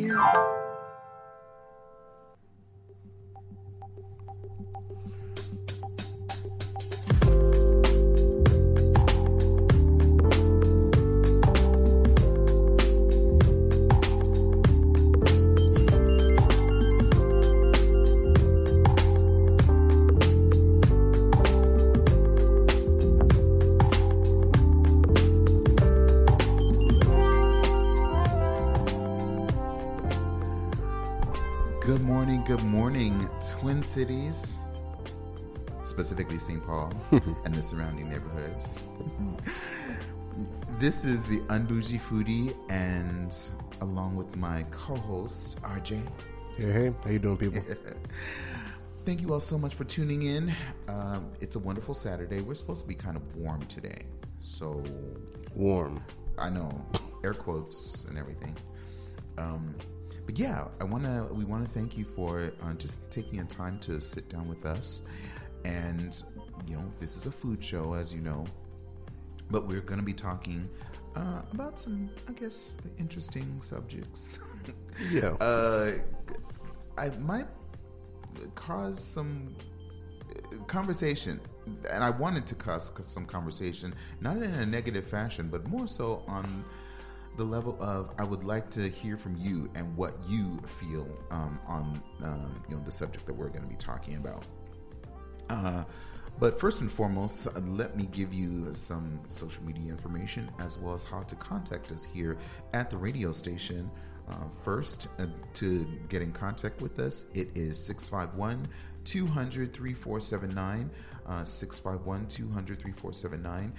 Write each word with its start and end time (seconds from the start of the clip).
St. 36.41 36.65
Paul 36.65 36.91
and 37.45 37.53
the 37.53 37.61
surrounding 37.61 38.09
neighborhoods. 38.09 38.87
this 40.79 41.05
is 41.05 41.23
the 41.25 41.39
Unbougie 41.41 42.01
Foodie, 42.01 42.55
and 42.69 43.37
along 43.81 44.15
with 44.15 44.35
my 44.35 44.63
co-host 44.71 45.61
RJ. 45.61 46.01
Hey, 46.57 46.71
hey, 46.71 46.93
how 47.03 47.09
you 47.09 47.19
doing, 47.19 47.37
people? 47.37 47.63
Thank 49.05 49.21
you 49.21 49.33
all 49.33 49.39
so 49.39 49.57
much 49.57 49.75
for 49.75 49.83
tuning 49.83 50.23
in. 50.23 50.53
Um, 50.87 51.31
it's 51.39 51.55
a 51.55 51.59
wonderful 51.59 51.93
Saturday. 51.93 52.41
We're 52.41 52.55
supposed 52.55 52.81
to 52.81 52.87
be 52.87 52.95
kind 52.95 53.15
of 53.15 53.35
warm 53.35 53.65
today, 53.65 54.05
so 54.39 54.83
Warm. 55.55 56.03
I 56.37 56.49
know, 56.49 56.71
air 57.23 57.33
quotes 57.33 58.05
and 58.05 58.17
everything. 58.17 58.55
Um, 59.37 59.75
but 60.25 60.37
yeah, 60.37 60.67
I 60.79 60.83
want 60.83 61.03
to. 61.03 61.33
We 61.33 61.45
want 61.45 61.67
to 61.67 61.73
thank 61.73 61.97
you 61.97 62.05
for 62.05 62.51
uh, 62.61 62.73
just 62.73 62.99
taking 63.11 63.39
the 63.39 63.45
time 63.45 63.79
to 63.79 63.99
sit 63.99 64.29
down 64.29 64.47
with 64.47 64.65
us. 64.65 65.03
And 65.65 66.21
you 66.67 66.75
know, 66.75 66.83
this 66.99 67.17
is 67.17 67.25
a 67.25 67.31
food 67.31 67.63
show, 67.63 67.93
as 67.93 68.13
you 68.13 68.21
know, 68.21 68.45
but 69.49 69.67
we're 69.67 69.81
going 69.81 69.99
to 69.99 70.05
be 70.05 70.13
talking 70.13 70.69
uh, 71.15 71.41
about 71.51 71.79
some, 71.79 72.09
I 72.27 72.33
guess, 72.33 72.77
interesting 72.97 73.61
subjects. 73.61 74.39
Yeah. 75.09 75.29
uh, 75.39 75.93
I 76.97 77.09
might 77.11 77.47
cause 78.53 79.03
some 79.03 79.55
uh, 80.29 80.63
conversation, 80.65 81.39
and 81.89 82.03
I 82.03 82.11
wanted 82.11 82.45
to 82.47 82.55
cause 82.55 82.91
some 83.03 83.25
conversation, 83.25 83.95
not 84.19 84.37
in 84.37 84.53
a 84.53 84.65
negative 84.65 85.07
fashion, 85.07 85.47
but 85.49 85.65
more 85.67 85.87
so 85.87 86.23
on 86.27 86.63
the 87.37 87.43
level 87.43 87.77
of 87.79 88.11
I 88.19 88.23
would 88.23 88.43
like 88.43 88.69
to 88.71 88.89
hear 88.89 89.17
from 89.17 89.35
you 89.37 89.69
and 89.75 89.95
what 89.95 90.17
you 90.27 90.59
feel 90.79 91.07
um, 91.31 91.59
on 91.65 92.01
um, 92.21 92.63
you 92.69 92.75
know 92.75 92.83
the 92.83 92.91
subject 92.91 93.25
that 93.25 93.33
we're 93.33 93.49
going 93.49 93.63
to 93.63 93.69
be 93.69 93.77
talking 93.77 94.15
about. 94.17 94.43
Uh, 95.49 95.83
but 96.39 96.59
first 96.59 96.81
and 96.81 96.91
foremost, 96.91 97.47
let 97.67 97.95
me 97.95 98.07
give 98.11 98.33
you 98.33 98.73
some 98.73 99.19
social 99.27 99.63
media 99.63 99.91
information 99.91 100.49
as 100.59 100.77
well 100.77 100.93
as 100.93 101.03
how 101.03 101.21
to 101.23 101.35
contact 101.35 101.91
us 101.91 102.03
here 102.03 102.37
at 102.73 102.89
the 102.89 102.97
radio 102.97 103.31
station. 103.31 103.89
Uh, 104.29 104.35
first, 104.63 105.07
uh, 105.19 105.25
to 105.53 105.85
get 106.09 106.21
in 106.21 106.31
contact 106.31 106.81
with 106.81 106.99
us, 106.99 107.25
it 107.33 107.49
is 107.55 107.77
651 107.77 108.67
200 109.03 109.73
3479. 109.73 110.89
Uh, 111.27 111.43
651 111.43 112.27
200 112.27 112.79
3479. 112.79 113.73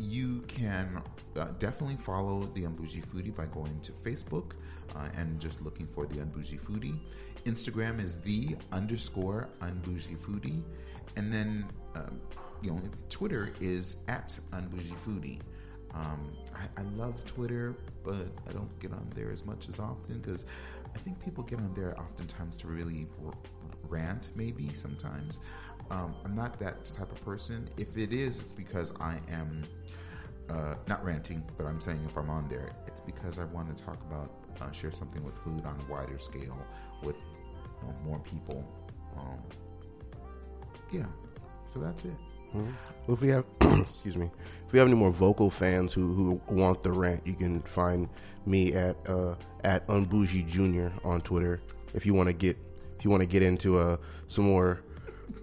You 0.00 0.42
can 0.48 1.02
uh, 1.36 1.46
definitely 1.58 1.96
follow 1.96 2.50
the 2.54 2.62
Unbougie 2.62 3.04
Foodie 3.06 3.34
by 3.34 3.46
going 3.46 3.78
to 3.80 3.92
Facebook 3.92 4.52
uh, 4.94 5.08
and 5.16 5.40
just 5.40 5.62
looking 5.62 5.86
for 5.86 6.06
the 6.06 6.16
Unbougie 6.16 6.60
Foodie. 6.60 6.98
Instagram 7.44 8.02
is 8.02 8.20
the 8.20 8.56
underscore 8.72 9.48
Unbougie 9.60 10.16
Foodie. 10.18 10.62
And 11.16 11.32
then, 11.32 11.66
um, 11.94 12.20
you 12.62 12.70
know, 12.70 12.80
Twitter 13.08 13.52
is 13.60 13.98
at 14.08 14.38
Unbougie 14.52 14.96
Foodie. 15.06 15.40
Um, 15.94 16.32
I, 16.54 16.80
I 16.80 16.84
love 16.96 17.24
Twitter, 17.24 17.76
but 18.02 18.26
I 18.48 18.52
don't 18.52 18.78
get 18.80 18.92
on 18.92 19.08
there 19.14 19.30
as 19.30 19.44
much 19.44 19.68
as 19.68 19.78
often 19.78 20.20
because 20.20 20.44
I 20.94 20.98
think 20.98 21.22
people 21.24 21.44
get 21.44 21.58
on 21.58 21.72
there 21.74 21.98
oftentimes 21.98 22.56
to 22.58 22.66
really 22.66 23.06
rant, 23.88 24.30
maybe 24.34 24.72
sometimes. 24.74 25.40
Um, 25.90 26.14
I'm 26.24 26.34
not 26.34 26.58
that 26.60 26.84
type 26.86 27.12
of 27.12 27.24
person. 27.24 27.68
If 27.76 27.96
it 27.96 28.12
is, 28.12 28.40
it's 28.40 28.52
because 28.52 28.92
I 29.00 29.18
am 29.30 29.64
uh, 30.48 30.74
not 30.88 31.04
ranting, 31.04 31.42
but 31.56 31.66
I'm 31.66 31.80
saying 31.80 32.00
if 32.08 32.16
I'm 32.16 32.30
on 32.30 32.48
there, 32.48 32.70
it's 32.86 33.00
because 33.00 33.38
I 33.38 33.44
want 33.44 33.76
to 33.76 33.84
talk 33.84 33.98
about, 34.08 34.32
uh, 34.60 34.70
share 34.70 34.92
something 34.92 35.22
with 35.24 35.36
food 35.38 35.64
on 35.64 35.80
a 35.80 35.92
wider 35.92 36.18
scale 36.18 36.58
with 37.02 37.16
you 37.16 37.88
know, 37.88 37.94
more 38.04 38.18
people. 38.20 38.64
Um, 39.16 39.38
yeah, 40.92 41.06
so 41.68 41.80
that's 41.80 42.04
it. 42.04 42.12
Well, 42.54 42.66
if 43.08 43.20
we 43.20 43.28
have, 43.28 43.44
excuse 43.60 44.16
me, 44.16 44.30
if 44.66 44.72
we 44.72 44.78
have 44.78 44.86
any 44.86 44.96
more 44.96 45.10
vocal 45.10 45.50
fans 45.50 45.92
who, 45.92 46.14
who 46.14 46.40
want 46.54 46.82
the 46.82 46.92
rant, 46.92 47.26
you 47.26 47.34
can 47.34 47.60
find 47.62 48.08
me 48.46 48.72
at 48.72 48.96
uh, 49.08 49.34
at 49.64 49.86
Unbougie 49.88 50.46
Junior 50.46 50.92
on 51.04 51.20
Twitter. 51.22 51.60
If 51.94 52.06
you 52.06 52.14
want 52.14 52.28
to 52.28 52.32
get 52.32 52.56
if 52.98 53.04
you 53.04 53.10
want 53.10 53.22
to 53.22 53.26
get 53.26 53.42
into 53.42 53.78
uh, 53.78 53.96
some 54.28 54.44
more 54.44 54.80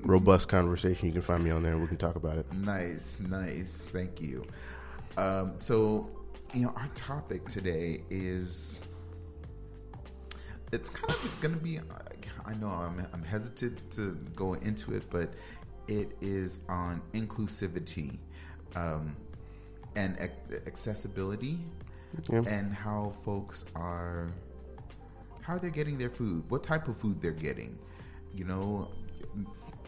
robust 0.03 0.47
conversation, 0.47 1.07
you 1.07 1.13
can 1.13 1.21
find 1.21 1.43
me 1.43 1.51
on 1.51 1.63
there 1.63 1.73
and 1.73 1.81
we 1.81 1.87
can 1.87 1.97
talk 1.97 2.15
about 2.15 2.37
it. 2.37 2.51
Nice, 2.53 3.17
nice. 3.19 3.85
Thank 3.91 4.21
you. 4.21 4.45
Um, 5.17 5.53
so, 5.57 6.09
you 6.53 6.61
know, 6.61 6.73
our 6.75 6.89
topic 6.95 7.47
today 7.47 8.03
is 8.09 8.81
it's 10.71 10.89
kind 10.89 11.11
of 11.11 11.41
going 11.41 11.53
to 11.53 11.59
be. 11.59 11.79
I 12.45 12.53
know 12.55 12.67
I'm, 12.67 13.05
I'm 13.13 13.23
hesitant 13.23 13.91
to 13.91 14.17
go 14.35 14.53
into 14.55 14.93
it, 14.93 15.03
but 15.09 15.33
it 15.87 16.11
is 16.21 16.59
on 16.69 17.01
inclusivity 17.13 18.17
um, 18.75 19.15
and 19.95 20.17
ac- 20.19 20.61
accessibility, 20.67 21.59
Yeah. 22.29 22.41
and 22.47 22.73
how 22.73 23.13
folks 23.23 23.65
are 23.75 24.31
how 25.41 25.57
they're 25.57 25.69
getting 25.71 25.97
their 25.97 26.09
food, 26.09 26.43
what 26.49 26.63
type 26.63 26.87
of 26.87 26.97
food 26.97 27.19
they're 27.21 27.31
getting. 27.31 27.77
You 28.33 28.45
know, 28.45 28.89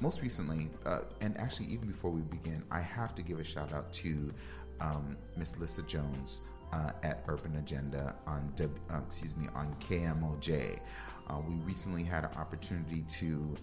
most 0.02 0.22
recently, 0.22 0.70
uh, 0.86 1.02
and 1.22 1.38
actually 1.38 1.68
even 1.68 1.88
before 1.88 2.12
we 2.12 2.22
begin, 2.22 2.64
I 2.72 2.82
have 2.82 3.14
to 3.16 3.22
give 3.22 3.40
a 3.40 3.44
shout 3.44 3.72
out 3.72 3.92
to 3.94 4.34
um, 4.82 5.16
Miss 5.38 5.58
Lissa 5.58 5.84
Jones 5.84 6.42
uh, 6.74 6.92
at 7.04 7.24
Urban 7.28 7.56
Agenda 7.58 8.16
on 8.26 8.52
w, 8.56 8.78
uh, 8.92 9.00
excuse 9.06 9.38
me 9.38 9.48
on 9.56 9.74
KMOJ. 9.80 10.80
Uh, 11.30 11.40
we 11.48 11.56
recently 11.66 12.04
had 12.04 12.24
an 12.26 12.32
opportunity 12.38 13.02
to 13.08 13.56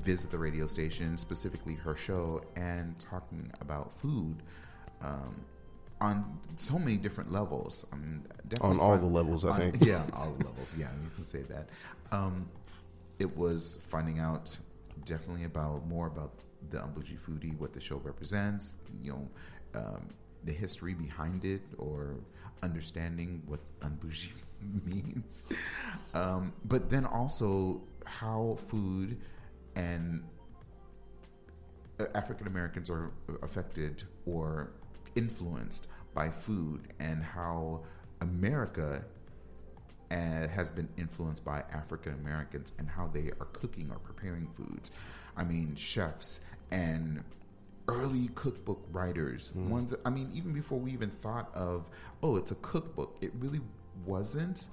visit 0.00 0.30
the 0.30 0.38
radio 0.38 0.66
station, 0.66 1.16
specifically 1.16 1.74
her 1.74 1.96
show, 1.96 2.42
and 2.56 2.98
talking 2.98 3.50
about 3.60 3.92
food. 4.00 4.42
Um, 5.02 5.34
on 6.00 6.38
so 6.56 6.78
many 6.78 6.96
different 6.96 7.30
levels. 7.32 7.86
I 7.92 7.96
mean, 7.96 8.26
definitely 8.48 8.78
On 8.78 8.80
all 8.80 8.92
fun- 8.92 9.00
the 9.00 9.06
levels, 9.14 9.44
I 9.44 9.50
on- 9.50 9.60
think. 9.60 9.84
Yeah, 9.84 10.02
on 10.02 10.10
all 10.12 10.30
the 10.32 10.44
levels. 10.44 10.74
Yeah, 10.76 10.88
you 11.02 11.10
can 11.14 11.24
say 11.24 11.42
that. 11.42 11.68
Um, 12.12 12.48
it 13.18 13.36
was 13.36 13.78
finding 13.88 14.18
out 14.18 14.58
definitely 15.04 15.44
about 15.44 15.86
more 15.86 16.06
about 16.08 16.32
the 16.70 16.78
Unbougie 16.78 17.18
foodie, 17.18 17.56
what 17.58 17.72
the 17.72 17.80
show 17.80 17.96
represents, 17.98 18.74
you 19.02 19.12
know, 19.12 19.28
um, 19.80 20.08
the 20.44 20.52
history 20.52 20.94
behind 20.94 21.44
it, 21.44 21.62
or 21.78 22.16
understanding 22.62 23.42
what 23.46 23.60
Unbougie 23.80 24.30
means. 24.84 25.46
Um, 26.12 26.52
but 26.64 26.90
then 26.90 27.04
also 27.04 27.82
how 28.06 28.58
food 28.68 29.18
and 29.76 30.22
African 32.14 32.46
Americans 32.46 32.90
are 32.90 33.12
affected 33.42 34.04
or 34.26 34.72
influenced 35.14 35.88
by 36.12 36.30
food, 36.30 36.92
and 37.00 37.22
how 37.22 37.82
America 38.20 39.04
uh, 40.10 40.14
has 40.48 40.70
been 40.70 40.88
influenced 40.96 41.44
by 41.44 41.62
African 41.72 42.14
Americans 42.14 42.72
and 42.78 42.88
how 42.88 43.08
they 43.08 43.30
are 43.40 43.48
cooking 43.52 43.90
or 43.90 43.98
preparing 43.98 44.46
foods. 44.54 44.92
I 45.36 45.44
mean, 45.44 45.74
chefs 45.74 46.40
and 46.70 47.22
early 47.88 48.28
cookbook 48.34 48.82
writers, 48.92 49.52
ones, 49.54 49.94
I 50.04 50.10
mean, 50.10 50.30
even 50.32 50.52
before 50.52 50.78
we 50.78 50.92
even 50.92 51.10
thought 51.10 51.50
of, 51.54 51.88
oh, 52.22 52.36
it's 52.36 52.50
a 52.50 52.56
cookbook, 52.56 53.16
it 53.20 53.32
really 53.38 53.60
wasn't. 54.04 54.68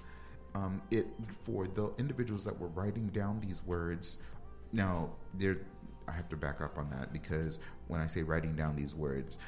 um, 0.54 0.82
it 0.90 1.06
for 1.44 1.66
the 1.66 1.90
individuals 1.98 2.44
that 2.44 2.58
were 2.58 2.68
writing 2.68 3.08
down 3.08 3.40
these 3.40 3.64
words. 3.64 4.18
Now, 4.72 5.10
there, 5.34 5.58
I 6.08 6.12
have 6.12 6.28
to 6.30 6.36
back 6.36 6.60
up 6.60 6.78
on 6.78 6.90
that 6.90 7.12
because 7.12 7.60
when 7.88 8.00
I 8.00 8.06
say 8.06 8.22
writing 8.22 8.54
down 8.54 8.76
these 8.76 8.94
words, 8.94 9.38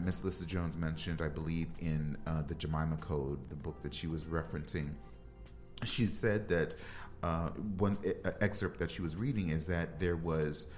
Miss 0.00 0.24
Lissa 0.24 0.46
Jones 0.46 0.76
mentioned, 0.76 1.22
I 1.22 1.28
believe, 1.28 1.68
in 1.78 2.16
uh, 2.26 2.42
the 2.42 2.54
Jemima 2.54 2.96
Code, 2.96 3.38
the 3.48 3.54
book 3.54 3.80
that 3.82 3.94
she 3.94 4.06
was 4.06 4.24
referencing. 4.24 4.90
She 5.84 6.06
said 6.06 6.48
that 6.48 6.74
uh, 7.22 7.50
one 7.78 7.96
excerpt 8.40 8.78
that 8.80 8.90
she 8.90 9.00
was 9.00 9.16
reading 9.16 9.50
is 9.50 9.66
that 9.66 9.98
there 9.98 10.16
was, 10.16 10.68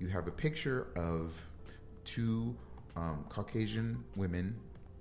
you 0.00 0.08
have 0.08 0.26
a 0.26 0.32
picture 0.32 0.88
of 0.96 1.34
two 2.04 2.56
um, 2.96 3.24
Caucasian 3.28 4.02
women 4.16 4.56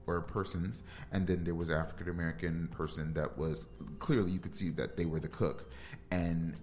or 0.08 0.22
persons, 0.22 0.84
and 1.12 1.28
then 1.28 1.44
there 1.44 1.56
was 1.56 1.70
African 1.70 2.10
American 2.10 2.68
person 2.70 3.14
that 3.14 3.38
was 3.38 3.68
clearly 4.00 4.32
you 4.32 4.40
could 4.40 4.56
see 4.56 4.70
that 4.72 4.98
they 4.98 5.06
were 5.06 5.20
the 5.20 5.28
cook, 5.28 5.72
and 6.12 6.56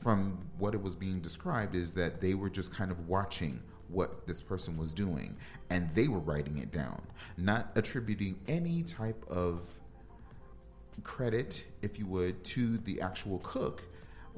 from 0.00 0.38
what 0.58 0.74
it 0.74 0.82
was 0.82 0.94
being 0.94 1.20
described 1.20 1.74
is 1.74 1.92
that 1.92 2.20
they 2.20 2.34
were 2.34 2.48
just 2.48 2.72
kind 2.72 2.90
of 2.90 3.08
watching 3.08 3.60
what 3.88 4.26
this 4.26 4.40
person 4.40 4.76
was 4.76 4.92
doing 4.92 5.36
and 5.70 5.88
they 5.94 6.08
were 6.08 6.18
writing 6.18 6.58
it 6.58 6.70
down 6.70 7.00
not 7.36 7.70
attributing 7.74 8.38
any 8.46 8.82
type 8.82 9.22
of 9.28 9.62
credit 11.04 11.66
if 11.82 11.98
you 11.98 12.06
would 12.06 12.42
to 12.44 12.78
the 12.78 13.00
actual 13.00 13.38
cook 13.38 13.82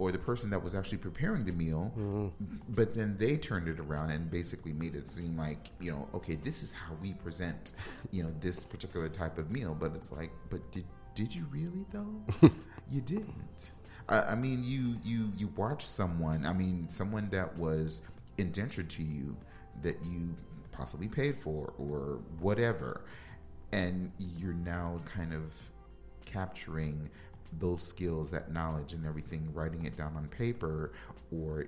or 0.01 0.11
the 0.11 0.19
person 0.19 0.49
that 0.51 0.63
was 0.63 0.75
actually 0.75 0.99
preparing 0.99 1.45
the 1.45 1.53
meal 1.53 1.93
mm-hmm. 1.97 2.29
but 2.71 2.95
then 2.95 3.15
they 3.19 3.37
turned 3.37 3.69
it 3.69 3.79
around 3.79 4.11
and 4.11 4.31
basically 4.31 4.73
made 4.73 4.97
it 4.97 5.09
seem 5.09 5.37
like 5.37 5.69
you 5.79 5.93
know 5.93 6.09
okay 6.15 6.37
this 6.37 6.63
is 6.63 6.73
how 6.73 6.95
we 7.03 7.13
present 7.15 7.75
you 8.11 8.23
know 8.23 8.33
this 8.41 8.65
particular 8.65 9.09
type 9.09 9.39
of 9.39 9.51
meal. 9.51 9.77
But 9.79 9.95
it's 9.95 10.11
like 10.13 10.31
but 10.49 10.71
did 10.73 10.85
did 11.15 11.35
you 11.35 11.47
really 11.51 11.85
though? 11.93 12.51
You 12.93 13.01
didn't. 13.01 13.71
I, 14.09 14.21
I 14.21 14.35
mean 14.35 14.65
you 14.65 14.97
you 15.05 15.33
you 15.37 15.47
watch 15.55 15.87
someone 15.87 16.45
i 16.45 16.53
mean 16.53 16.89
someone 16.89 17.29
that 17.31 17.57
was 17.57 18.03
indentured 18.39 18.91
to 18.91 19.05
you 19.05 19.37
that 19.83 19.97
you 20.05 20.35
possibly 20.73 21.07
paid 21.07 21.37
for 21.39 21.73
or 21.79 22.19
whatever 22.41 23.03
and 23.71 24.11
you're 24.19 24.55
now 24.55 25.01
kind 25.05 25.33
of 25.33 25.53
capturing 26.25 27.09
those 27.59 27.83
skills, 27.83 28.31
that 28.31 28.53
knowledge, 28.53 28.93
and 28.93 29.05
everything, 29.07 29.51
writing 29.53 29.87
it 29.87 29.97
down 29.97 30.17
on 30.17 30.29
paper 30.29 30.93
or 31.33 31.67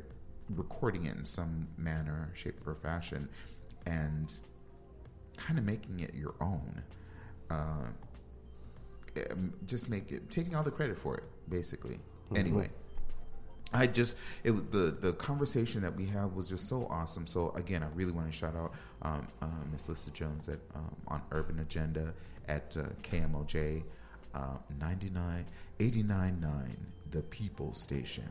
recording 0.50 1.06
it 1.06 1.17
in 1.17 1.25
some 1.25 1.69
manner, 1.76 2.31
shape, 2.34 2.67
or 2.67 2.75
fashion, 2.75 3.29
and 3.87 4.38
kind 5.37 5.58
of 5.58 5.64
making 5.64 6.00
it 6.00 6.14
your 6.14 6.34
own. 6.40 6.82
Uh, 7.50 7.87
um, 9.31 9.52
just 9.67 9.88
make 9.88 10.11
it 10.12 10.31
taking 10.31 10.55
all 10.55 10.62
the 10.62 10.70
credit 10.70 10.99
for 10.99 11.17
it, 11.17 11.25
basically. 11.49 11.99
Anyway. 12.35 12.70
I 13.75 13.87
just 13.87 14.17
it 14.44 14.50
was- 14.50 14.64
the 14.70 14.90
the 15.00 15.12
conversation 15.14 15.81
that 15.82 15.96
we 15.96 16.05
had 16.06 16.35
was 16.35 16.49
just 16.49 16.69
so 16.69 16.87
awesome. 16.90 17.26
So 17.26 17.50
again, 17.52 17.82
I 17.82 17.87
really 17.94 18.12
want 18.12 18.31
to 18.31 18.37
shout 18.37 18.55
out 18.55 18.75
um, 19.02 19.26
uh, 19.40 19.46
Miss 19.70 19.88
Lissa 19.88 20.11
Jones 20.11 20.49
at 20.49 20.58
um, 20.75 20.94
on 21.08 21.23
Urban 21.31 21.58
Agenda 21.61 22.12
at 22.49 22.76
uh, 22.78 22.85
KMOJ 23.02 23.82
uh, 24.34 24.56
99 24.81 25.44
899 25.81 26.87
the 27.11 27.23
People 27.23 27.73
Station. 27.73 28.29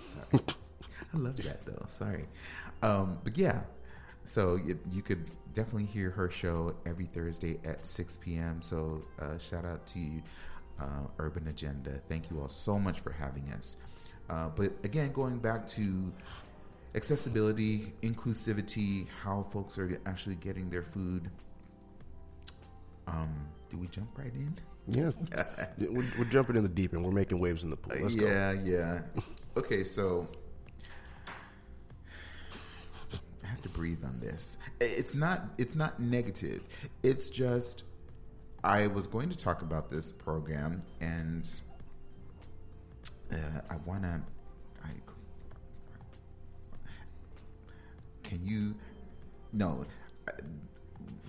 Sorry, 0.00 0.24
I 1.14 1.16
love 1.16 1.36
that 1.38 1.64
though. 1.66 1.84
Sorry, 1.88 2.26
um, 2.82 3.18
but 3.24 3.36
yeah. 3.36 3.60
So 4.24 4.54
you, 4.56 4.78
you 4.90 5.02
could 5.02 5.26
definitely 5.54 5.86
hear 5.86 6.10
her 6.10 6.30
show 6.30 6.74
every 6.86 7.06
Thursday 7.06 7.58
at 7.64 7.84
6 7.84 8.18
p.m. 8.18 8.62
So 8.62 9.02
uh, 9.20 9.36
shout 9.38 9.64
out 9.64 9.84
to 9.88 9.98
you, 9.98 10.22
uh, 10.80 11.06
Urban 11.18 11.48
Agenda. 11.48 12.00
Thank 12.08 12.30
you 12.30 12.40
all 12.40 12.48
so 12.48 12.78
much 12.78 13.00
for 13.00 13.10
having 13.10 13.50
us. 13.52 13.76
Uh, 14.30 14.48
but 14.48 14.72
again, 14.84 15.12
going 15.12 15.38
back 15.38 15.66
to 15.66 16.12
accessibility, 16.94 17.92
inclusivity, 18.02 19.06
how 19.22 19.42
folks 19.52 19.78
are 19.78 20.00
actually 20.06 20.36
getting 20.36 20.70
their 20.70 20.82
food. 20.82 21.30
Um, 23.06 23.34
do 23.72 23.78
we 23.78 23.86
jump 23.88 24.16
right 24.18 24.32
in? 24.34 24.54
Yeah, 24.86 25.12
we're, 25.78 26.04
we're 26.18 26.24
jumping 26.26 26.56
in 26.56 26.62
the 26.62 26.68
deep 26.68 26.92
end. 26.92 27.04
We're 27.04 27.10
making 27.10 27.38
waves 27.38 27.62
in 27.62 27.70
the 27.70 27.76
pool. 27.76 27.96
Let's 28.02 28.14
go. 28.14 28.26
yeah, 28.26 28.52
yeah. 28.52 29.00
Okay, 29.56 29.82
so 29.82 30.28
I 33.42 33.46
have 33.46 33.62
to 33.62 33.68
breathe 33.70 34.04
on 34.04 34.20
this. 34.20 34.58
It's 34.80 35.14
not. 35.14 35.44
It's 35.56 35.74
not 35.74 36.00
negative. 36.00 36.62
It's 37.02 37.30
just 37.30 37.84
I 38.62 38.86
was 38.88 39.06
going 39.06 39.30
to 39.30 39.36
talk 39.36 39.62
about 39.62 39.90
this 39.90 40.12
program, 40.12 40.82
and 41.00 41.50
uh, 43.32 43.36
I 43.70 43.76
want 43.86 44.02
to. 44.02 44.20
I 44.84 44.90
can 48.22 48.44
you 48.44 48.74
no. 49.52 49.86
uh, 50.28 50.32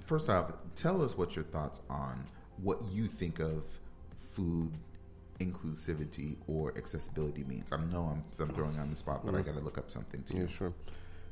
First 0.06 0.30
off, 0.30 0.52
tell 0.76 1.02
us 1.02 1.18
what 1.18 1.36
your 1.36 1.46
thoughts 1.46 1.82
on 1.90 2.28
what 2.58 2.82
you 2.92 3.08
think 3.08 3.40
of 3.40 3.64
food 4.34 4.72
inclusivity 5.40 6.36
or 6.48 6.74
accessibility 6.78 7.44
means. 7.44 7.74
I 7.74 7.78
know 7.78 8.12
I'm, 8.12 8.24
I'm 8.40 8.54
throwing 8.54 8.78
on 8.80 8.90
the 8.90 8.96
spot, 8.96 9.26
but 9.26 9.36
I 9.36 9.42
got 9.42 9.56
to 9.56 9.62
look 9.62 9.78
up 9.78 9.90
something 9.90 10.24
too. 10.24 10.38
Yeah, 10.38 10.48
sure. 10.48 10.74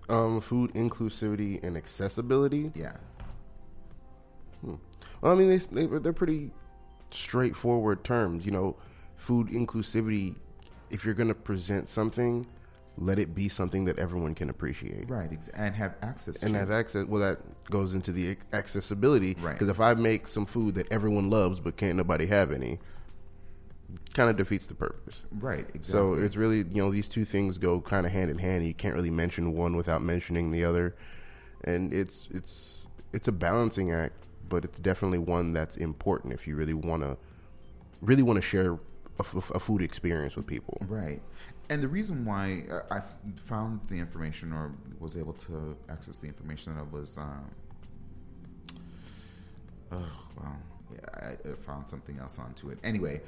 Um, 0.10 0.42
food 0.42 0.74
inclusivity 0.74 1.64
and 1.64 1.78
accessibility. 1.78 2.72
Yeah. 2.76 2.94
Well, 4.64 4.80
I 5.24 5.36
mean, 5.36 5.50
they, 5.50 5.58
they 5.58 5.86
they're 6.00 6.14
pretty 6.14 6.52
straightforward 7.12 8.04
terms. 8.04 8.46
You 8.46 8.52
know, 8.52 8.76
food 9.16 9.50
inclusivity. 9.50 10.36
If 10.90 11.06
you're 11.06 11.14
going 11.14 11.30
to 11.30 11.36
present 11.36 11.88
something, 11.88 12.46
let 12.98 13.18
it 13.20 13.34
be 13.34 13.48
something 13.50 13.86
that 13.86 13.98
everyone 13.98 14.36
can 14.36 14.50
appreciate 14.50 15.10
Right, 15.10 15.30
ex- 15.32 15.48
and 15.50 15.74
have 15.76 15.96
access 16.02 16.44
and 16.44 16.54
to. 16.54 16.60
have 16.60 16.72
access. 16.72 17.06
Well, 17.06 17.22
that 17.22 17.40
goes 17.72 17.94
into 17.96 18.12
the 18.12 18.36
accessibility. 18.54 19.36
Right. 19.40 19.54
Because 19.54 19.70
if 19.70 19.80
I 19.80 19.94
make 19.94 20.28
some 20.28 20.46
food 20.46 20.76
that 20.76 20.92
everyone 20.92 21.30
loves 21.30 21.60
but 21.60 21.78
can't 21.78 21.98
nobody 21.98 22.26
have 22.28 22.52
any, 22.52 22.80
kind 24.14 24.30
of 24.30 24.36
defeats 24.38 24.68
the 24.68 24.76
purpose. 24.76 25.26
right, 25.40 25.68
exactly. 25.74 25.84
So 25.84 26.14
it's 26.14 26.36
really 26.36 26.58
you 26.60 26.82
know 26.82 26.92
these 26.92 27.08
two 27.08 27.26
things 27.26 27.58
go 27.58 27.80
kind 27.82 28.06
of 28.06 28.12
hand 28.12 28.30
in 28.30 28.38
hand. 28.38 28.66
You 28.66 28.74
can't 28.74 28.96
really 28.96 29.10
mention 29.12 29.54
one 29.54 29.76
without 29.76 30.02
mentioning 30.02 30.52
the 30.52 30.64
other, 30.66 30.96
and 31.64 31.94
it's 31.94 32.28
it's 32.32 32.88
it's 33.14 33.28
a 33.28 33.32
balancing 33.32 33.92
act, 33.92 34.16
but 34.48 34.64
it's 34.66 34.80
definitely 34.80 35.18
one 35.20 35.54
that's 35.54 35.76
important 35.78 36.34
if 36.34 36.46
you 36.48 36.56
really 36.56 36.74
want 36.74 37.04
to 37.04 37.18
really 38.02 38.24
want 38.24 38.38
to 38.38 38.42
share 38.42 38.74
a, 38.74 38.80
f- 39.20 39.52
a 39.54 39.60
food 39.60 39.82
experience 39.82 40.36
with 40.36 40.48
people. 40.48 40.78
Right. 40.88 41.22
And 41.72 41.82
the 41.82 41.88
reason 41.88 42.26
why 42.26 42.66
I 42.92 43.02
found 43.46 43.80
the 43.88 43.96
information 43.98 44.52
or 44.52 44.74
was 45.00 45.16
able 45.16 45.32
to 45.48 45.78
access 45.88 46.18
the 46.18 46.28
information 46.28 46.76
that 46.76 46.92
was, 46.92 47.18
um, 47.18 47.50
oh, 49.94 50.12
well, 50.38 50.58
yeah, 50.94 51.00
I, 51.14 51.50
I 51.50 51.56
found 51.66 51.88
something 51.88 52.20
else 52.20 52.38
onto 52.40 52.72
it. 52.72 52.80
Anyway, 52.84 53.22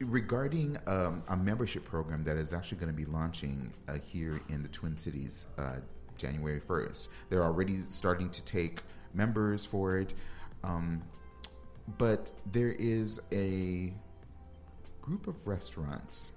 regarding 0.00 0.78
um, 0.86 1.22
a 1.28 1.36
membership 1.36 1.86
program 1.86 2.22
that 2.24 2.36
is 2.36 2.52
actually 2.52 2.76
going 2.76 2.92
to 2.92 2.96
be 2.96 3.06
launching 3.06 3.72
uh, 3.88 3.94
here 4.04 4.38
in 4.50 4.62
the 4.62 4.68
Twin 4.68 4.94
Cities 4.94 5.46
uh, 5.56 5.76
January 6.18 6.60
1st, 6.60 7.08
they're 7.30 7.42
already 7.42 7.80
starting 7.88 8.28
to 8.28 8.44
take 8.44 8.82
members 9.14 9.64
for 9.64 9.96
it. 9.96 10.12
Um, 10.62 11.02
but 11.96 12.32
there 12.44 12.72
is 12.72 13.22
a 13.32 13.94
group 15.00 15.26
of 15.26 15.46
restaurants 15.46 16.32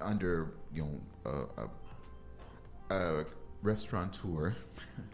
under 0.00 0.52
you 0.74 0.82
know 0.82 1.46
a, 2.90 2.94
a, 2.94 3.20
a 3.20 3.26
restaurateur 3.62 4.54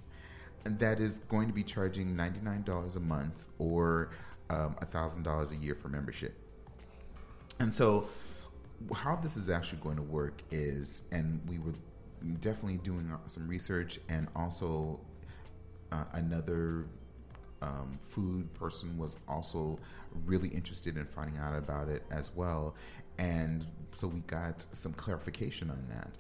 that 0.65 1.01
is 1.01 1.21
going 1.21 1.49
to 1.49 1.55
be 1.55 1.63
charging 1.63 2.17
ninety 2.17 2.41
nine 2.41 2.63
dollars 2.63 2.97
a 2.97 3.01
month 3.01 3.47
or 3.59 4.11
um, 4.51 4.75
thousand 4.91 5.23
dollars 5.23 5.53
a 5.53 5.57
year 5.57 5.75
for 5.75 5.89
membership. 5.89 6.35
And 7.61 7.75
so, 7.75 8.09
how 8.95 9.17
this 9.17 9.37
is 9.37 9.49
actually 9.49 9.81
going 9.81 9.97
to 9.97 10.03
work 10.03 10.43
is, 10.51 11.03
and 11.11 11.41
we 11.49 11.59
were 11.59 11.75
definitely 12.41 12.79
doing 12.79 13.13
some 13.27 13.49
research, 13.49 13.99
and 14.09 14.29
also 14.37 15.01
uh, 15.93 16.05
another 16.13 16.87
um, 17.61 17.99
food 18.05 18.53
person 18.55 18.97
was 18.97 19.19
also 19.29 19.79
really 20.25 20.49
interested 20.49 20.97
in 20.97 21.07
finding 21.07 21.39
out 21.39 21.57
about 21.57 21.89
it 21.89 22.03
as 22.11 22.31
well. 22.35 22.75
And 23.19 23.67
so 23.95 24.07
we 24.07 24.21
got 24.21 24.65
some 24.73 24.93
clarification 24.93 25.71
on 25.71 25.85
that. 25.91 26.11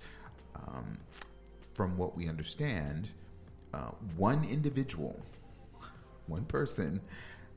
Um, 0.56 0.98
from 1.74 1.96
what 1.96 2.16
we 2.16 2.28
understand, 2.28 3.08
uh, 3.72 3.90
one 4.16 4.44
individual, 4.44 5.18
one 6.26 6.44
person, 6.44 7.00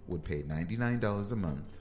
would 0.07 0.23
pay 0.23 0.43
$99 0.43 1.31
a 1.31 1.35
month 1.35 1.77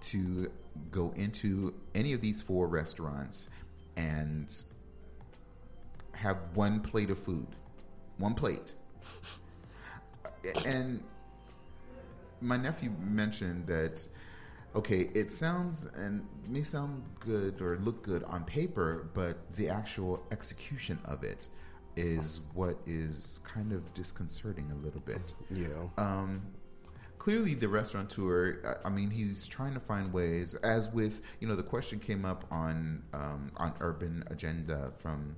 to 0.00 0.50
go 0.90 1.12
into 1.16 1.74
any 1.94 2.12
of 2.12 2.20
these 2.20 2.42
four 2.42 2.66
restaurants 2.66 3.48
and 3.96 4.64
have 6.12 6.36
one 6.54 6.80
plate 6.80 7.10
of 7.10 7.18
food. 7.18 7.46
One 8.18 8.34
plate. 8.34 8.74
And 10.64 11.02
my 12.40 12.56
nephew 12.56 12.92
mentioned 13.00 13.66
that 13.66 14.06
okay, 14.78 15.10
it 15.12 15.32
sounds 15.32 15.86
and 15.96 16.24
may 16.46 16.62
sound 16.62 17.02
good 17.18 17.60
or 17.60 17.78
look 17.78 18.02
good 18.02 18.22
on 18.24 18.44
paper, 18.44 19.10
but 19.12 19.36
the 19.54 19.68
actual 19.68 20.22
execution 20.30 20.98
of 21.04 21.24
it 21.24 21.48
is 21.96 22.40
what 22.54 22.76
is 22.86 23.40
kind 23.42 23.72
of 23.72 23.92
disconcerting 23.92 24.70
a 24.70 24.84
little 24.84 25.00
bit. 25.00 25.34
Yeah. 25.50 25.66
Um, 25.96 26.42
clearly, 27.18 27.54
the 27.54 27.68
restaurateur. 27.68 28.78
I 28.84 28.86
I 28.88 28.90
mean, 28.90 29.10
he's 29.10 29.48
trying 29.48 29.74
to 29.74 29.80
find 29.80 30.12
ways. 30.12 30.54
As 30.76 30.90
with, 30.90 31.22
you 31.40 31.48
know, 31.48 31.56
the 31.56 31.68
question 31.74 31.98
came 31.98 32.24
up 32.24 32.44
on 32.50 33.02
um, 33.12 33.50
on 33.56 33.74
Urban 33.80 34.24
Agenda 34.30 34.92
from. 35.02 35.36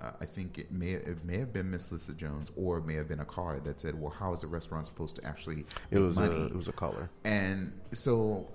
Uh, 0.00 0.10
I 0.20 0.24
think 0.26 0.58
it 0.58 0.70
may 0.70 0.92
it 0.92 1.24
may 1.24 1.38
have 1.38 1.52
been 1.52 1.70
Miss 1.70 1.90
Lissa 1.90 2.12
Jones, 2.12 2.52
or 2.56 2.78
it 2.78 2.86
may 2.86 2.94
have 2.94 3.08
been 3.08 3.20
a 3.20 3.24
caller 3.24 3.58
that 3.60 3.80
said, 3.80 4.00
"Well, 4.00 4.10
how 4.10 4.32
is 4.32 4.44
a 4.44 4.46
restaurant 4.46 4.86
supposed 4.86 5.16
to 5.16 5.24
actually 5.24 5.66
It 5.90 5.98
was 5.98 6.14
money?" 6.14 6.36
a 6.36 6.44
it 6.46 6.54
was 6.56 6.68
a 6.68 6.72
caller. 6.72 7.10
And 7.24 7.72
so, 7.92 8.46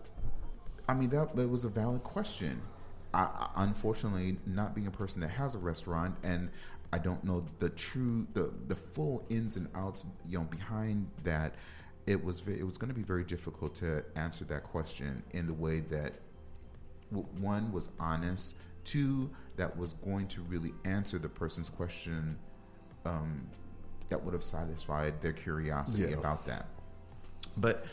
I 0.88 0.93
mean, 0.93 1.09
that, 1.09 1.35
that 1.35 1.47
was 1.50 1.65
a 1.65 1.69
valid 1.69 2.03
question. 2.03 2.62
I, 3.13 3.23
I- 3.23 3.50
unfortunately, 3.57 4.38
not 4.45 4.73
being 4.73 4.88
a 4.88 4.91
person 4.91 5.19
that 5.21 5.31
has 5.31 5.55
a 5.55 5.59
restaurant, 5.59 6.15
and 6.23 6.50
I 6.93 6.97
don't 7.00 7.23
know 7.23 7.43
the 7.59 7.69
true, 7.69 8.25
the, 8.33 8.51
the 8.67 8.75
full 8.75 9.25
ins 9.29 9.57
and 9.57 9.67
outs, 9.75 10.03
you 10.27 10.38
know, 10.38 10.45
behind 10.45 11.09
that. 11.23 11.55
It 12.05 12.21
was 12.21 12.43
it 12.47 12.65
was 12.67 12.77
going 12.77 12.89
to 12.89 12.93
be 12.95 13.01
very 13.01 13.23
difficult 13.23 13.75
to 13.75 14.03
answer 14.17 14.43
that 14.45 14.63
question 14.65 15.23
in 15.31 15.47
the 15.47 15.53
way 15.53 15.79
that 15.89 16.12
w- 17.12 17.27
one 17.39 17.71
was 17.71 17.88
honest, 17.97 18.55
two 18.84 19.30
that 19.56 19.75
was 19.78 19.94
going 19.94 20.28
to 20.28 20.42
really 20.44 20.74
answer 20.86 21.18
the 21.20 21.30
person's 21.30 21.70
question 21.70 22.38
um, 23.06 23.48
that 24.10 24.24
would 24.24 24.34
have 24.34 24.44
satisfied 24.44 25.22
their 25.22 25.34
curiosity 25.34 26.04
Yeah. 26.04 26.18
about 26.18 26.46
that. 26.46 26.68
But 27.58 27.86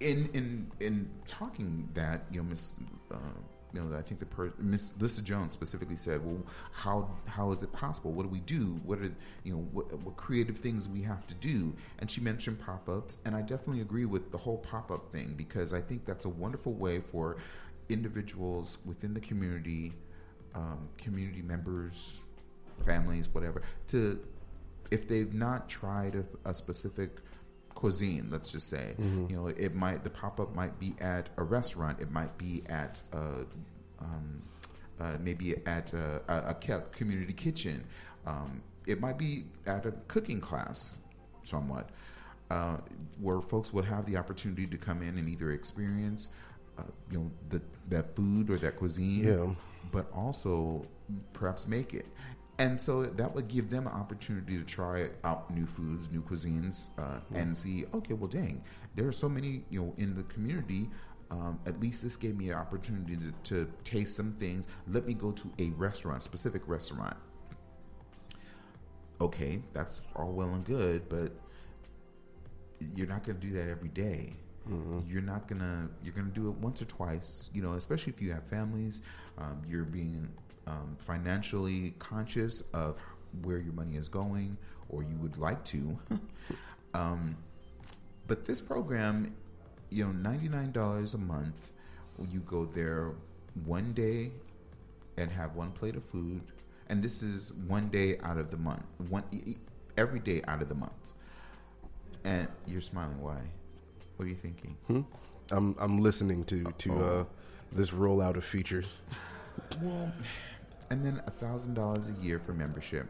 in 0.00 0.28
in 0.34 0.70
in 0.80 1.10
talking 1.26 1.88
that, 1.94 2.24
you 2.30 2.42
know, 2.42 2.48
Miss, 2.48 2.72
uh, 3.10 3.16
you 3.72 3.82
know, 3.82 3.96
I 3.96 4.02
think 4.02 4.20
the 4.20 4.26
per- 4.26 4.52
Miss 4.58 4.94
Lissa 4.98 5.22
Jones 5.22 5.52
specifically 5.52 5.96
said, 5.96 6.24
"Well, 6.24 6.44
how 6.72 7.10
how 7.26 7.50
is 7.52 7.62
it 7.62 7.72
possible? 7.72 8.12
What 8.12 8.24
do 8.24 8.28
we 8.28 8.40
do? 8.40 8.78
What 8.84 8.98
are 8.98 9.10
you 9.44 9.54
know 9.54 9.60
what, 9.72 9.92
what 10.00 10.16
creative 10.16 10.58
things 10.58 10.86
we 10.88 11.00
have 11.02 11.26
to 11.28 11.34
do?" 11.34 11.74
And 11.98 12.10
she 12.10 12.20
mentioned 12.20 12.58
pop 12.60 12.88
ups, 12.90 13.16
and 13.24 13.34
I 13.34 13.40
definitely 13.40 13.80
agree 13.80 14.04
with 14.04 14.30
the 14.32 14.38
whole 14.38 14.58
pop 14.58 14.90
up 14.90 15.10
thing 15.12 15.34
because 15.36 15.72
I 15.72 15.80
think 15.80 16.04
that's 16.04 16.26
a 16.26 16.30
wonderful 16.30 16.74
way 16.74 17.00
for 17.00 17.36
individuals 17.88 18.78
within 18.84 19.14
the 19.14 19.20
community, 19.20 19.92
um, 20.56 20.88
community 20.98 21.42
members, 21.42 22.20
families, 22.84 23.28
whatever, 23.32 23.62
to 23.88 24.18
if 24.90 25.06
they've 25.08 25.34
not 25.34 25.68
tried 25.68 26.14
a, 26.14 26.24
a 26.50 26.54
specific 26.54 27.10
cuisine, 27.74 28.28
let's 28.30 28.50
just 28.50 28.68
say, 28.68 28.94
you 29.28 29.36
know, 29.36 29.48
it 29.48 29.74
might 29.74 30.02
the 30.02 30.10
pop 30.10 30.40
up 30.40 30.54
might 30.54 30.78
be 30.78 30.94
at 31.00 31.28
a 31.36 31.42
restaurant, 31.42 32.00
it 32.00 32.10
might 32.10 32.36
be 32.38 32.62
at 32.68 33.02
a, 33.12 33.44
um, 34.00 34.42
uh, 35.00 35.16
maybe 35.20 35.56
at 35.66 35.92
a, 35.92 36.20
a, 36.28 36.50
a 36.50 36.80
community 36.92 37.32
kitchen, 37.34 37.84
um, 38.26 38.62
it 38.86 39.00
might 39.00 39.18
be 39.18 39.44
at 39.66 39.84
a 39.84 39.92
cooking 40.08 40.40
class, 40.40 40.96
somewhat, 41.44 41.90
uh, 42.50 42.76
where 43.20 43.40
folks 43.40 43.72
would 43.72 43.84
have 43.84 44.06
the 44.06 44.16
opportunity 44.16 44.66
to 44.66 44.78
come 44.78 45.02
in 45.02 45.18
and 45.18 45.28
either 45.28 45.50
experience, 45.50 46.30
uh, 46.78 46.82
you 47.10 47.18
know, 47.18 47.30
the 47.50 47.60
that 47.88 48.14
food 48.16 48.48
or 48.50 48.56
that 48.58 48.76
cuisine, 48.76 49.24
Yeah. 49.26 49.54
But 49.92 50.10
also 50.12 50.86
perhaps 51.32 51.66
make 51.66 51.94
it. 51.94 52.06
And 52.58 52.80
so 52.80 53.04
that 53.04 53.34
would 53.34 53.48
give 53.48 53.68
them 53.68 53.86
an 53.86 53.92
opportunity 53.92 54.56
to 54.56 54.64
try 54.64 55.10
out 55.24 55.50
new 55.50 55.66
foods, 55.66 56.10
new 56.10 56.22
cuisines, 56.22 56.88
uh, 56.98 57.20
and 57.34 57.56
see, 57.56 57.84
okay, 57.92 58.14
well, 58.14 58.28
dang, 58.28 58.62
there 58.94 59.06
are 59.06 59.12
so 59.12 59.28
many, 59.28 59.64
you 59.68 59.80
know, 59.82 59.94
in 59.98 60.16
the 60.16 60.22
community. 60.24 60.88
Um, 61.30 61.58
at 61.66 61.78
least 61.80 62.02
this 62.02 62.16
gave 62.16 62.36
me 62.36 62.50
an 62.50 62.54
opportunity 62.54 63.16
to, 63.16 63.32
to 63.50 63.70
taste 63.84 64.16
some 64.16 64.32
things. 64.34 64.68
Let 64.86 65.06
me 65.06 65.12
go 65.12 65.32
to 65.32 65.52
a 65.58 65.70
restaurant, 65.70 66.22
specific 66.22 66.62
restaurant. 66.66 67.16
Okay, 69.20 69.62
that's 69.72 70.04
all 70.14 70.32
well 70.32 70.54
and 70.54 70.64
good, 70.64 71.08
but 71.08 71.32
you're 72.94 73.08
not 73.08 73.24
going 73.24 73.38
to 73.38 73.46
do 73.46 73.52
that 73.54 73.68
every 73.68 73.88
day. 73.88 74.34
You're 75.06 75.22
not 75.22 75.46
gonna 75.46 75.88
you're 76.02 76.14
gonna 76.14 76.30
do 76.30 76.48
it 76.48 76.54
once 76.56 76.82
or 76.82 76.86
twice. 76.86 77.50
You 77.52 77.62
know, 77.62 77.74
especially 77.74 78.12
if 78.12 78.20
you 78.20 78.32
have 78.32 78.44
families. 78.44 79.02
Um, 79.38 79.62
you're 79.68 79.84
being 79.84 80.28
um, 80.66 80.96
financially 80.98 81.94
conscious 81.98 82.62
of 82.72 82.96
where 83.42 83.58
your 83.58 83.72
money 83.74 83.96
is 83.96 84.08
going, 84.08 84.56
or 84.88 85.02
you 85.02 85.16
would 85.18 85.38
like 85.38 85.64
to. 85.66 85.98
um, 86.94 87.36
but 88.26 88.44
this 88.44 88.60
program, 88.60 89.34
you 89.90 90.04
know, 90.04 90.12
ninety 90.12 90.48
nine 90.48 90.72
dollars 90.72 91.14
a 91.14 91.18
month. 91.18 91.72
You 92.30 92.40
go 92.40 92.64
there 92.64 93.12
one 93.64 93.92
day 93.92 94.32
and 95.18 95.30
have 95.30 95.54
one 95.54 95.70
plate 95.70 95.96
of 95.96 96.04
food, 96.04 96.40
and 96.88 97.02
this 97.02 97.22
is 97.22 97.52
one 97.52 97.88
day 97.88 98.18
out 98.22 98.38
of 98.38 98.50
the 98.50 98.56
month. 98.56 98.84
One 99.08 99.24
every 99.96 100.20
day 100.20 100.42
out 100.48 100.62
of 100.62 100.68
the 100.68 100.74
month. 100.74 100.92
And 102.24 102.48
you're 102.66 102.80
smiling. 102.80 103.20
Why? 103.20 103.38
What 104.16 104.26
are 104.26 104.28
you 104.28 104.34
thinking? 104.34 104.76
Hmm? 104.86 105.00
I'm 105.50 105.76
I'm 105.78 105.98
listening 105.98 106.44
to 106.44 106.64
to 106.78 107.04
uh, 107.04 107.24
this 107.72 107.90
rollout 107.90 108.36
of 108.36 108.44
features. 108.44 108.86
Well, 109.80 110.12
and 110.90 111.04
then 111.04 111.22
a 111.26 111.30
thousand 111.30 111.74
dollars 111.74 112.08
a 112.08 112.12
year 112.24 112.38
for 112.38 112.52
membership, 112.52 113.06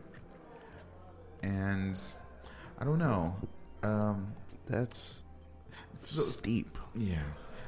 and 1.43 1.99
I 2.79 2.85
don't 2.85 2.99
know. 2.99 3.35
Um, 3.83 4.33
That's 4.67 5.23
so, 5.95 6.23
steep. 6.23 6.79
yeah. 6.95 7.17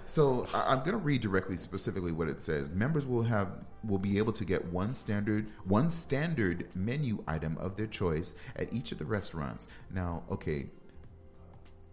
So 0.07 0.47
I, 0.55 0.73
I'm 0.73 0.79
going 0.79 0.93
to 0.93 0.97
read 0.97 1.21
directly, 1.21 1.57
specifically 1.57 2.13
what 2.13 2.29
it 2.29 2.43
says. 2.43 2.71
Members 2.71 3.07
will 3.07 3.23
have 3.23 3.49
will 3.85 3.99
be 3.99 4.19
able 4.19 4.33
to 4.33 4.45
get 4.45 4.65
one 4.67 4.95
standard 4.95 5.47
one 5.65 5.91
standard 5.91 6.67
menu 6.75 7.23
item 7.29 7.57
of 7.59 7.77
their 7.77 7.87
choice 7.87 8.35
at 8.57 8.73
each 8.73 8.91
of 8.93 8.99
the 8.99 9.05
restaurants. 9.05 9.69
Now, 9.95 10.23
okay, 10.31 10.67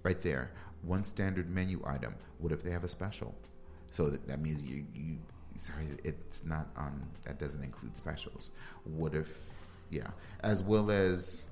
right 0.03 0.21
there, 0.23 0.51
one 0.85 1.03
standard 1.03 1.49
menu 1.49 1.81
item. 1.85 2.15
What 2.39 2.51
if 2.51 2.63
they 2.63 2.71
have 2.71 2.83
a 2.83 2.87
special? 2.89 3.35
So 3.89 4.09
that, 4.09 4.27
that 4.27 4.41
means 4.41 4.63
you 4.63 4.85
you 4.93 5.17
sorry, 5.59 5.87
it's 6.03 6.43
not 6.43 6.67
on. 6.75 7.07
That 7.25 7.39
doesn't 7.39 7.63
include 7.63 7.97
specials. 7.97 8.51
What 8.83 9.15
if, 9.15 9.29
yeah, 9.89 10.09
as 10.41 10.61
well 10.63 10.91
as 10.91 11.47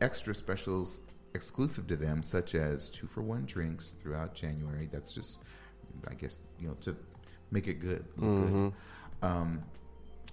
extra 0.00 0.34
specials 0.34 1.00
exclusive 1.34 1.86
to 1.88 1.96
them, 1.96 2.22
such 2.22 2.54
as 2.54 2.88
two 2.88 3.06
for 3.06 3.22
one 3.22 3.44
drinks 3.46 3.96
throughout 4.02 4.34
January. 4.34 4.88
That's 4.90 5.14
just, 5.14 5.38
I 6.08 6.14
guess, 6.14 6.40
you 6.58 6.68
know, 6.68 6.76
to 6.82 6.96
make 7.50 7.68
it 7.68 7.74
good. 7.80 8.04
look 8.16 8.48
good. 8.48 8.72
Um, 9.22 9.62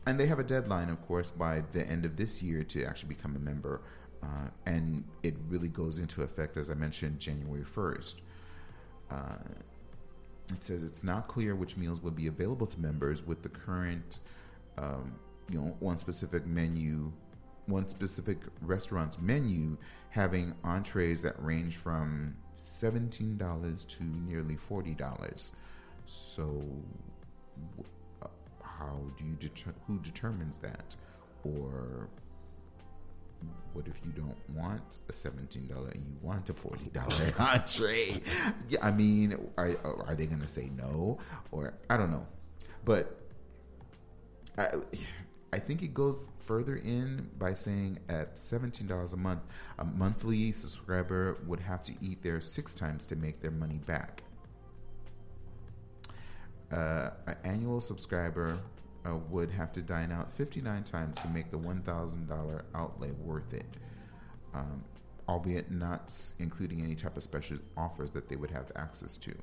and 0.06 0.20
they 0.20 0.28
have 0.28 0.40
a 0.40 0.44
deadline, 0.44 0.90
of 0.90 1.06
course, 1.06 1.30
by 1.30 1.62
the 1.72 1.86
end 1.86 2.06
of 2.06 2.16
this 2.16 2.42
year 2.42 2.64
to 2.64 2.86
actually 2.86 3.10
become 3.10 3.36
a 3.36 3.40
member. 3.40 3.82
Uh, 4.24 4.50
and 4.66 5.04
it 5.24 5.36
really 5.48 5.68
goes 5.68 6.00
into 6.00 6.24
effect, 6.24 6.58
as 6.58 6.70
I 6.70 6.74
mentioned, 6.74 7.20
January 7.20 7.64
1st. 7.64 8.16
Uh, 9.12 9.36
it 10.52 10.64
says 10.64 10.84
it's 10.84 11.04
not 11.04 11.28
clear 11.28 11.56
which 11.56 11.78
meals 11.78 12.02
will 12.02 12.12
be 12.12 12.28
available 12.28 12.68
to 12.68 12.80
members 12.80 13.26
with 13.26 13.42
the 13.42 13.50
current, 13.50 14.20
um, 14.78 15.14
you 15.50 15.60
know, 15.60 15.76
one 15.80 15.98
specific 15.98 16.46
menu, 16.46 17.12
one 17.66 17.88
specific 17.88 18.38
restaurant's 18.62 19.20
menu 19.20 19.78
having 20.10 20.54
entrees 20.64 21.22
that 21.22 21.42
range 21.44 21.76
from 21.76 22.36
seventeen 22.56 23.38
dollars 23.38 23.84
to 23.84 24.04
nearly 24.04 24.56
forty 24.56 24.94
dollars. 24.94 25.52
So, 26.06 26.64
uh, 28.22 28.28
how 28.64 29.00
do 29.18 29.26
you 29.26 29.36
deter- 29.36 29.76
who 29.86 30.00
determines 30.00 30.60
that, 30.60 30.96
or 31.44 32.08
what 33.74 33.88
if 33.88 34.00
you 34.04 34.12
don't 34.12 34.38
want 34.56 35.00
a 35.08 35.14
seventeen 35.14 35.68
dollar 35.68 35.90
and 35.90 36.02
you 36.02 36.18
want 36.22 36.50
a 36.50 36.54
forty 36.54 36.90
dollar 36.90 37.34
entree? 37.40 38.22
Yeah, 38.70 38.80
I 38.82 38.92
mean, 38.92 39.38
are 39.58 39.78
are 39.84 40.16
they 40.16 40.26
going 40.26 40.42
to 40.42 40.48
say 40.48 40.70
no, 40.76 41.20
or 41.52 41.74
I 41.90 41.98
don't 41.98 42.12
know, 42.12 42.26
but 42.86 43.22
I 44.58 44.70
I 45.54 45.60
think 45.60 45.82
it 45.82 45.94
goes 45.94 46.30
further 46.40 46.78
in 46.78 47.30
by 47.38 47.54
saying 47.54 48.00
at 48.10 48.38
seventeen 48.38 48.88
dollars 48.88 49.14
a 49.14 49.18
month, 49.18 49.42
a 49.80 49.86
monthly 49.86 50.52
subscriber 50.52 51.38
would 51.46 51.60
have 51.60 51.84
to 51.84 51.94
eat 52.02 52.22
there 52.24 52.42
six 52.42 52.74
times 52.74 53.06
to 53.08 53.16
make 53.16 53.42
their 53.42 53.52
money 53.52 53.78
back. 53.86 54.24
Uh, 56.72 57.12
an 57.28 57.36
annual 57.46 57.80
subscriber 57.80 58.60
uh, 59.08 59.16
would 59.30 59.52
have 59.52 59.72
to 59.74 59.82
dine 59.82 60.12
out 60.12 60.32
59 60.34 60.84
times 60.84 61.18
to 61.20 61.28
make 61.30 61.52
the 61.52 61.58
$1,000 61.58 62.62
outlay 62.76 63.12
worth 63.24 63.54
it, 63.54 63.66
um, 64.54 64.84
albeit 65.30 65.72
not 65.72 66.14
including 66.40 66.82
any 66.82 66.96
type 66.96 67.16
of 67.18 67.24
special 67.24 67.58
offers 67.76 68.12
that 68.12 68.28
they 68.28 68.36
would 68.36 68.52
have 68.52 68.72
access 68.76 69.18
to. 69.18 69.34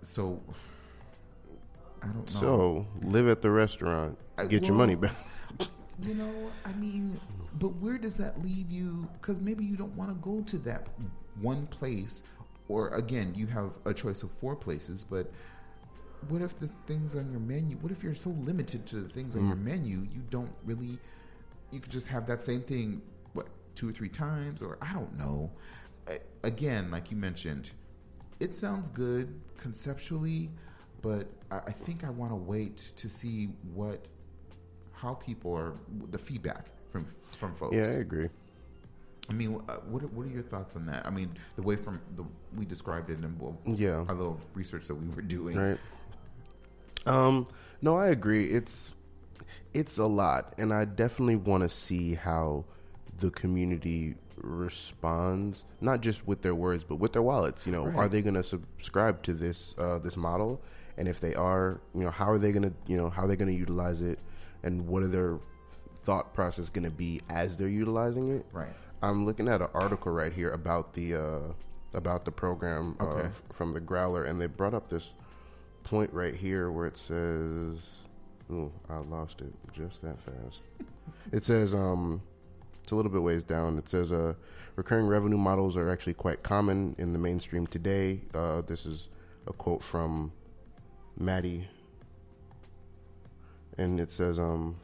So, 0.00 0.40
I 2.02 2.06
don't 2.06 2.34
know. 2.34 2.40
So 2.40 2.86
live 3.02 3.28
at 3.28 3.42
the 3.42 3.50
restaurant, 3.50 4.18
I- 4.36 4.46
get 4.46 4.66
your 4.66 4.76
money 4.76 4.94
back. 4.94 5.14
You 6.00 6.14
know, 6.14 6.32
I 6.64 6.72
mean, 6.74 7.20
but 7.58 7.74
where 7.74 7.98
does 7.98 8.14
that 8.18 8.40
leave 8.40 8.70
you? 8.70 9.08
Because 9.20 9.40
maybe 9.40 9.64
you 9.64 9.74
don't 9.74 9.96
want 9.96 10.10
to 10.10 10.14
go 10.16 10.42
to 10.42 10.56
that 10.58 10.86
one 11.40 11.66
place, 11.66 12.22
or 12.68 12.90
again, 12.90 13.34
you 13.34 13.48
have 13.48 13.72
a 13.84 13.92
choice 13.92 14.22
of 14.22 14.30
four 14.40 14.54
places, 14.54 15.02
but 15.02 15.32
what 16.28 16.42
if 16.42 16.58
the 16.58 16.68
things 16.86 17.14
on 17.14 17.30
your 17.30 17.40
menu? 17.40 17.76
What 17.76 17.92
if 17.92 18.02
you're 18.02 18.14
so 18.14 18.30
limited 18.30 18.86
to 18.88 18.96
the 19.00 19.08
things 19.08 19.36
on 19.36 19.46
your 19.46 19.56
menu, 19.56 19.98
you 20.12 20.22
don't 20.30 20.50
really? 20.64 20.98
You 21.70 21.80
could 21.80 21.92
just 21.92 22.06
have 22.08 22.26
that 22.26 22.42
same 22.42 22.62
thing, 22.62 23.02
what 23.34 23.46
two 23.74 23.88
or 23.88 23.92
three 23.92 24.08
times, 24.08 24.62
or 24.62 24.78
I 24.82 24.92
don't 24.92 25.16
know. 25.18 25.50
A- 26.08 26.18
Again, 26.44 26.90
like 26.90 27.10
you 27.10 27.16
mentioned, 27.16 27.70
it 28.40 28.54
sounds 28.56 28.88
good 28.88 29.38
conceptually, 29.58 30.50
but 31.02 31.26
I, 31.50 31.58
I 31.58 31.72
think 31.72 32.04
I 32.04 32.10
want 32.10 32.32
to 32.32 32.36
wait 32.36 32.76
to 32.96 33.08
see 33.08 33.46
what, 33.74 34.04
how 34.92 35.14
people 35.14 35.52
are, 35.54 35.74
the 36.10 36.18
feedback 36.18 36.66
from 36.90 37.06
from 37.38 37.54
folks. 37.54 37.76
Yeah, 37.76 37.82
I 37.82 38.00
agree. 38.00 38.28
I 39.30 39.34
mean, 39.34 39.60
uh, 39.68 39.74
what 39.90 40.02
are, 40.02 40.06
what 40.06 40.26
are 40.26 40.30
your 40.30 40.42
thoughts 40.42 40.74
on 40.74 40.86
that? 40.86 41.04
I 41.06 41.10
mean, 41.10 41.36
the 41.56 41.62
way 41.62 41.76
from 41.76 42.00
the 42.16 42.24
we 42.56 42.64
described 42.64 43.10
it 43.10 43.18
and 43.18 43.38
well, 43.38 43.58
Yeah. 43.66 44.04
our 44.08 44.14
little 44.14 44.40
research 44.54 44.88
that 44.88 44.94
we 44.94 45.06
were 45.14 45.20
doing. 45.22 45.56
Right. 45.58 45.78
Um, 47.08 47.46
no, 47.82 47.96
I 47.96 48.08
agree. 48.08 48.46
It's 48.50 48.92
it's 49.74 49.98
a 49.98 50.06
lot, 50.06 50.54
and 50.58 50.72
I 50.72 50.84
definitely 50.84 51.36
want 51.36 51.62
to 51.62 51.68
see 51.68 52.14
how 52.14 52.64
the 53.18 53.30
community 53.30 54.14
responds, 54.36 55.64
not 55.80 56.00
just 56.00 56.26
with 56.26 56.42
their 56.42 56.54
words, 56.54 56.84
but 56.84 56.96
with 56.96 57.12
their 57.12 57.22
wallets. 57.22 57.66
You 57.66 57.72
know, 57.72 57.84
Right. 57.86 57.96
are 57.96 58.08
they 58.08 58.22
going 58.22 58.34
to 58.34 58.42
subscribe 58.42 59.22
to 59.24 59.32
this 59.32 59.74
uh, 59.78 59.98
this 59.98 60.16
model? 60.16 60.60
And 60.96 61.06
if 61.06 61.20
they 61.20 61.34
are, 61.34 61.80
you 61.94 62.02
know, 62.02 62.10
how 62.10 62.28
are 62.30 62.38
they 62.38 62.50
going 62.50 62.64
to, 62.64 62.72
you 62.88 62.96
know, 62.96 63.08
how 63.08 63.22
are 63.24 63.28
they 63.28 63.36
going 63.36 63.52
to 63.52 63.58
utilize 63.58 64.00
it, 64.02 64.18
and 64.62 64.86
what 64.88 65.02
are 65.02 65.08
their 65.08 65.38
thought 66.04 66.34
process 66.34 66.68
going 66.70 66.84
to 66.84 66.90
be 66.90 67.20
as 67.28 67.56
they're 67.56 67.68
utilizing 67.68 68.28
it? 68.36 68.46
Right. 68.52 68.72
I'm 69.02 69.24
looking 69.26 69.46
at 69.48 69.60
an 69.62 69.68
article 69.74 70.10
right 70.10 70.32
here 70.32 70.50
about 70.50 70.94
the 70.94 71.14
uh, 71.14 71.38
about 71.94 72.24
the 72.24 72.32
program 72.32 72.96
uh, 73.00 73.04
Okay. 73.04 73.26
f- 73.26 73.42
from 73.52 73.72
the 73.74 73.80
Growler, 73.80 74.24
and 74.24 74.40
they 74.40 74.46
brought 74.46 74.74
up 74.74 74.88
this 74.88 75.14
point 75.88 76.12
right 76.12 76.34
here 76.34 76.70
where 76.70 76.86
it 76.86 76.96
says, 76.96 77.78
"Ooh, 78.50 78.72
I 78.88 78.98
lost 78.98 79.40
it 79.40 79.52
just 79.72 80.02
that 80.02 80.16
fast." 80.20 80.62
it 81.32 81.44
says, 81.44 81.74
um, 81.74 82.22
it's 82.82 82.92
a 82.92 82.96
little 82.96 83.12
bit 83.12 83.22
ways 83.22 83.44
down. 83.44 83.78
It 83.78 83.88
says, 83.88 84.12
uh, 84.12 84.34
recurring 84.76 85.06
revenue 85.06 85.36
models 85.36 85.76
are 85.76 85.90
actually 85.90 86.14
quite 86.14 86.42
common 86.42 86.94
in 86.98 87.12
the 87.12 87.18
mainstream 87.18 87.66
today. 87.66 88.20
Uh, 88.34 88.62
this 88.62 88.86
is 88.86 89.08
a 89.46 89.52
quote 89.52 89.82
from 89.82 90.32
Maddie 91.18 91.68
and 93.78 94.00
it 94.00 94.12
says 94.12 94.38
um, 94.38 94.76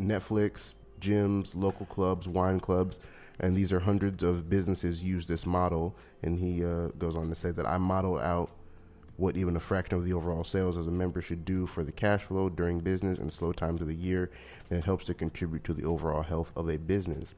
Netflix, 0.00 0.74
gyms, 1.00 1.50
local 1.54 1.86
clubs, 1.86 2.26
wine 2.26 2.58
clubs, 2.58 2.98
and 3.40 3.56
these 3.56 3.72
are 3.72 3.78
hundreds 3.78 4.22
of 4.22 4.48
businesses 4.48 5.04
use 5.04 5.26
this 5.26 5.46
model. 5.46 5.94
And 6.22 6.36
he 6.36 6.64
uh, 6.64 6.88
goes 6.98 7.14
on 7.14 7.28
to 7.28 7.36
say 7.36 7.52
that 7.52 7.66
I 7.66 7.78
model 7.78 8.18
out 8.18 8.50
what 9.18 9.36
even 9.36 9.56
a 9.56 9.60
fraction 9.60 9.98
of 9.98 10.04
the 10.04 10.12
overall 10.12 10.44
sales 10.44 10.76
as 10.76 10.86
a 10.86 10.92
member 10.92 11.20
should 11.20 11.44
do 11.44 11.66
for 11.66 11.82
the 11.82 11.92
cash 11.92 12.22
flow 12.22 12.48
during 12.48 12.78
business 12.78 13.18
and 13.18 13.32
slow 13.32 13.52
times 13.52 13.82
of 13.82 13.88
the 13.88 13.94
year, 13.94 14.30
and 14.70 14.78
it 14.78 14.84
helps 14.84 15.04
to 15.04 15.12
contribute 15.12 15.64
to 15.64 15.74
the 15.74 15.84
overall 15.84 16.22
health 16.22 16.52
of 16.54 16.68
a 16.68 16.78
business. 16.78 17.34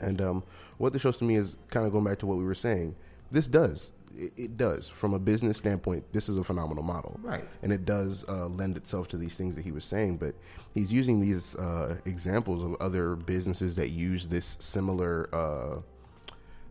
And 0.00 0.20
um, 0.20 0.44
what 0.76 0.92
this 0.92 1.00
shows 1.00 1.16
to 1.18 1.24
me 1.24 1.36
is 1.36 1.56
kind 1.70 1.86
of 1.86 1.92
going 1.92 2.04
back 2.04 2.18
to 2.20 2.26
what 2.26 2.36
we 2.36 2.44
were 2.44 2.54
saying. 2.54 2.94
This 3.30 3.46
does. 3.46 3.90
It, 4.14 4.34
it 4.36 4.56
does. 4.58 4.86
From 4.86 5.14
a 5.14 5.18
business 5.18 5.56
standpoint, 5.56 6.04
this 6.12 6.28
is 6.28 6.36
a 6.36 6.44
phenomenal 6.44 6.82
model. 6.82 7.18
Right. 7.22 7.44
And 7.62 7.72
it 7.72 7.86
does 7.86 8.26
uh, 8.28 8.48
lend 8.48 8.76
itself 8.76 9.08
to 9.08 9.16
these 9.16 9.34
things 9.34 9.56
that 9.56 9.62
he 9.62 9.72
was 9.72 9.86
saying. 9.86 10.18
But 10.18 10.34
he's 10.74 10.92
using 10.92 11.20
these 11.20 11.54
uh, 11.54 11.96
examples 12.04 12.62
of 12.62 12.74
other 12.80 13.16
businesses 13.16 13.76
that 13.76 13.88
use 13.88 14.28
this 14.28 14.58
similar. 14.60 15.34
Uh, 15.34 15.80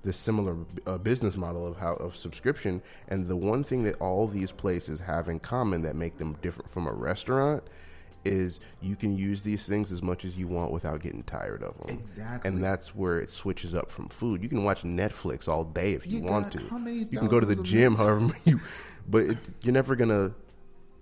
this 0.04 0.18
similar 0.18 0.56
uh, 0.88 0.98
business 0.98 1.36
model 1.38 1.68
of 1.68 1.78
how 1.78 1.94
of 1.96 2.16
subscription 2.16 2.82
and 3.08 3.28
the 3.28 3.36
one 3.36 3.64
thing 3.64 3.84
that 3.84 3.96
all 4.02 4.28
these 4.28 4.52
places 4.52 5.00
have 5.00 5.30
in 5.30 5.40
common 5.40 5.82
that 5.84 5.96
make 5.96 6.18
them 6.18 6.36
different 6.42 6.70
from 6.70 6.88
a 6.88 6.92
restaurant 6.92 7.64
is 8.24 8.60
you 8.82 8.96
can 8.96 9.18
use 9.18 9.42
these 9.42 9.66
things 9.68 9.92
as 9.92 10.02
much 10.04 10.26
as 10.26 10.36
you 10.38 10.48
want 10.48 10.72
without 10.72 11.02
getting 11.02 11.24
tired 11.24 11.64
of 11.64 11.76
them 11.80 11.98
Exactly. 11.98 12.48
and 12.50 12.64
that's 12.64 12.96
where 12.96 13.20
it 13.20 13.30
switches 13.30 13.74
up 13.76 13.92
from 13.92 14.10
food 14.10 14.42
you 14.44 14.50
can 14.50 14.64
watch 14.64 14.84
netflix 14.84 15.48
all 15.48 15.64
day 15.64 15.94
if 15.94 16.06
you, 16.06 16.18
You 16.20 16.24
want 16.26 16.52
to 16.54 16.60
how 16.68 16.78
many 16.78 17.00
you 17.00 17.06
can 17.20 17.28
go 17.28 17.40
to 17.40 17.46
the 17.46 17.62
gym 17.62 17.96
however 18.02 18.20
many 18.22 18.40
you 18.46 18.60
but 19.08 19.24
it, 19.24 19.38
you're 19.62 19.74
never 19.74 19.96
gonna 19.96 20.34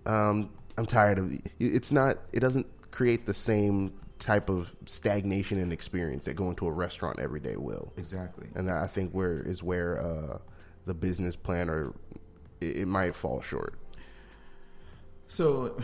um 0.06 0.50
i'm 0.78 0.86
tired 0.86 1.18
of 1.20 1.32
it. 1.32 1.42
it's 1.60 1.92
not 1.92 2.18
it 2.32 2.40
doesn't 2.40 2.68
create 2.92 3.26
the 3.26 3.34
same 3.34 3.94
type 4.20 4.50
of 4.50 4.76
stagnation 4.86 5.60
and 5.60 5.72
experience 5.72 6.26
that 6.26 6.36
going 6.36 6.56
to 6.58 6.68
a 6.68 6.72
restaurant 6.72 7.20
every 7.20 7.40
day 7.40 7.56
will 7.56 7.94
Exactly. 7.98 8.48
and 8.56 8.68
that 8.68 8.78
I 8.78 8.88
think 8.88 9.12
where 9.14 9.40
is 9.40 9.64
where 9.64 10.02
uh, 10.02 10.38
the 10.86 10.94
business 10.94 11.36
plan 11.36 11.70
or 11.70 11.94
it, 12.60 12.78
it 12.78 12.86
might 12.88 13.16
fall 13.16 13.42
short. 13.42 13.76
So, 15.28 15.78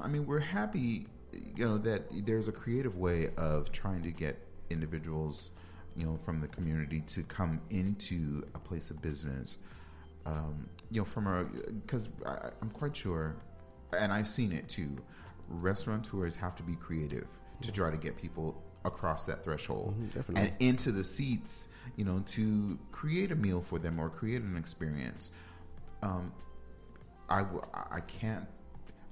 I 0.00 0.08
mean, 0.08 0.26
we're 0.26 0.38
happy, 0.38 1.08
you 1.32 1.66
know, 1.66 1.78
that 1.78 2.04
there's 2.24 2.48
a 2.48 2.52
creative 2.52 2.96
way 2.96 3.30
of 3.36 3.72
trying 3.72 4.02
to 4.04 4.10
get 4.10 4.38
individuals, 4.70 5.50
you 5.96 6.06
know, 6.06 6.16
from 6.24 6.40
the 6.40 6.48
community 6.48 7.00
to 7.08 7.22
come 7.24 7.60
into 7.70 8.46
a 8.54 8.58
place 8.58 8.90
of 8.90 9.02
business. 9.02 9.58
Um, 10.26 10.68
you 10.90 11.00
know, 11.00 11.04
from 11.04 11.26
a 11.26 11.44
because 11.84 12.08
I'm 12.62 12.70
quite 12.70 12.96
sure, 12.96 13.36
and 13.98 14.12
I've 14.12 14.28
seen 14.28 14.52
it 14.52 14.68
too. 14.68 14.96
Restaurateurs 15.48 16.34
have 16.36 16.54
to 16.56 16.62
be 16.62 16.76
creative 16.76 17.26
to 17.62 17.72
try 17.72 17.90
to 17.90 17.96
get 17.96 18.16
people 18.16 18.62
across 18.84 19.24
that 19.26 19.42
threshold 19.42 19.94
definitely. 20.10 20.42
and 20.42 20.52
into 20.60 20.92
the 20.92 21.04
seats, 21.04 21.68
you 21.96 22.04
know, 22.04 22.22
to 22.26 22.78
create 22.92 23.32
a 23.32 23.34
meal 23.34 23.60
for 23.62 23.78
them 23.78 23.98
or 23.98 24.10
create 24.10 24.42
an 24.42 24.56
experience. 24.56 25.30
Um, 26.02 26.32
I, 27.28 27.42
w- 27.42 27.64
I 27.90 28.00
can't. 28.00 28.46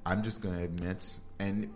I'm 0.05 0.23
just 0.23 0.41
going 0.41 0.59
to 0.59 0.65
admit, 0.65 1.21
and 1.39 1.73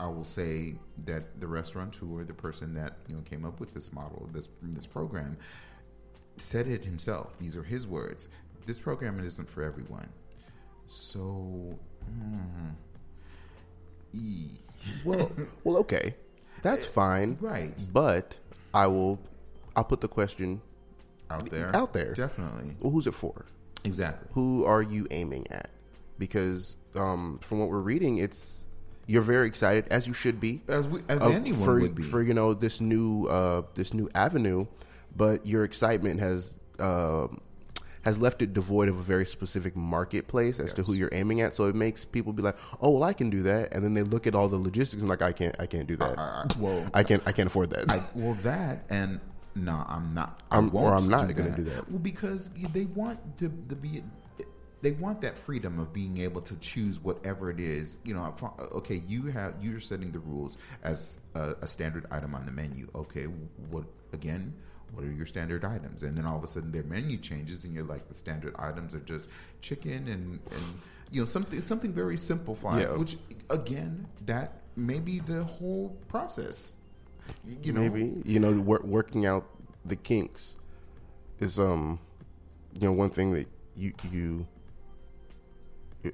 I 0.00 0.06
will 0.06 0.24
say 0.24 0.76
that 1.04 1.38
the 1.40 1.46
restaurateur, 1.46 2.24
the 2.24 2.34
person 2.34 2.74
that 2.74 2.96
you 3.06 3.14
know 3.14 3.20
came 3.22 3.44
up 3.44 3.60
with 3.60 3.74
this 3.74 3.92
model, 3.92 4.28
this 4.32 4.48
this 4.62 4.86
program, 4.86 5.36
said 6.38 6.66
it 6.66 6.84
himself. 6.84 7.38
These 7.38 7.54
are 7.56 7.62
his 7.62 7.86
words. 7.86 8.28
This 8.64 8.80
program 8.80 9.22
isn't 9.24 9.48
for 9.48 9.62
everyone. 9.62 10.08
So, 10.86 11.78
mm, 12.10 12.72
e- 14.14 14.58
Well, 15.04 15.30
well, 15.64 15.76
okay, 15.78 16.14
that's 16.62 16.84
fine, 16.84 17.36
right 17.40 17.86
But 17.92 18.36
I 18.74 18.86
will, 18.86 19.18
I'll 19.74 19.84
put 19.84 20.00
the 20.00 20.08
question 20.08 20.60
out 21.30 21.48
there, 21.50 21.74
out 21.74 21.92
there. 21.92 22.12
definitely, 22.14 22.72
Well, 22.80 22.92
who's 22.92 23.06
it 23.06 23.14
for? 23.14 23.46
exactly. 23.84 24.28
Who 24.34 24.64
are 24.64 24.82
you 24.82 25.06
aiming 25.10 25.46
at? 25.50 25.70
Because 26.18 26.76
um, 26.94 27.38
from 27.42 27.58
what 27.60 27.68
we're 27.68 27.80
reading, 27.80 28.18
it's 28.18 28.64
you're 29.06 29.22
very 29.22 29.46
excited, 29.46 29.86
as 29.90 30.06
you 30.06 30.12
should 30.12 30.40
be, 30.40 30.62
As 30.66 30.88
we, 30.88 31.00
as 31.08 31.22
uh, 31.22 31.28
anyone 31.28 31.64
for 31.64 31.78
would 31.78 31.94
be. 31.94 32.02
for 32.02 32.22
you 32.22 32.34
know 32.34 32.54
this 32.54 32.80
new 32.80 33.26
uh, 33.26 33.62
this 33.74 33.92
new 33.94 34.08
avenue, 34.14 34.66
but 35.14 35.46
your 35.46 35.62
excitement 35.64 36.20
has 36.20 36.58
um 36.78 37.40
has 38.06 38.18
left 38.20 38.40
it 38.40 38.54
devoid 38.54 38.88
of 38.88 38.96
a 38.98 39.02
very 39.02 39.26
specific 39.26 39.74
marketplace 39.74 40.60
as 40.60 40.72
to 40.74 40.82
who 40.84 40.94
you're 40.94 41.10
aiming 41.12 41.40
at. 41.40 41.54
So 41.56 41.64
it 41.66 41.74
makes 41.74 42.04
people 42.04 42.32
be 42.32 42.40
like, 42.42 42.56
"Oh, 42.80 42.90
well, 42.90 43.02
I 43.02 43.12
can 43.12 43.30
do 43.30 43.42
that," 43.42 43.74
and 43.74 43.84
then 43.84 43.94
they 43.94 44.02
look 44.04 44.26
at 44.28 44.34
all 44.34 44.48
the 44.48 44.56
logistics 44.58 45.02
and 45.02 45.08
like, 45.08 45.22
"I 45.22 45.32
can't, 45.32 45.56
I 45.58 45.66
can't 45.66 45.88
do 45.88 45.96
that. 45.96 46.16
I- 46.18 46.44
I- 46.48 46.58
well, 46.58 46.86
I 46.94 47.02
can't, 47.02 47.22
I 47.26 47.32
can't 47.32 47.48
afford 47.48 47.70
that." 47.70 47.90
I, 47.90 48.02
well, 48.14 48.34
that 48.44 48.84
and 48.90 49.20
no, 49.56 49.84
I'm 49.88 50.14
not. 50.14 50.42
I 50.52 50.56
I'm- 50.56 50.68
or 50.72 50.82
won't 50.92 51.02
I'm 51.02 51.08
not 51.10 51.34
gonna 51.34 51.56
do 51.56 51.64
that. 51.64 51.90
Well, 51.90 51.98
because 51.98 52.50
they 52.72 52.84
want 52.86 53.18
to, 53.38 53.48
to 53.68 53.74
be. 53.74 54.02
They 54.82 54.92
want 54.92 55.22
that 55.22 55.36
freedom 55.36 55.80
of 55.80 55.92
being 55.92 56.18
able 56.18 56.42
to 56.42 56.54
choose 56.56 57.02
whatever 57.02 57.50
it 57.50 57.58
is. 57.58 57.98
You 58.04 58.14
know, 58.14 58.34
okay, 58.72 59.02
you 59.08 59.26
have 59.26 59.54
you're 59.60 59.80
setting 59.80 60.12
the 60.12 60.20
rules 60.20 60.58
as 60.84 61.18
a, 61.34 61.56
a 61.62 61.66
standard 61.66 62.06
item 62.12 62.34
on 62.36 62.46
the 62.46 62.52
menu. 62.52 62.88
Okay, 62.94 63.24
what 63.24 63.84
again? 64.12 64.54
What 64.92 65.04
are 65.04 65.12
your 65.12 65.26
standard 65.26 65.64
items? 65.64 66.02
And 66.02 66.16
then 66.16 66.24
all 66.24 66.38
of 66.38 66.44
a 66.44 66.46
sudden 66.48 66.72
their 66.72 66.82
menu 66.84 67.18
changes, 67.18 67.64
and 67.64 67.74
you're 67.74 67.84
like, 67.84 68.08
the 68.08 68.14
standard 68.14 68.54
items 68.58 68.94
are 68.94 69.00
just 69.00 69.28
chicken 69.60 70.08
and 70.08 70.38
and 70.50 70.62
you 71.10 71.20
know 71.20 71.26
something 71.26 71.60
something 71.60 71.92
very 71.92 72.16
simplified. 72.16 72.82
Yeah. 72.82 72.96
Which 72.96 73.16
again, 73.50 74.06
that 74.26 74.62
may 74.76 75.00
be 75.00 75.18
the 75.20 75.44
whole 75.44 75.96
process. 76.08 76.72
You 77.62 77.72
know, 77.72 77.80
maybe 77.80 78.22
you 78.24 78.40
know 78.40 78.52
wor- 78.52 78.82
working 78.84 79.26
out 79.26 79.46
the 79.84 79.96
kinks 79.96 80.54
is 81.40 81.58
um 81.58 81.98
you 82.80 82.86
know 82.86 82.92
one 82.92 83.10
thing 83.10 83.32
that 83.34 83.48
you 83.76 83.92
you 84.10 84.46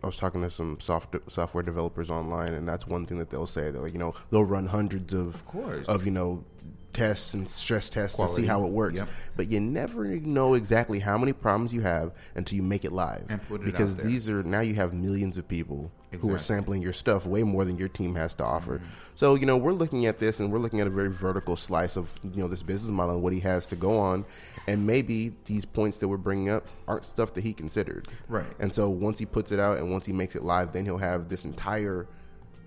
I 0.02 0.06
was 0.06 0.16
talking 0.16 0.40
to 0.42 0.50
some 0.50 0.80
soft 0.80 1.14
software 1.28 1.62
developers 1.62 2.08
online, 2.10 2.54
and 2.54 2.66
that's 2.66 2.86
one 2.86 3.04
thing 3.06 3.18
that 3.18 3.28
they'll 3.30 3.46
say. 3.46 3.70
They're 3.70 3.82
like, 3.82 3.92
you 3.92 3.98
know, 3.98 4.14
they'll 4.30 4.44
run 4.44 4.66
hundreds 4.66 5.12
of, 5.12 5.34
Of 5.34 5.46
course. 5.46 5.86
of 5.88 6.06
you 6.06 6.12
know, 6.12 6.44
tests 6.92 7.34
and 7.34 7.48
stress 7.48 7.88
tests 7.88 8.16
to 8.18 8.28
see 8.28 8.44
how 8.44 8.64
it 8.64 8.70
works. 8.70 8.96
Yep. 8.96 9.08
But 9.36 9.50
you 9.50 9.60
never 9.60 10.04
know 10.04 10.54
exactly 10.54 10.98
how 10.98 11.16
many 11.18 11.32
problems 11.32 11.72
you 11.72 11.80
have 11.80 12.12
until 12.34 12.56
you 12.56 12.62
make 12.62 12.84
it 12.84 12.92
live. 12.92 13.24
And 13.28 13.42
put 13.48 13.62
it 13.62 13.64
because 13.64 13.96
these 13.96 14.28
are 14.28 14.42
now 14.42 14.60
you 14.60 14.74
have 14.74 14.92
millions 14.92 15.38
of 15.38 15.48
people 15.48 15.90
who 16.20 16.32
are 16.32 16.38
sampling 16.38 16.82
your 16.82 16.92
stuff 16.92 17.24
way 17.24 17.42
more 17.42 17.64
than 17.64 17.78
your 17.78 17.88
team 17.88 18.14
has 18.14 18.34
to 18.34 18.44
offer. 18.44 18.78
Mm-hmm. 18.78 18.86
So 19.14 19.34
you 19.34 19.46
know 19.46 19.56
we're 19.56 19.72
looking 19.72 20.06
at 20.06 20.18
this 20.18 20.40
and 20.40 20.52
we're 20.52 20.58
looking 20.58 20.80
at 20.80 20.86
a 20.86 20.90
very 20.90 21.10
vertical 21.10 21.56
slice 21.56 21.96
of 21.96 22.10
you 22.22 22.42
know 22.42 22.48
this 22.48 22.62
business 22.62 22.90
model 22.90 23.14
and 23.14 23.22
what 23.22 23.32
he 23.32 23.40
has 23.40 23.66
to 23.66 23.76
go 23.76 23.98
on, 23.98 24.24
and 24.66 24.86
maybe 24.86 25.32
these 25.46 25.64
points 25.64 25.98
that 25.98 26.08
we're 26.08 26.16
bringing 26.16 26.50
up 26.50 26.66
aren't 26.86 27.04
stuff 27.04 27.32
that 27.34 27.44
he 27.44 27.52
considered. 27.52 28.08
Right. 28.28 28.46
And 28.58 28.72
so 28.72 28.90
once 28.90 29.18
he 29.18 29.26
puts 29.26 29.52
it 29.52 29.58
out 29.58 29.78
and 29.78 29.90
once 29.90 30.06
he 30.06 30.12
makes 30.12 30.36
it 30.36 30.42
live, 30.42 30.72
then 30.72 30.84
he'll 30.84 30.98
have 30.98 31.28
this 31.28 31.44
entire 31.44 32.06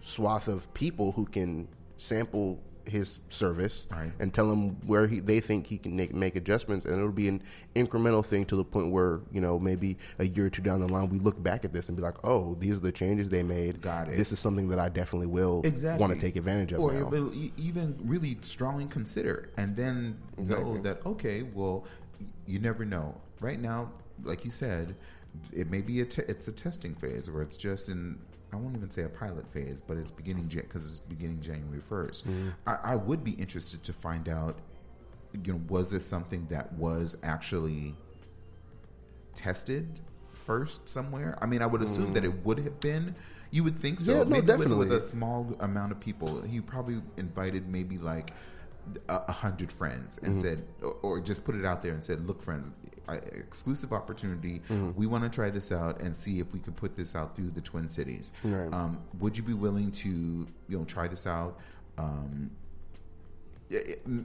swath 0.01 0.47
of 0.47 0.71
people 0.73 1.11
who 1.11 1.25
can 1.25 1.67
sample 1.97 2.59
his 2.87 3.19
service 3.29 3.87
Right. 3.91 4.11
and 4.19 4.33
tell 4.33 4.51
him 4.51 4.75
where 4.87 5.07
he 5.07 5.19
they 5.19 5.39
think 5.39 5.67
he 5.67 5.77
can 5.77 5.95
make, 5.95 6.13
make 6.13 6.35
adjustments 6.35 6.85
and 6.85 6.95
it'll 6.95 7.11
be 7.11 7.27
an 7.27 7.41
incremental 7.75 8.23
thing 8.25 8.45
to 8.45 8.55
the 8.55 8.63
point 8.63 8.91
where 8.91 9.21
you 9.31 9.41
know 9.41 9.59
maybe 9.59 9.97
a 10.19 10.25
year 10.25 10.45
or 10.45 10.49
two 10.49 10.61
down 10.61 10.79
the 10.79 10.87
line 10.91 11.09
we 11.09 11.19
look 11.19 11.41
back 11.41 11.65
at 11.65 11.73
this 11.73 11.87
and 11.89 11.95
be 11.97 12.03
like 12.03 12.15
oh 12.23 12.55
these 12.59 12.77
are 12.77 12.81
the 12.81 12.91
changes 12.91 13.29
they 13.29 13.43
made 13.43 13.81
Got 13.81 14.09
it. 14.09 14.17
this 14.17 14.31
is 14.31 14.39
something 14.39 14.67
that 14.69 14.79
I 14.79 14.89
definitely 14.89 15.27
will 15.27 15.61
exactly 15.63 15.99
want 15.99 16.13
to 16.13 16.19
take 16.19 16.35
advantage 16.35 16.71
of 16.73 16.79
or 16.79 16.93
now. 16.93 17.31
even 17.57 17.97
really 18.03 18.37
strongly 18.43 18.85
consider 18.85 19.49
and 19.57 19.75
then 19.75 20.17
know 20.37 20.77
that 20.83 21.05
okay 21.05 21.41
well 21.43 21.85
you 22.45 22.59
never 22.59 22.85
know 22.85 23.15
right 23.41 23.59
now 23.59 23.91
like 24.23 24.45
you 24.45 24.51
said 24.51 24.95
it 25.51 25.69
may 25.69 25.81
be 25.81 25.99
a 26.01 26.05
te- 26.05 26.21
it's 26.27 26.47
a 26.47 26.51
testing 26.51 26.95
phase 26.95 27.27
or 27.27 27.41
it's 27.41 27.57
just 27.57 27.89
in 27.89 28.17
I 28.55 28.59
won't 28.59 28.75
even 28.75 28.89
say 28.89 29.03
a 29.03 29.09
pilot 29.09 29.45
phase 29.51 29.81
but 29.81 29.97
it's 29.97 30.11
beginning 30.11 30.47
because 30.47 30.87
it's 30.87 30.99
beginning 30.99 31.41
January 31.41 31.81
1st 31.91 32.23
Mm-hmm. 32.23 32.49
I, 32.65 32.77
I 32.83 32.95
would 32.95 33.23
be 33.23 33.31
interested 33.31 33.83
to 33.83 33.93
find 33.93 34.29
out 34.29 34.57
you 35.43 35.53
know 35.53 35.61
was 35.67 35.91
this 35.91 36.05
something 36.05 36.47
that 36.49 36.71
was 36.73 37.17
actually 37.23 37.95
tested 39.33 39.99
first 40.31 40.87
somewhere? 40.87 41.37
I 41.41 41.45
mean, 41.45 41.61
I 41.61 41.65
would 41.65 41.81
assume 41.81 42.13
that 42.13 42.23
it 42.23 42.45
would 42.45 42.59
have 42.59 42.79
been. 42.79 43.15
You 43.51 43.63
would 43.63 43.77
think 43.77 43.99
so. 43.99 44.11
Mm. 44.11 44.15
Yeah, 44.17 44.23
no, 44.23 44.29
maybe 44.29 44.53
with- 44.53 44.71
With, 44.77 44.91
a 44.93 45.01
small 45.01 45.55
amount 45.59 45.91
of 45.91 45.99
people, 45.99 46.41
he 46.41 46.61
probably 46.61 47.01
invited 47.17 47.67
maybe 47.67 47.97
like 47.97 48.31
a, 49.09 49.21
a 49.27 49.31
hundred 49.31 49.71
friends 49.71 50.19
and 50.23 50.37
said, 50.37 50.63
or, 50.81 50.95
or 51.01 51.19
just 51.19 51.43
put 51.43 51.55
it 51.55 51.65
out 51.65 51.81
there 51.81 51.93
and 51.93 52.03
said, 52.03 52.25
"Look, 52.27 52.43
friends." 52.43 52.71
Exclusive 53.13 53.93
opportunity. 53.93 54.61
Mm-hmm. 54.69 54.91
We 54.95 55.05
want 55.07 55.23
to 55.23 55.29
try 55.29 55.49
this 55.49 55.71
out 55.71 56.01
and 56.01 56.15
see 56.15 56.39
if 56.39 56.51
we 56.53 56.59
could 56.59 56.75
put 56.75 56.95
this 56.97 57.15
out 57.15 57.35
through 57.35 57.51
the 57.51 57.61
Twin 57.61 57.87
Cities. 57.89 58.31
Right. 58.43 58.73
Um, 58.73 58.99
would 59.19 59.37
you 59.37 59.43
be 59.43 59.53
willing 59.53 59.91
to, 59.91 60.09
you 60.09 60.77
know, 60.77 60.85
try 60.85 61.07
this 61.07 61.27
out? 61.27 61.59
Um, 61.97 62.51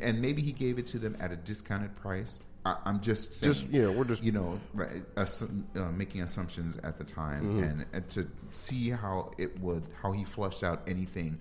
and 0.01 0.21
maybe 0.21 0.43
he 0.43 0.53
gave 0.53 0.79
it 0.79 0.87
to 0.89 0.99
them 0.99 1.17
at 1.21 1.33
a 1.33 1.37
discounted 1.37 1.95
price. 1.97 2.41
I, 2.67 2.77
I'm 2.85 3.01
just 3.01 3.35
saying, 3.35 3.53
Just, 3.55 3.69
know, 3.71 3.91
we're 3.93 4.05
just- 4.05 4.23
you 4.23 4.33
know 4.33 4.61
right, 4.75 5.03
assum- 5.15 5.65
uh, 5.77 5.91
making 5.93 6.21
assumptions 6.23 6.77
at 6.83 6.99
the 6.99 7.05
time, 7.05 7.45
Mm-hmm. 7.45 7.63
and, 7.63 7.87
and 7.95 8.09
to 8.11 8.29
see 8.51 8.91
how 8.91 9.31
it 9.39 9.59
would 9.61 9.83
how 10.03 10.13
he 10.13 10.25
flushed 10.25 10.63
out 10.63 10.83
anything 10.87 11.39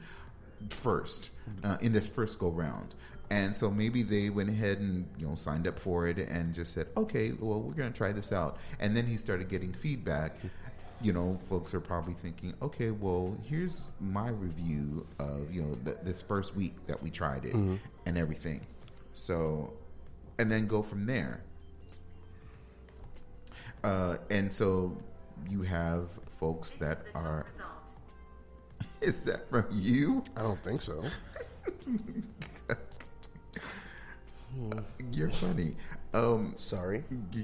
first 0.69 1.32
uh, 1.63 1.78
in 1.82 1.91
the 1.91 1.99
first 2.02 2.39
go 2.39 2.49
round. 2.49 2.95
And 3.31 3.55
so 3.55 3.69
maybe 3.69 4.01
they 4.01 4.29
went 4.31 4.49
ahead 4.49 4.79
and 4.79 5.07
you 5.17 5.27
know 5.27 5.35
signed 5.35 5.67
up 5.67 5.77
for 5.79 6.07
it 6.07 6.17
and 6.17 6.53
just 6.53 6.73
said, 6.73 6.87
okay, 6.97 7.31
well 7.39 7.61
we're 7.61 7.73
going 7.73 7.91
to 7.91 7.97
try 7.97 8.11
this 8.11 8.31
out. 8.31 8.57
And 8.79 8.95
then 8.97 9.05
he 9.05 9.17
started 9.17 9.49
getting 9.49 9.71
feedback. 9.73 10.37
You 11.01 11.13
know, 11.13 11.39
folks 11.45 11.73
are 11.73 11.79
probably 11.79 12.15
thinking, 12.15 12.53
okay, 12.61 12.91
well 12.91 13.37
here's 13.43 13.81
my 14.01 14.29
review 14.29 15.05
of 15.19 15.53
you 15.53 15.61
know 15.61 15.75
th- 15.85 15.97
this 16.03 16.21
first 16.21 16.55
week 16.55 16.75
that 16.87 17.01
we 17.01 17.09
tried 17.11 17.45
it 17.45 17.53
and 18.05 18.17
everything. 18.17 18.65
So, 19.13 19.73
and 20.39 20.51
then 20.51 20.65
go 20.67 20.81
from 20.81 21.05
there. 21.05 21.43
Uh, 23.83 24.17
and 24.29 24.51
so 24.51 24.97
you 25.49 25.61
have 25.61 26.09
folks 26.39 26.71
This 26.71 26.79
that 26.81 26.97
is 26.97 27.13
the 27.13 27.19
are. 27.19 27.45
result. 27.49 27.69
Is 29.01 29.23
that 29.23 29.49
from 29.49 29.65
you? 29.71 30.23
I 30.35 30.41
don't 30.41 30.61
think 30.61 30.81
so. 30.81 31.03
You're 35.12 35.31
funny. 35.31 35.75
Um, 36.13 36.55
Sorry. 36.57 37.03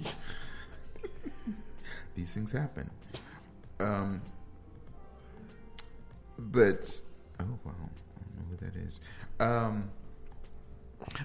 these 2.15 2.33
things 2.33 2.51
happen. 2.51 2.89
Um, 3.79 4.21
but 6.37 6.99
oh 7.39 7.59
wow, 7.63 7.71
I 7.73 8.21
don't 8.21 8.35
know 8.37 8.45
who 8.49 8.57
that 8.65 8.75
is. 8.85 8.99
Um, 9.39 9.89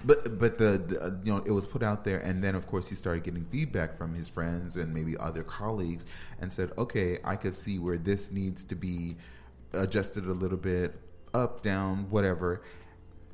but 0.03 0.37
but 0.39 0.57
the, 0.57 0.83
the 0.85 1.01
uh, 1.01 1.11
you 1.23 1.33
know 1.33 1.43
it 1.45 1.51
was 1.51 1.65
put 1.65 1.83
out 1.83 2.03
there, 2.03 2.19
and 2.19 2.43
then 2.43 2.55
of 2.55 2.67
course 2.67 2.87
he 2.87 2.95
started 2.95 3.23
getting 3.23 3.45
feedback 3.45 3.97
from 3.97 4.13
his 4.13 4.27
friends 4.27 4.75
and 4.75 4.93
maybe 4.93 5.17
other 5.17 5.43
colleagues, 5.43 6.05
and 6.41 6.51
said, 6.51 6.71
okay, 6.77 7.19
I 7.23 7.35
could 7.35 7.55
see 7.55 7.79
where 7.79 7.97
this 7.97 8.31
needs 8.31 8.63
to 8.65 8.75
be 8.75 9.15
adjusted 9.73 10.25
a 10.25 10.33
little 10.33 10.57
bit, 10.57 10.99
up, 11.33 11.61
down, 11.61 12.09
whatever. 12.09 12.61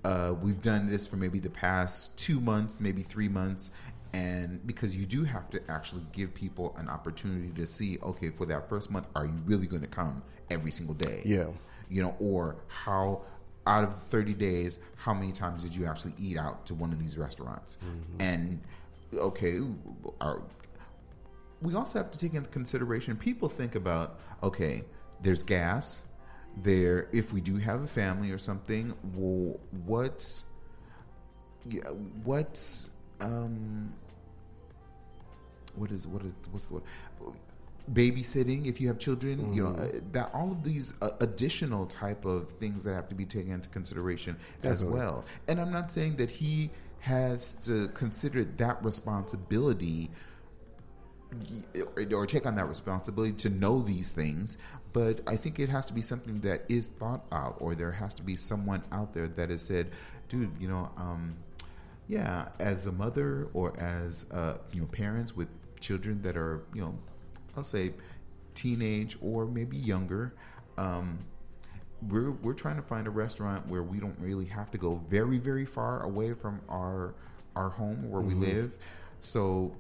Uh, 0.04 0.34
we've 0.42 0.62
done 0.62 0.90
this 0.90 1.06
for 1.08 1.18
maybe 1.18 1.40
the 1.40 1.50
past 1.50 2.16
two 2.18 2.40
months, 2.40 2.80
maybe 2.80 3.04
three 3.04 3.28
months, 3.28 3.72
and 4.14 4.66
because 4.66 4.96
you 4.96 5.06
do 5.06 5.24
have 5.24 5.50
to 5.50 5.62
actually 5.70 6.06
give 6.12 6.34
people 6.34 6.76
an 6.80 6.88
opportunity 6.88 7.50
to 7.50 7.66
see, 7.66 7.98
okay, 8.02 8.30
for 8.30 8.46
that 8.46 8.70
first 8.70 8.90
month, 8.90 9.08
are 9.16 9.26
you 9.26 9.40
really 9.46 9.68
going 9.68 9.82
to 9.82 9.88
come 9.90 10.24
every 10.50 10.72
single 10.72 10.96
day? 10.96 11.22
Yeah. 11.26 11.48
you 11.90 12.02
know, 12.02 12.16
or 12.20 12.58
how 12.68 13.24
out 13.66 13.84
of 13.84 14.02
30 14.02 14.34
days, 14.34 14.80
how 14.96 15.14
many 15.14 15.32
times 15.32 15.64
did 15.64 15.76
you 15.76 15.86
actually 15.86 16.14
eat 16.18 16.38
out 16.38 16.66
to 16.66 16.74
one 16.74 16.92
of 16.94 17.00
these 17.00 17.18
restaurants? 17.18 17.78
And 18.20 18.62
okay, 19.14 19.60
are, 20.22 20.42
we 21.62 21.76
also 21.76 22.00
have 22.00 22.12
to 22.12 22.18
take 22.18 22.34
into 22.34 22.50
consideration 22.50 23.16
people 23.18 23.50
think 23.50 23.76
about 23.76 24.20
okay, 24.44 24.84
there's 25.22 25.44
gas. 25.44 26.04
There, 26.64 27.08
if 27.12 27.34
we 27.34 27.42
do 27.42 27.58
have 27.58 27.84
a 27.84 27.88
family 27.88 28.32
or 28.32 28.38
something, 28.38 28.94
well, 29.14 29.60
what's 29.86 30.46
yeah, 31.70 31.84
what's 32.24 32.90
um, 33.20 33.94
what 35.76 35.92
is 35.92 36.08
what 36.08 36.24
is 36.24 36.36
what's 36.52 36.70
the 36.70 36.76
word? 36.76 36.84
babysitting 37.94 38.68
if 38.68 38.82
you 38.82 38.88
have 38.90 39.00
children 39.00 39.54
you 39.54 39.64
know 39.64 39.70
uh, 39.70 39.88
that 40.12 40.30
all 40.34 40.52
of 40.52 40.62
these 40.62 40.94
uh, 41.02 41.12
additional 41.22 41.86
type 41.86 42.26
of 42.26 42.52
things 42.60 42.84
that 42.84 42.94
have 42.94 43.08
to 43.08 43.16
be 43.16 43.24
taken 43.24 43.54
into 43.54 43.70
consideration 43.70 44.36
as 44.64 44.84
well. 44.84 45.24
And 45.48 45.60
i'm 45.60 45.72
not 45.72 45.90
saying 45.92 46.18
that 46.18 46.30
he 46.30 46.70
has 47.00 47.56
to 47.62 47.88
consider 47.90 48.44
that 48.44 48.84
responsibility 48.84 50.12
or 52.12 52.26
take 52.26 52.46
on 52.46 52.56
that 52.56 52.68
responsibility 52.68 53.34
to 53.34 53.50
know 53.50 53.82
these 53.82 54.12
things 54.12 54.58
but 54.98 55.22
i 55.28 55.36
think 55.36 55.60
it 55.60 55.70
has 55.70 55.86
to 55.86 55.94
be 55.94 56.02
something 56.02 56.40
that 56.42 56.64
is 56.70 56.88
thought 56.88 57.24
out 57.32 57.56
or 57.60 57.76
there 57.76 57.92
has 57.92 58.14
to 58.14 58.24
be 58.24 58.36
someone 58.36 58.82
out 58.92 59.14
there 59.14 59.28
that 59.28 59.50
has 59.50 59.62
said 59.62 59.92
dude 60.30 60.50
you 60.60 60.68
know 60.68 60.90
um, 60.98 61.36
yeah 62.08 62.48
as 62.60 62.88
a 62.88 62.92
mother 62.92 63.48
or 63.54 63.78
as 63.80 64.26
uh, 64.32 64.56
you 64.74 64.82
know 64.82 64.88
parents 64.88 65.36
with 65.36 65.48
children 65.80 66.22
that 66.22 66.36
are 66.36 66.64
you 66.74 66.82
know 66.82 66.98
i'll 67.56 67.64
say 67.64 67.94
teenage 68.56 69.18
or 69.22 69.46
maybe 69.46 69.78
younger 69.78 70.34
um, 70.78 71.20
we're 72.10 72.32
we're 72.32 72.54
trying 72.54 72.76
to 72.76 72.82
find 72.82 73.08
a 73.08 73.10
restaurant 73.10 73.68
where 73.68 73.84
we 73.84 74.00
don't 74.00 74.18
really 74.20 74.46
have 74.46 74.70
to 74.72 74.78
go 74.78 75.02
very 75.10 75.38
very 75.38 75.66
far 75.66 76.04
away 76.04 76.34
from 76.34 76.62
our 76.70 77.14
our 77.56 77.70
home 77.70 78.10
where 78.10 78.22
we 78.22 78.36
live. 78.36 78.78
So 79.22 79.76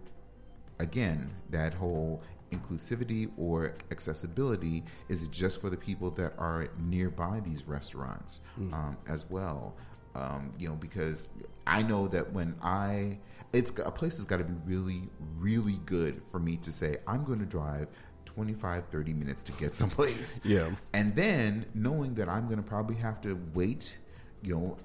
again 0.80 1.32
that 1.52 1.74
whole 1.74 2.22
inclusivity 2.52 3.30
or 3.38 3.74
accessibility 3.92 4.84
is 5.10 5.24
it 5.24 5.32
just 5.32 5.60
for 5.62 5.70
the 5.70 5.78
people 5.78 6.12
that 6.12 6.34
are 6.38 6.70
nearby 6.80 7.42
these 7.46 7.64
restaurants 7.68 8.42
um, 8.74 8.98
as 9.08 9.30
well. 9.30 9.76
Um, 10.16 10.52
you 10.58 10.68
know 10.68 10.74
because 10.74 11.28
i 11.68 11.84
know 11.84 12.08
that 12.08 12.34
when 12.34 12.56
i 12.64 13.20
it's 13.54 13.72
a 13.86 13.92
place 13.92 14.16
has 14.16 14.26
got 14.26 14.38
to 14.38 14.44
be 14.44 14.56
really 14.66 15.04
really 15.38 15.80
good 15.86 16.24
for 16.32 16.40
me 16.40 16.58
to 16.58 16.72
say 16.72 16.98
i'm 17.06 17.24
going 17.24 17.38
to 17.38 17.46
drive 17.46 17.88
25 18.26 18.86
30 18.88 19.14
minutes 19.14 19.44
to 19.44 19.52
get 19.52 19.76
someplace. 19.82 20.40
Yeah. 20.44 20.72
and 20.94 21.16
then 21.16 21.68
knowing 21.76 22.16
that 22.16 22.28
i'm 22.30 22.46
going 22.46 22.58
to 22.58 22.68
probably 22.68 22.96
have 22.96 23.22
to 23.22 23.40
wait 23.54 24.00
you 24.42 24.56
know 24.56 24.78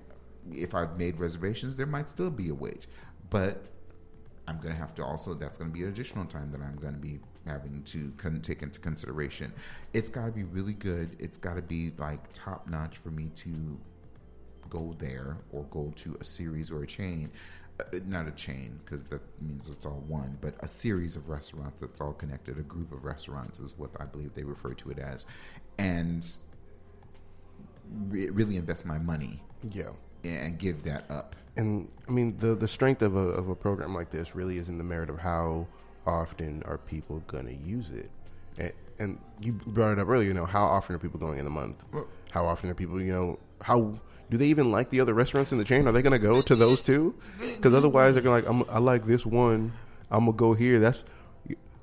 if 0.52 0.74
i've 0.74 0.98
made 0.98 1.18
reservations 1.18 1.78
there 1.78 1.86
might 1.86 2.10
still 2.10 2.28
be 2.28 2.50
a 2.50 2.54
wait. 2.54 2.86
But 3.30 3.64
I'm 4.46 4.58
going 4.58 4.74
to 4.74 4.78
have 4.78 4.94
to 4.96 5.04
also, 5.04 5.34
that's 5.34 5.56
going 5.58 5.70
to 5.70 5.74
be 5.74 5.82
an 5.84 5.88
additional 5.88 6.24
time 6.26 6.50
that 6.52 6.60
I'm 6.60 6.76
going 6.76 6.94
to 6.94 7.00
be 7.00 7.20
having 7.46 7.82
to 7.84 8.12
con- 8.18 8.40
take 8.40 8.62
into 8.62 8.80
consideration. 8.80 9.52
It's 9.92 10.08
got 10.08 10.26
to 10.26 10.32
be 10.32 10.44
really 10.44 10.74
good. 10.74 11.16
It's 11.18 11.38
got 11.38 11.54
to 11.56 11.62
be 11.62 11.92
like 11.98 12.20
top 12.32 12.68
notch 12.68 12.98
for 12.98 13.10
me 13.10 13.30
to 13.36 13.78
go 14.70 14.94
there 14.98 15.38
or 15.52 15.64
go 15.64 15.92
to 15.96 16.16
a 16.20 16.24
series 16.24 16.70
or 16.70 16.82
a 16.82 16.86
chain. 16.86 17.30
Uh, 17.80 17.98
not 18.06 18.28
a 18.28 18.30
chain 18.32 18.78
because 18.84 19.04
that 19.06 19.20
means 19.40 19.68
it's 19.70 19.86
all 19.86 20.02
one, 20.06 20.36
but 20.40 20.54
a 20.60 20.68
series 20.68 21.16
of 21.16 21.28
restaurants 21.28 21.80
that's 21.80 22.00
all 22.00 22.12
connected. 22.12 22.58
A 22.58 22.62
group 22.62 22.92
of 22.92 23.04
restaurants 23.04 23.58
is 23.58 23.76
what 23.78 23.90
I 23.98 24.04
believe 24.04 24.34
they 24.34 24.44
refer 24.44 24.74
to 24.74 24.90
it 24.90 24.98
as. 24.98 25.26
And 25.78 26.26
re- 28.08 28.30
really 28.30 28.56
invest 28.56 28.84
my 28.86 28.98
money 28.98 29.42
Yeah. 29.70 29.90
and 30.24 30.58
give 30.58 30.84
that 30.84 31.10
up. 31.10 31.34
And 31.56 31.88
I 32.08 32.12
mean, 32.12 32.36
the 32.38 32.54
the 32.54 32.68
strength 32.68 33.02
of 33.02 33.14
a 33.16 33.18
of 33.18 33.48
a 33.48 33.54
program 33.54 33.94
like 33.94 34.10
this 34.10 34.34
really 34.34 34.56
is 34.58 34.68
in 34.68 34.78
the 34.78 34.84
merit 34.84 35.10
of 35.10 35.18
how 35.18 35.66
often 36.06 36.62
are 36.64 36.78
people 36.78 37.22
going 37.26 37.46
to 37.46 37.54
use 37.54 37.90
it. 37.90 38.10
And, 38.58 38.72
and 38.98 39.18
you 39.40 39.52
brought 39.52 39.92
it 39.92 39.98
up 39.98 40.08
earlier. 40.08 40.28
You 40.28 40.34
know, 40.34 40.46
how 40.46 40.64
often 40.64 40.94
are 40.94 40.98
people 40.98 41.18
going 41.18 41.38
in 41.38 41.46
a 41.46 41.50
month? 41.50 41.76
How 42.30 42.46
often 42.46 42.70
are 42.70 42.74
people? 42.74 43.00
You 43.00 43.12
know, 43.12 43.38
how 43.60 43.98
do 44.30 44.36
they 44.36 44.46
even 44.46 44.70
like 44.70 44.90
the 44.90 45.00
other 45.00 45.14
restaurants 45.14 45.52
in 45.52 45.58
the 45.58 45.64
chain? 45.64 45.86
Are 45.86 45.92
they 45.92 46.02
going 46.02 46.12
to 46.12 46.18
go 46.18 46.42
to 46.42 46.56
those 46.56 46.82
two? 46.82 47.14
Because 47.40 47.74
otherwise, 47.80 48.14
they're 48.14 48.22
going 48.22 48.42
to 48.42 48.50
like, 48.50 48.68
I'm, 48.68 48.74
I 48.74 48.78
like 48.78 49.06
this 49.06 49.24
one. 49.24 49.72
I'm 50.12 50.26
gonna 50.26 50.36
go 50.36 50.52
here. 50.52 50.78
That's 50.78 51.02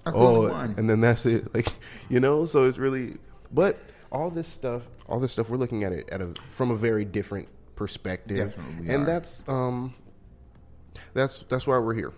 oh, 0.06 0.48
and 0.48 0.90
then 0.90 1.02
that's 1.02 1.26
it. 1.26 1.48
Like 1.54 1.74
you 2.10 2.20
know, 2.20 2.46
so 2.46 2.70
it's 2.70 2.78
really. 2.78 3.18
But 3.52 3.80
all 4.12 4.30
this 4.30 4.48
stuff, 4.48 4.84
all 5.08 5.20
this 5.20 5.32
stuff, 5.32 5.50
we're 5.50 5.58
looking 5.58 5.84
at 5.84 5.92
it 5.92 6.08
at 6.12 6.22
a 6.22 6.34
from 6.50 6.70
a 6.70 6.76
very 6.76 7.06
different 7.06 7.50
perspective, 7.76 8.56
Definitely 8.56 8.94
and 8.94 9.04
are. 9.04 9.06
that's 9.06 9.44
um, 9.48 9.96
that's 11.14 11.44
that's 11.50 11.66
why 11.66 11.80
we're 11.80 11.96
here. 11.96 12.14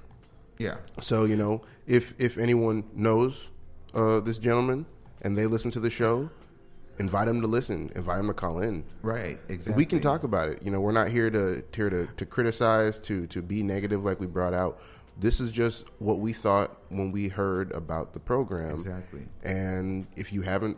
Yeah. 0.61 0.77
So 1.01 1.25
you 1.25 1.35
know, 1.35 1.61
if 1.87 2.13
if 2.19 2.37
anyone 2.37 2.83
knows 2.93 3.49
uh, 3.93 4.19
this 4.19 4.37
gentleman 4.37 4.85
and 5.21 5.37
they 5.37 5.45
listen 5.45 5.71
to 5.71 5.79
the 5.79 5.89
show, 5.89 6.29
invite 6.99 7.27
them 7.27 7.41
to 7.41 7.47
listen. 7.47 7.91
Invite 7.95 8.17
them 8.17 8.27
to 8.27 8.33
call 8.33 8.59
in. 8.61 8.85
Right. 9.01 9.39
Exactly. 9.49 9.81
We 9.81 9.85
can 9.85 9.99
talk 9.99 10.23
about 10.23 10.49
it. 10.49 10.61
You 10.63 10.71
know, 10.71 10.79
we're 10.79 10.91
not 10.91 11.09
here 11.09 11.29
to 11.29 11.63
here 11.75 11.89
to, 11.89 12.07
to 12.17 12.25
criticize, 12.25 12.99
to 12.99 13.27
to 13.27 13.41
be 13.41 13.63
negative 13.63 14.03
like 14.03 14.19
we 14.19 14.27
brought 14.27 14.53
out. 14.53 14.79
This 15.17 15.39
is 15.39 15.51
just 15.51 15.85
what 15.99 16.19
we 16.19 16.33
thought 16.33 16.77
when 16.89 17.11
we 17.11 17.27
heard 17.27 17.71
about 17.73 18.13
the 18.13 18.19
program. 18.19 18.73
Exactly. 18.73 19.27
And 19.43 20.07
if 20.15 20.31
you 20.31 20.41
haven't 20.41 20.77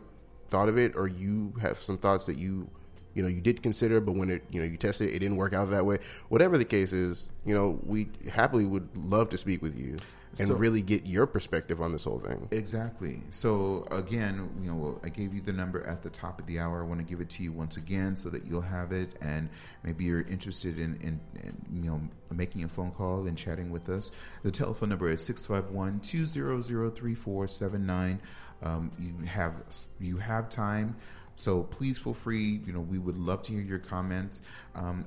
thought 0.50 0.68
of 0.68 0.78
it, 0.78 0.96
or 0.96 1.08
you 1.08 1.54
have 1.60 1.78
some 1.78 1.98
thoughts 1.98 2.26
that 2.26 2.36
you 2.36 2.68
you 3.14 3.22
know 3.22 3.28
you 3.28 3.40
did 3.40 3.62
consider, 3.62 4.00
but 4.00 4.12
when 4.12 4.30
it 4.30 4.44
you 4.50 4.60
know 4.60 4.66
you 4.66 4.76
tested 4.76 5.10
it, 5.10 5.14
it 5.16 5.18
didn't 5.20 5.36
work 5.36 5.52
out 5.52 5.70
that 5.70 5.86
way. 5.86 5.98
Whatever 6.28 6.58
the 6.58 6.64
case 6.64 6.92
is, 6.92 7.28
you 7.44 7.54
know, 7.54 7.78
we 7.84 8.08
happily 8.32 8.64
would 8.64 8.88
love 8.96 9.28
to 9.30 9.38
speak 9.38 9.62
with 9.62 9.78
you 9.78 9.96
and 10.38 10.48
So- 10.48 10.54
really 10.56 10.82
get 10.82 11.06
your 11.06 11.26
perspective 11.28 11.80
on 11.80 11.92
this 11.92 12.02
whole 12.04 12.18
thing. 12.18 12.48
Exactly. 12.50 13.22
So 13.30 13.86
again, 13.92 14.50
you 14.60 14.68
know, 14.68 14.98
I 15.04 15.08
gave 15.08 15.32
you 15.32 15.40
the 15.40 15.52
number 15.52 15.86
at 15.86 16.02
the 16.02 16.10
top 16.10 16.40
of 16.40 16.46
the 16.46 16.58
hour. 16.58 16.82
I 16.82 16.86
want 16.86 16.98
to 16.98 17.04
give 17.04 17.20
it 17.20 17.30
to 17.30 17.44
you 17.44 17.52
once 17.52 17.76
again 17.76 18.16
so 18.16 18.30
that 18.30 18.44
you'll 18.44 18.60
have 18.62 18.90
it, 18.90 19.14
and 19.20 19.48
maybe 19.84 20.02
you're 20.04 20.22
interested 20.22 20.80
in, 20.80 20.96
in, 20.96 21.20
in 21.42 21.54
you 21.72 21.88
know 21.90 22.00
making 22.34 22.64
a 22.64 22.68
phone 22.68 22.90
call 22.90 23.26
and 23.28 23.38
chatting 23.38 23.70
with 23.70 23.88
us. 23.88 24.10
The 24.42 24.50
telephone 24.50 24.88
number 24.88 25.08
is 25.08 25.20
651-200-3479. 25.28 28.18
Um, 28.62 28.90
you 28.98 29.14
have 29.26 29.52
you 30.00 30.16
have 30.16 30.48
time, 30.48 30.96
so 31.36 31.62
please 31.64 31.98
feel 31.98 32.14
free. 32.14 32.60
You 32.66 32.72
know, 32.72 32.80
we 32.80 32.98
would 32.98 33.18
love 33.18 33.42
to 33.42 33.52
hear 33.52 33.62
your 33.62 33.78
comments. 33.78 34.40
Um, 34.74 35.04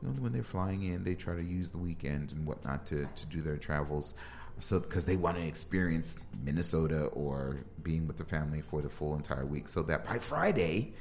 you 0.04 0.10
know, 0.10 0.14
when 0.22 0.32
they're 0.32 0.44
flying 0.44 0.84
in, 0.84 1.04
they 1.04 1.16
try 1.16 1.36
to 1.36 1.44
use 1.44 1.72
the 1.72 1.80
weekend 1.80 2.34
and 2.34 2.46
whatnot 2.46 2.86
to 2.88 3.08
to 3.16 3.26
do 3.28 3.42
their 3.42 3.58
travels. 3.58 4.14
So, 4.60 4.80
because 4.80 5.06
they 5.06 5.18
want 5.18 5.38
to 5.38 5.46
experience 5.46 6.20
Minnesota 6.44 7.06
or 7.08 7.58
being 7.84 8.08
with 8.08 8.18
the 8.18 8.24
family 8.24 8.62
for 8.62 8.82
the 8.82 8.90
full 8.90 9.16
entire 9.16 9.46
week, 9.46 9.70
so 9.70 9.84
that 9.84 10.06
by 10.06 10.18
Friday, 10.18 10.94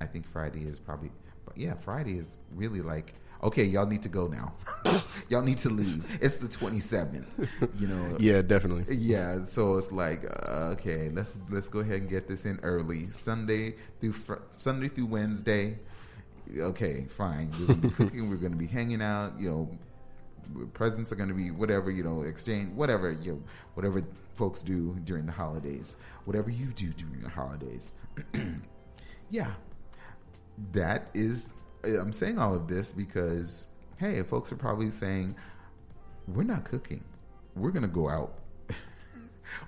I 0.00 0.06
think 0.06 0.26
Friday 0.26 0.64
is 0.64 0.78
probably, 0.78 1.10
but 1.44 1.56
yeah, 1.56 1.74
Friday 1.74 2.16
is 2.18 2.36
really 2.54 2.80
like, 2.80 3.14
okay, 3.42 3.64
y'all 3.64 3.86
need 3.86 4.02
to 4.02 4.08
go 4.08 4.28
now. 4.28 4.52
y'all 5.28 5.42
need 5.42 5.58
to 5.58 5.70
leave. 5.70 6.06
It's 6.22 6.38
the 6.38 6.48
27th, 6.48 7.26
you 7.78 7.86
know. 7.88 8.16
Yeah, 8.20 8.42
definitely. 8.42 8.94
Yeah, 8.94 9.44
so 9.44 9.76
it's 9.76 9.90
like 9.90 10.24
uh, 10.24 10.74
okay, 10.74 11.10
let's 11.12 11.40
let's 11.50 11.68
go 11.68 11.80
ahead 11.80 12.02
and 12.02 12.10
get 12.10 12.28
this 12.28 12.44
in 12.44 12.60
early. 12.62 13.10
Sunday 13.10 13.74
through 14.00 14.12
fr- 14.12 14.42
Sunday 14.56 14.88
through 14.88 15.06
Wednesday. 15.06 15.78
Okay, 16.56 17.06
fine. 17.08 17.50
We're 17.58 17.66
gonna 17.66 17.80
be 17.80 17.90
cooking. 17.96 18.30
We're 18.30 18.36
gonna 18.36 18.56
be 18.56 18.66
hanging 18.66 19.02
out. 19.02 19.40
You 19.40 19.48
know, 19.50 20.66
presents 20.74 21.10
are 21.10 21.16
gonna 21.16 21.34
be 21.34 21.50
whatever. 21.50 21.90
You 21.90 22.04
know, 22.04 22.22
exchange 22.22 22.72
whatever. 22.74 23.10
You 23.10 23.32
know, 23.32 23.42
whatever 23.74 24.02
folks 24.34 24.62
do 24.62 24.96
during 25.04 25.26
the 25.26 25.32
holidays. 25.32 25.96
Whatever 26.26 26.50
you 26.50 26.66
do 26.66 26.92
during 26.92 27.20
the 27.20 27.30
holidays. 27.30 27.92
yeah, 29.30 29.52
that 30.72 31.10
is 31.14 31.52
i'm 31.84 32.12
saying 32.12 32.38
all 32.38 32.54
of 32.54 32.68
this 32.68 32.92
because 32.92 33.66
hey 33.96 34.22
folks 34.22 34.52
are 34.52 34.56
probably 34.56 34.90
saying 34.90 35.34
we're 36.28 36.44
not 36.44 36.64
cooking. 36.64 37.04
We're 37.54 37.70
gonna 37.70 37.88
go 37.88 38.08
out. 38.08 38.34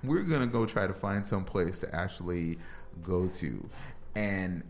We're 0.04 0.22
gonna 0.22 0.46
go 0.46 0.66
try 0.66 0.86
to 0.86 0.94
find 0.94 1.26
some 1.26 1.44
place 1.44 1.78
to 1.80 1.94
actually 1.94 2.58
go 3.02 3.26
to. 3.28 3.68
And 4.14 4.62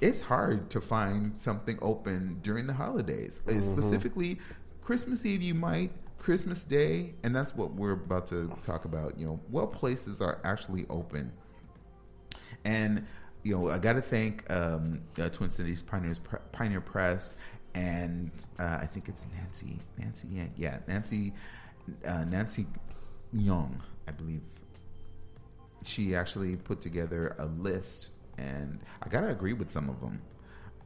it's 0.00 0.20
hard 0.20 0.70
to 0.70 0.80
find 0.80 1.36
something 1.36 1.78
open 1.82 2.40
during 2.42 2.66
the 2.66 2.72
holidays. 2.72 3.42
Uh, 3.48 3.60
specifically 3.60 4.38
christmas 4.82 5.24
eve 5.24 5.40
you 5.40 5.54
might 5.54 5.90
christmas 6.18 6.62
day 6.62 7.14
and 7.22 7.34
that's 7.34 7.54
what 7.54 7.72
we're 7.72 7.92
about 7.92 8.26
to 8.26 8.54
talk 8.62 8.84
about 8.84 9.18
you 9.18 9.24
know 9.24 9.40
what 9.50 9.72
places 9.72 10.20
are 10.20 10.40
actually 10.44 10.84
open. 10.90 11.32
And 12.64 13.06
you 13.44 13.56
know, 13.56 13.70
I 13.70 13.78
got 13.78 13.92
to 13.92 14.02
thank 14.02 14.50
um, 14.50 15.02
uh, 15.20 15.28
Twin 15.28 15.50
Cities 15.50 15.82
Pioneers 15.82 16.18
Pioneer 16.50 16.80
Press, 16.80 17.36
and 17.74 18.30
uh, 18.58 18.78
I 18.80 18.86
think 18.86 19.08
it's 19.08 19.24
Nancy, 19.36 19.78
Nancy, 19.98 20.28
yeah, 20.32 20.46
yeah 20.56 20.78
Nancy, 20.88 21.32
uh, 22.06 22.24
Nancy 22.24 22.66
Ngo, 23.36 23.70
I 24.08 24.10
believe. 24.10 24.40
She 25.82 26.16
actually 26.16 26.56
put 26.56 26.80
together 26.80 27.36
a 27.38 27.44
list, 27.44 28.12
and 28.38 28.80
I 29.02 29.08
gotta 29.10 29.28
agree 29.28 29.52
with 29.52 29.70
some 29.70 29.90
of 29.90 30.00
them 30.00 30.22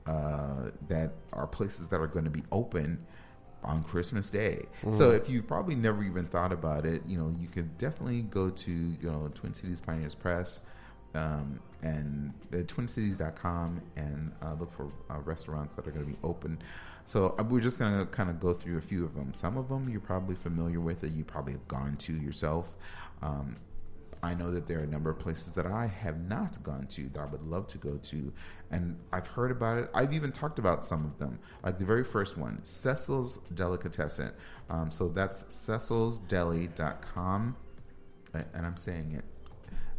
uh, 0.07 0.71
that 0.88 1.12
are 1.33 1.47
places 1.47 1.87
that 1.88 2.01
are 2.01 2.09
going 2.09 2.25
to 2.25 2.31
be 2.31 2.42
open 2.51 2.99
on 3.62 3.85
Christmas 3.85 4.31
Day. 4.31 4.66
So 4.97 5.11
if 5.12 5.29
you've 5.29 5.47
probably 5.47 5.77
never 5.77 6.03
even 6.03 6.27
thought 6.27 6.53
about 6.53 6.87
it, 6.87 7.03
you 7.07 7.18
know, 7.18 7.35
you 7.40 7.47
could 7.47 7.79
definitely 7.79 8.23
go 8.23 8.51
to 8.51 8.73
you 8.73 8.99
know 9.03 9.31
Twin 9.35 9.55
Cities 9.55 9.81
Pioneers 9.81 10.16
Press 10.16 10.62
um, 11.14 11.61
and 11.83 12.33
uh, 12.53 12.57
twincities.com 12.59 13.81
and 13.97 14.33
uh, 14.42 14.55
look 14.59 14.73
for 14.73 14.90
uh, 15.11 15.18
restaurants 15.21 15.77
that 15.77 15.87
are 15.87 15.90
going 15.90 16.05
to 16.05 16.12
be 16.12 16.18
open. 16.25 16.61
So 17.05 17.35
uh, 17.38 17.42
we're 17.42 17.61
just 17.61 17.79
going 17.79 17.99
to 17.99 18.07
kind 18.07 18.29
of 18.29 18.40
go 18.40 18.53
through 18.53 18.79
a 18.79 18.83
few 18.83 19.05
of 19.05 19.14
them. 19.14 19.33
Some 19.33 19.57
of 19.57 19.68
them 19.68 19.88
you're 19.88 20.01
probably 20.01 20.35
familiar 20.35 20.81
with, 20.81 21.05
or 21.05 21.07
you 21.07 21.25
probably 21.25 21.53
have 21.53 21.68
gone 21.68 21.97
to 21.97 22.12
yourself. 22.12 22.75
Um, 23.23 23.57
I 24.23 24.35
know 24.35 24.51
that 24.51 24.66
there 24.66 24.81
are 24.81 24.83
a 24.83 24.88
number 24.88 25.11
of 25.11 25.21
places 25.21 25.53
that 25.53 25.66
I 25.66 25.87
have 25.87 26.21
not 26.29 26.62
gone 26.62 26.87
to 26.88 27.09
that 27.11 27.21
I 27.21 27.27
would 27.27 27.44
love 27.44 27.68
to 27.68 27.79
go 27.79 27.97
to, 27.97 28.33
and 28.71 28.99
I've 29.12 29.29
heard 29.29 29.53
about 29.53 29.79
it. 29.79 29.88
I've 29.94 30.12
even 30.12 30.33
talked 30.33 30.59
about 30.59 30.85
some 30.85 31.05
of 31.05 31.16
them. 31.18 31.38
Like 31.62 31.79
the 31.79 31.85
very 31.85 32.03
first 32.03 32.37
one, 32.37 32.59
Cecil's 32.64 33.38
Delicatessen. 33.55 34.33
Um, 34.68 34.90
so 34.90 35.07
that's 35.09 35.44
cecilsdeli.com, 35.44 37.57
and 38.35 38.66
I'm 38.66 38.77
saying 38.77 39.12
it 39.12 39.25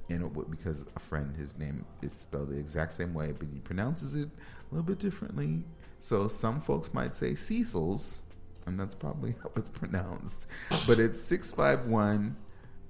it 0.10 0.52
because 0.52 0.86
a 0.96 1.00
friend, 1.00 1.36
his 1.38 1.58
name 1.58 1.86
is 2.02 2.14
spelled 2.14 2.50
the 2.50 2.58
exact 2.58 2.94
same 2.94 3.14
way, 3.14 3.32
but 3.32 3.48
he 3.52 3.60
pronounces 3.60 4.16
it 4.16 4.30
a 4.30 4.76
little 4.76 4.84
bit 4.84 5.00
differently. 5.00 5.64
So 6.00 6.28
some 6.28 6.62
folks 6.62 6.94
might 6.94 7.16
say 7.16 7.36
Cecil's, 7.36 8.24
and 8.66 8.80
that's 8.80 8.96
probably 8.96 9.36
how 9.44 9.52
it's 9.56 9.70
pronounced. 9.70 10.48
But 10.88 11.00
it's 11.00 11.22
651 11.24 12.36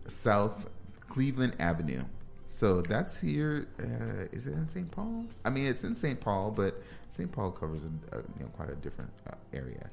South 0.08 0.70
Cleveland 1.10 1.56
Avenue. 1.60 2.04
So 2.52 2.82
that's 2.82 3.18
here. 3.18 3.68
Uh, 3.80 4.26
is 4.32 4.48
it 4.48 4.54
in 4.54 4.68
St. 4.68 4.90
Paul? 4.90 5.26
I 5.46 5.50
mean, 5.50 5.68
it's 5.68 5.84
in 5.84 5.96
St. 5.96 6.20
Paul, 6.20 6.52
but 6.52 6.82
St. 7.10 7.32
Paul 7.32 7.52
covers 7.52 7.82
a, 7.84 8.18
a, 8.18 8.20
you 8.20 8.42
know 8.42 8.48
quite 8.56 8.70
a 8.70 8.76
different 8.76 9.12
uh, 9.28 9.36
area. 9.54 9.90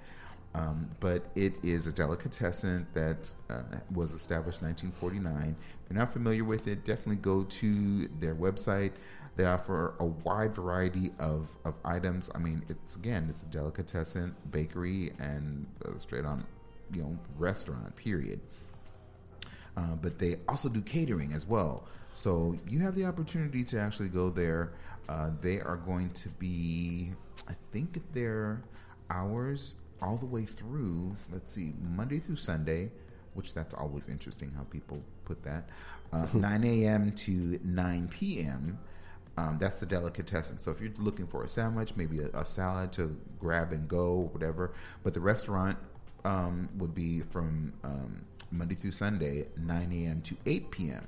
Um, 0.57 0.89
but 1.01 1.27
it 1.35 1.63
is 1.63 1.87
a 1.87 1.93
delicatessen 1.93 2.87
that 2.95 3.33
uh, 3.51 3.61
was 3.93 4.15
established 4.15 4.63
1949. 4.63 5.55
If 5.85 5.91
you're 5.91 5.99
not 5.99 6.13
familiar 6.13 6.45
with 6.45 6.67
it, 6.67 6.85
definitely 6.85 7.17
go 7.17 7.45
to 7.45 8.09
their 8.21 8.35
website. 8.35 8.93
They 9.37 9.45
offer 9.45 9.95
a 10.01 10.07
wide 10.07 10.55
variety 10.55 11.13
of, 11.19 11.49
of 11.67 11.75
items. 11.85 12.31
I 12.35 12.39
mean, 12.39 12.65
it's 12.71 12.97
again, 12.97 13.27
it's 13.29 13.43
a 13.43 13.47
delicatessen 13.47 14.35
bakery 14.51 15.13
and 15.19 15.67
uh, 15.85 15.91
straight 15.99 16.25
on, 16.25 16.47
you 16.91 17.03
know, 17.03 17.19
restaurant. 17.37 17.95
Period. 17.95 18.41
Uh, 19.77 19.95
but 20.01 20.19
they 20.19 20.39
also 20.49 20.71
do 20.71 20.81
catering 20.81 21.35
as 21.35 21.47
well. 21.47 21.85
So 22.15 22.59
you 22.67 22.79
have 22.79 22.95
the 22.95 23.05
opportunity 23.05 23.63
to 23.65 23.79
actually 23.79 24.09
go 24.09 24.31
there. 24.31 24.73
Uh, 25.07 25.31
they 25.43 25.61
are 25.61 25.77
going 25.77 26.09
to 26.11 26.31
be, 26.31 27.13
I 27.47 27.53
think 27.73 28.01
their 28.15 28.63
hours 29.11 29.75
all 30.03 30.17
the 30.17 30.27
way 30.27 30.45
through, 30.45 31.15
so 31.17 31.29
let's 31.33 31.53
see, 31.53 31.75
Monday 31.81 32.19
through 32.19 32.37
Sunday, 32.37 32.91
which 33.35 33.55
that's 33.55 33.75
always 33.75 34.09
interesting 34.09 34.53
how 34.57 34.63
people 34.65 35.03
put 35.25 35.43
that, 35.45 35.69
uh, 36.13 36.27
9 36.35 36.65
a.m. 36.65 37.13
to 37.13 37.59
9 37.65 38.09
p.m. 38.09 38.79
Um, 39.39 39.59
that's 39.61 39.79
the 39.79 39.87
delicatessen. 39.87 40.59
So 40.59 40.71
if 40.71 40.81
you're 40.81 40.93
looking 40.99 41.27
for 41.27 41.45
a 41.45 41.49
sandwich, 41.49 41.93
maybe 41.97 42.21
a, 42.21 42.29
a 42.29 42.47
salad 42.47 42.93
to 42.93 43.17
grab 43.39 43.73
and 43.73 43.87
go, 43.87 44.31
whatever. 44.33 44.73
But 45.03 45.13
the 45.15 45.21
restaurant 45.21 45.79
um, 46.25 46.69
would 46.79 46.95
be 46.95 47.21
from 47.21 47.73
um, 47.85 48.25
Monday 48.51 48.75
through 48.75 48.93
Sunday, 48.93 49.47
9 49.57 49.93
a.m. 49.93 50.23
to 50.23 50.37
8 50.47 50.71
p.m. 50.71 51.07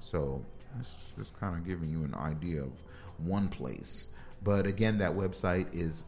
So 0.00 0.44
that's 0.74 0.90
just 1.16 1.38
kind 1.38 1.56
of 1.56 1.66
giving 1.66 1.90
you 1.90 2.04
an 2.04 2.14
idea 2.14 2.62
of 2.62 2.72
one 3.18 3.48
place. 3.48 4.08
But 4.42 4.66
again, 4.66 4.98
that 4.98 5.12
website 5.12 5.66
is 5.72 6.04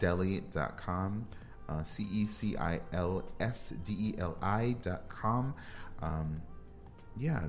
cecilsdeli.com, 0.00 1.26
uh, 1.68 1.82
C 1.82 2.06
E 2.10 2.26
C 2.26 2.56
I 2.56 2.80
L 2.92 3.22
S 3.38 3.74
D 3.84 3.96
E 3.98 4.14
L 4.18 4.36
I.com. 4.42 5.54
Um, 6.02 6.42
yeah. 7.16 7.44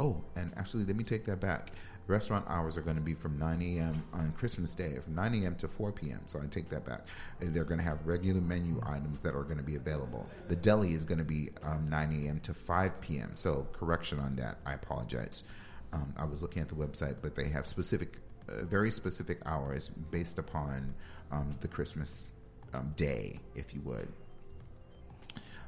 Oh, 0.00 0.22
and 0.36 0.52
actually, 0.56 0.84
let 0.84 0.96
me 0.96 1.04
take 1.04 1.24
that 1.26 1.40
back. 1.40 1.70
Restaurant 2.08 2.44
hours 2.48 2.76
are 2.76 2.82
going 2.82 2.96
to 2.96 3.02
be 3.02 3.14
from 3.14 3.38
9 3.38 3.62
a.m. 3.62 4.02
on 4.12 4.32
Christmas 4.32 4.74
Day, 4.74 4.98
from 5.04 5.14
9 5.14 5.44
a.m. 5.44 5.54
to 5.56 5.68
4 5.68 5.92
p.m. 5.92 6.20
So 6.26 6.40
I 6.40 6.46
take 6.46 6.68
that 6.70 6.84
back. 6.84 7.06
They're 7.38 7.62
going 7.62 7.78
to 7.78 7.84
have 7.84 8.04
regular 8.04 8.40
menu 8.40 8.80
items 8.84 9.20
that 9.20 9.36
are 9.36 9.44
going 9.44 9.58
to 9.58 9.62
be 9.62 9.76
available. 9.76 10.26
The 10.48 10.56
deli 10.56 10.94
is 10.94 11.04
going 11.04 11.18
to 11.18 11.24
be 11.24 11.50
um, 11.62 11.88
9 11.88 12.24
a.m. 12.24 12.40
to 12.40 12.54
5 12.54 13.00
p.m. 13.00 13.30
So 13.34 13.68
correction 13.72 14.18
on 14.18 14.34
that. 14.36 14.58
I 14.66 14.72
apologize. 14.72 15.44
Um, 15.92 16.12
I 16.16 16.24
was 16.24 16.42
looking 16.42 16.62
at 16.62 16.68
the 16.68 16.74
website, 16.74 17.16
but 17.22 17.34
they 17.36 17.48
have 17.48 17.66
specific, 17.66 18.16
very 18.48 18.90
specific 18.90 19.38
hours 19.46 19.90
based 20.10 20.38
upon 20.38 20.94
um, 21.30 21.56
the 21.60 21.68
Christmas 21.68 22.28
um, 22.74 22.92
day, 22.96 23.40
if 23.54 23.74
you 23.74 23.80
would. 23.82 24.08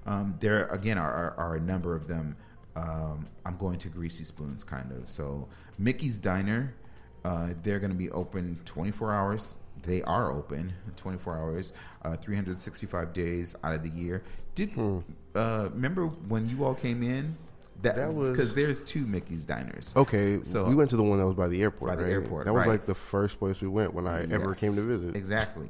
Um, 0.07 0.37
there 0.41 0.67
again 0.67 0.99
are, 0.99 1.13
are, 1.13 1.35
are, 1.39 1.57
a 1.57 1.61
number 1.61 1.95
of 1.95 2.07
them. 2.09 2.37
Um, 2.77 3.27
I'm 3.47 3.57
going 3.57 3.79
to 3.79 3.89
Greasy 3.89 4.25
Spoons, 4.25 4.65
kind 4.65 4.93
of. 4.93 5.09
So 5.09 5.49
Mickey's 5.79 6.19
Diner, 6.19 6.75
uh, 7.25 7.49
they're 7.63 7.79
going 7.79 7.93
to 7.93 7.97
be 7.97 8.11
open 8.11 8.61
24 8.65 9.13
hours. 9.15 9.55
They 9.83 10.03
are 10.03 10.31
open 10.31 10.73
24 10.97 11.37
hours, 11.39 11.73
uh, 12.05 12.17
365 12.17 13.13
days 13.13 13.57
out 13.65 13.75
of 13.75 13.83
the 13.83 13.89
year. 13.91 14.23
Did 14.55 14.71
Hmm. 14.73 14.99
uh, 15.35 15.69
remember 15.73 16.07
when 16.07 16.49
you 16.49 16.65
all 16.65 16.75
came 16.75 17.03
in? 17.03 17.37
That, 17.83 17.97
That 17.97 18.15
was- 18.15 18.37
because 18.37 18.55
there's 18.55 18.83
two 18.83 19.05
Mickey's 19.07 19.45
diners. 19.45 19.93
Okay, 19.97 20.43
So- 20.43 20.67
we 20.67 20.75
went 20.75 20.91
to 20.91 20.97
the 20.97 21.03
one 21.03 21.19
that 21.19 21.27
was 21.27 21.35
by 21.35 21.49
the 21.49 21.61
airport. 21.63 21.91
By 21.91 21.97
the 21.97 22.05
right? 22.05 22.13
airport, 22.13 22.47
That 22.47 22.55
was 22.55 22.63
right. 22.67 22.71
like 22.73 22.87
the 22.87 22.95
first 22.95 23.39
place 23.39 23.61
we 23.61 23.69
went 23.69 23.93
when 23.93 24.07
I 24.07 24.23
ever 24.31 24.55
came 24.55 24.75
to 24.77 24.81
visit. 24.83 25.17
Exactly. 25.17 25.69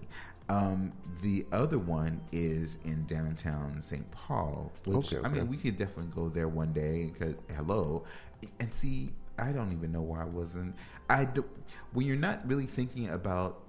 Um, 0.49 0.93
the 1.23 1.47
other 1.53 1.79
one 1.79 2.21
is 2.31 2.79
in 2.85 3.07
downtown 3.07 3.81
St. 3.81 4.09
Paul, 4.11 4.71
which 4.85 5.15
Okay, 5.15 5.27
I 5.27 5.31
mean, 5.31 5.49
we 5.49 5.57
could 5.57 5.77
definitely 5.77 6.13
go 6.15 6.29
there 6.29 6.49
one 6.49 6.73
day 6.73 7.11
because 7.13 7.35
hello, 7.57 8.05
and 8.61 8.73
see. 8.73 9.13
I 9.37 9.51
don't 9.51 9.73
even 9.73 9.91
know 9.91 10.03
why 10.03 10.21
I 10.23 10.27
wasn't. 10.27 10.77
I 11.11 11.25
do, 11.25 11.45
when 11.95 12.07
you're 12.07 12.15
not 12.17 12.47
really 12.47 12.67
thinking 12.67 13.09
about. 13.09 13.63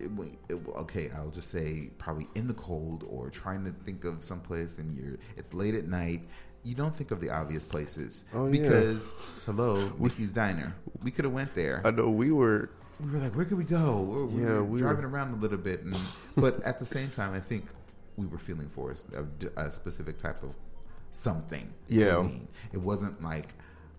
It, 0.00 0.10
it- 0.48 0.66
okay, 0.76 1.10
I'll 1.10 1.30
just 1.30 1.50
say 1.50 1.90
probably 1.98 2.26
in 2.34 2.48
the 2.48 2.54
cold 2.54 3.04
or 3.08 3.30
trying 3.30 3.64
to 3.66 3.70
think 3.84 4.04
of 4.04 4.22
some 4.24 4.40
place 4.40 4.78
and 4.78 4.96
you're 4.96 5.18
it's 5.36 5.54
late 5.54 5.74
at 5.76 5.86
night. 5.86 6.26
You 6.64 6.74
don't 6.76 6.94
think 6.94 7.10
of 7.10 7.20
the 7.20 7.30
obvious 7.30 7.64
places 7.64 8.24
Oh, 8.34 8.46
yeah. 8.46 8.50
because 8.62 9.12
hello, 9.46 9.92
Mickey's 9.98 10.30
Diner. 10.30 10.74
We 11.02 11.10
could 11.10 11.24
have 11.24 11.34
went 11.34 11.54
there 11.54 11.82
I 11.84 11.90
know 11.90 12.08
we 12.08 12.30
were. 12.30 12.70
we 13.00 13.10
were 13.10 13.18
like, 13.18 13.34
where 13.34 13.44
could 13.44 13.58
we 13.58 13.64
go? 13.64 14.28
We 14.32 14.42
Yeah, 14.42 14.48
were 14.48 14.64
we 14.64 14.78
driving 14.80 15.02
were- 15.02 15.08
around 15.08 15.34
a 15.34 15.36
little 15.36 15.58
bit, 15.58 15.82
and, 15.82 15.96
but 16.36 16.62
at 16.62 16.78
the 16.78 16.86
same 16.86 17.10
time, 17.10 17.34
I 17.34 17.40
think 17.40 17.64
we 18.16 18.26
were 18.26 18.38
feeling 18.38 18.68
for 18.74 18.94
a, 19.56 19.60
a 19.66 19.70
specific 19.72 20.18
type 20.18 20.42
of 20.44 20.54
something. 21.10 21.72
Yeah. 21.88 22.14
cuisine. 22.20 22.48
it 22.72 22.78
wasn't 22.80 23.20
like, 23.22 23.48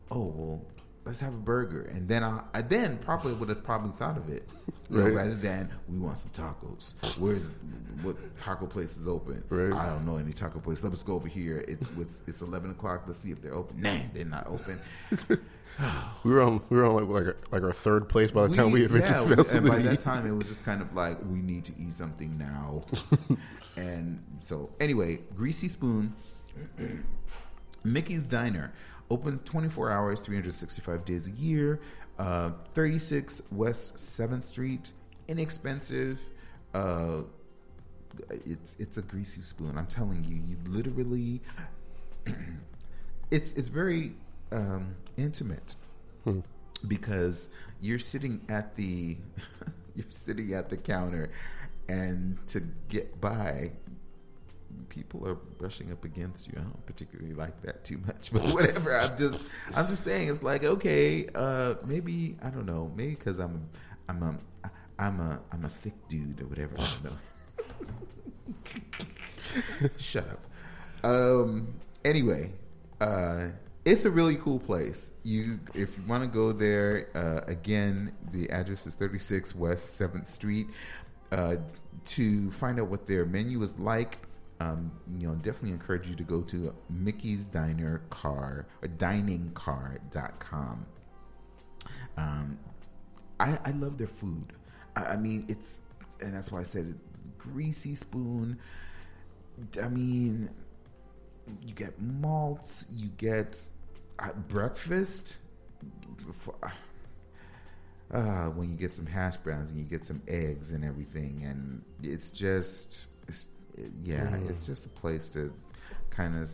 oh 0.10 0.26
well, 0.36 0.62
let's 1.06 1.20
have 1.20 1.34
a 1.34 1.38
burger, 1.38 1.84
and 1.94 2.08
then 2.08 2.24
I, 2.24 2.44
I 2.54 2.62
then 2.62 2.98
probably 2.98 3.34
would 3.34 3.50
have 3.50 3.64
probably 3.64 3.92
thought 3.98 4.18
of 4.18 4.30
it, 4.30 4.48
you 4.90 4.98
know, 4.98 5.10
rather 5.10 5.36
than 5.36 5.72
we 5.88 5.98
want 5.98 6.20
some 6.20 6.32
tacos. 6.32 6.94
Where's 7.18 7.52
what 8.02 8.16
taco 8.38 8.66
place 8.66 8.98
is 8.98 9.08
open? 9.08 9.44
Right. 9.50 9.74
I 9.74 9.88
don't 9.88 10.06
know 10.06 10.18
any 10.18 10.34
taco 10.34 10.60
place. 10.60 10.84
Let's 10.84 11.04
go 11.04 11.16
over 11.16 11.28
here. 11.28 11.64
It's 11.68 11.90
it's, 11.98 12.22
it's 12.28 12.42
eleven 12.42 12.72
o'clock. 12.72 13.04
Let's 13.08 13.20
see 13.20 13.32
if 13.32 13.42
they're 13.42 13.54
open. 13.54 13.82
Nah, 13.82 14.00
they're 14.14 14.26
not 14.26 14.48
open. 14.48 14.80
We 16.24 16.32
were 16.32 16.42
on. 16.42 16.62
We 16.70 16.78
were 16.78 16.86
on 16.86 17.10
like 17.10 17.26
like, 17.26 17.52
like 17.52 17.64
our 17.64 17.74
third 17.74 18.08
place 18.08 18.32
by 18.32 18.48
the 18.48 18.56
time 18.56 18.72
we 18.72 18.84
eventually 18.86 19.36
yeah, 19.36 19.58
and 19.58 19.68
by 19.68 19.80
that 19.80 20.00
time 20.02 20.26
it 20.28 20.32
was 20.32 20.48
just 20.48 20.64
kind 20.64 20.82
of 20.82 20.94
like 20.94 21.18
we 21.26 21.42
need 21.42 21.66
to 21.66 21.74
eat 21.80 21.94
something 21.94 22.38
now. 22.38 22.84
and 23.76 24.24
so 24.40 24.70
anyway, 24.80 25.20
Greasy 25.36 25.68
Spoon, 25.68 26.14
Mickey's 27.84 28.24
Diner, 28.26 28.72
opens 29.14 29.42
24 29.44 29.92
hours, 29.92 30.22
365 30.22 31.06
days 31.06 31.28
a 31.28 31.32
year. 31.32 31.80
Uh, 32.18 32.52
36 32.74 33.44
West 33.52 34.00
Seventh 34.00 34.46
Street, 34.46 34.92
inexpensive. 35.28 36.20
Uh, 36.74 37.22
it's 38.46 38.76
it's 38.80 38.98
a 38.98 39.02
greasy 39.02 39.42
spoon. 39.42 39.78
I'm 39.78 39.88
telling 39.88 40.24
you, 40.24 40.36
you 40.36 40.58
literally. 40.72 41.42
it's 43.32 43.52
it's 43.54 43.70
very 43.70 44.14
um, 44.52 44.96
intimate 45.18 45.76
because 46.88 47.50
you're 47.82 48.00
sitting 48.00 48.42
at 48.50 48.76
the 48.76 49.18
you're 49.96 50.06
sitting 50.10 50.54
at 50.54 50.70
the 50.70 50.78
counter 50.78 51.32
and 51.88 52.38
to 52.48 52.62
get 52.90 53.20
by 53.20 53.72
people 54.90 55.28
are 55.28 55.36
brushing 55.36 55.92
up 55.92 56.04
against 56.06 56.48
you 56.48 56.54
i 56.58 56.62
don't 56.62 56.86
particularly 56.86 57.34
like 57.34 57.60
that 57.62 57.84
too 57.84 57.98
much 58.06 58.30
but 58.34 58.44
whatever 58.54 58.96
i'm 58.98 59.18
just 59.18 59.38
i'm 59.74 59.88
just 59.88 60.04
saying 60.04 60.30
it's 60.30 60.44
like 60.44 60.64
okay 60.64 61.28
uh 61.36 61.76
maybe 61.86 62.36
i 62.44 62.50
don't 62.50 62.66
know 62.66 62.92
maybe 62.96 63.16
because 63.16 63.40
i'm 63.40 63.68
i'm 64.10 64.22
a 64.24 64.70
i'm 65.00 65.20
a 65.20 65.40
i'm 65.52 65.66
a 65.66 65.70
thick 65.70 65.96
dude 66.08 66.42
or 66.42 66.46
whatever 66.46 66.76
i 66.78 66.88
don't 67.04 67.04
know 67.04 67.18
shut 69.98 70.28
up 70.30 71.06
um 71.06 71.74
anyway 72.06 72.52
uh 73.02 73.48
it's 73.86 74.06
a 74.06 74.10
really 74.10 74.38
cool 74.38 74.60
place. 74.60 75.12
You, 75.24 75.60
if 75.74 75.98
you 75.98 76.04
want 76.08 76.24
to 76.24 76.30
go 76.30 76.54
there, 76.54 77.10
uh, 77.16 77.42
again, 77.52 78.14
the 78.32 78.50
address 78.50 78.88
is 78.88 78.96
36 78.96 79.56
West 79.56 80.00
7th 80.00 80.30
Street. 80.30 80.68
Uh, 81.32 81.58
to 82.06 82.52
find 82.52 82.80
out 82.80 82.88
what 82.88 83.08
their 83.08 83.26
menu 83.26 83.62
is 83.64 83.80
like, 83.80 84.20
um, 84.60 84.92
you 85.20 85.28
know, 85.28 85.36
definitely 85.36 85.72
encourage 85.72 86.08
you 86.08 86.16
to 86.16 86.24
go 86.24 86.42
to 86.42 86.74
Mickey's 86.90 87.48
Diner 87.48 88.02
Car 88.10 88.68
or 88.82 88.88
diningcar.com. 88.88 90.86
Um, 92.18 92.60
I, 93.40 93.58
I 93.66 93.72
love 93.72 93.98
their 93.98 94.08
food. 94.08 94.54
I, 94.96 95.06
I 95.06 95.18
mean, 95.18 95.46
it's, 95.48 95.82
and 96.22 96.34
that's 96.34 96.52
why 96.52 96.60
I 96.60 96.64
said 96.64 96.98
greasy 97.38 97.96
spoon. 97.96 98.60
I 99.82 99.88
mean, 99.90 100.50
you 101.62 101.74
get 101.74 102.00
malts, 102.02 102.86
you 102.92 103.10
get 103.18 103.62
uh, 104.20 104.34
breakfast. 104.48 105.38
For, 106.40 106.56
uh, 108.14 108.46
when 108.50 108.70
you 108.70 108.78
get 108.78 108.96
some 108.96 109.06
hash 109.06 109.38
browns 109.38 109.72
and 109.72 109.80
you 109.80 109.86
get 109.86 110.06
some 110.06 110.22
eggs 110.28 110.72
and 110.72 110.86
everything, 110.86 111.44
and 111.44 111.84
it's 112.02 112.30
just, 112.30 113.08
it's, 113.28 113.48
yeah, 114.04 114.38
it's 114.50 114.66
just 114.66 114.86
a 114.86 114.90
place 114.90 115.30
to 115.30 115.54
kind 116.10 116.36
of. 116.42 116.54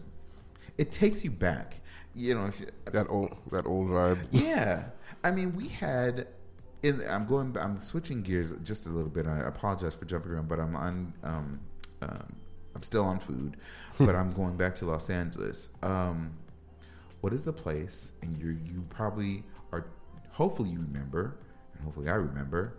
It 0.78 0.92
takes 0.92 1.24
you 1.24 1.32
back, 1.32 1.82
you 2.16 2.36
know. 2.36 2.46
If 2.46 2.60
you, 2.62 2.68
That 2.86 3.08
old 3.10 3.36
that 3.52 3.66
old 3.66 3.90
vibe. 3.90 4.20
yeah, 4.32 4.86
I 5.24 5.32
mean, 5.32 5.54
we 5.54 5.68
had. 5.68 6.28
In, 6.82 7.02
I'm 7.10 7.26
going. 7.28 7.56
I'm 7.60 7.82
switching 7.82 8.22
gears 8.22 8.54
just 8.64 8.86
a 8.86 8.90
little 8.90 9.10
bit. 9.10 9.28
I 9.28 9.40
apologize 9.42 9.94
for 9.94 10.06
jumping 10.06 10.32
around, 10.32 10.48
but 10.48 10.60
I'm 10.60 10.76
on. 10.76 11.14
Um, 11.24 11.60
um, 12.02 12.36
I'm 12.76 12.84
still 12.84 13.04
on 13.04 13.20
food, 13.20 13.58
but 14.00 14.16
I'm 14.16 14.32
going 14.32 14.56
back 14.56 14.76
to 14.76 14.86
Los 14.86 15.10
Angeles. 15.10 15.72
Um, 15.84 16.32
what 17.22 17.34
is 17.34 17.42
the 17.44 17.52
place? 17.54 18.14
And 18.22 18.38
you 18.42 18.58
you 18.66 18.84
probably 18.90 19.44
are. 19.74 19.88
Hopefully 20.32 20.70
you 20.70 20.80
remember, 20.80 21.36
and 21.74 21.84
hopefully 21.84 22.08
I 22.10 22.16
remember. 22.16 22.76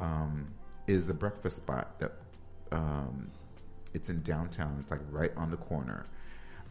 Um, 0.00 0.48
is 0.86 1.06
the 1.06 1.12
breakfast 1.14 1.58
spot 1.58 1.98
that 2.00 2.12
um, 2.72 3.30
it's 3.94 4.08
in 4.08 4.22
downtown. 4.22 4.78
It's 4.80 4.90
like 4.90 5.00
right 5.10 5.32
on 5.36 5.50
the 5.50 5.56
corner. 5.56 6.06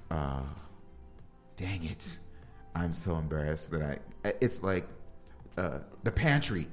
Uh, 0.10 0.42
dang 1.56 1.84
it! 1.84 2.20
I'm 2.76 2.96
so 2.96 3.16
embarrassed 3.18 3.72
that 3.72 3.82
I. 3.82 4.30
It's 4.42 4.62
like 4.64 4.88
uh, 5.58 5.80
the 6.04 6.12
pantry. 6.12 6.68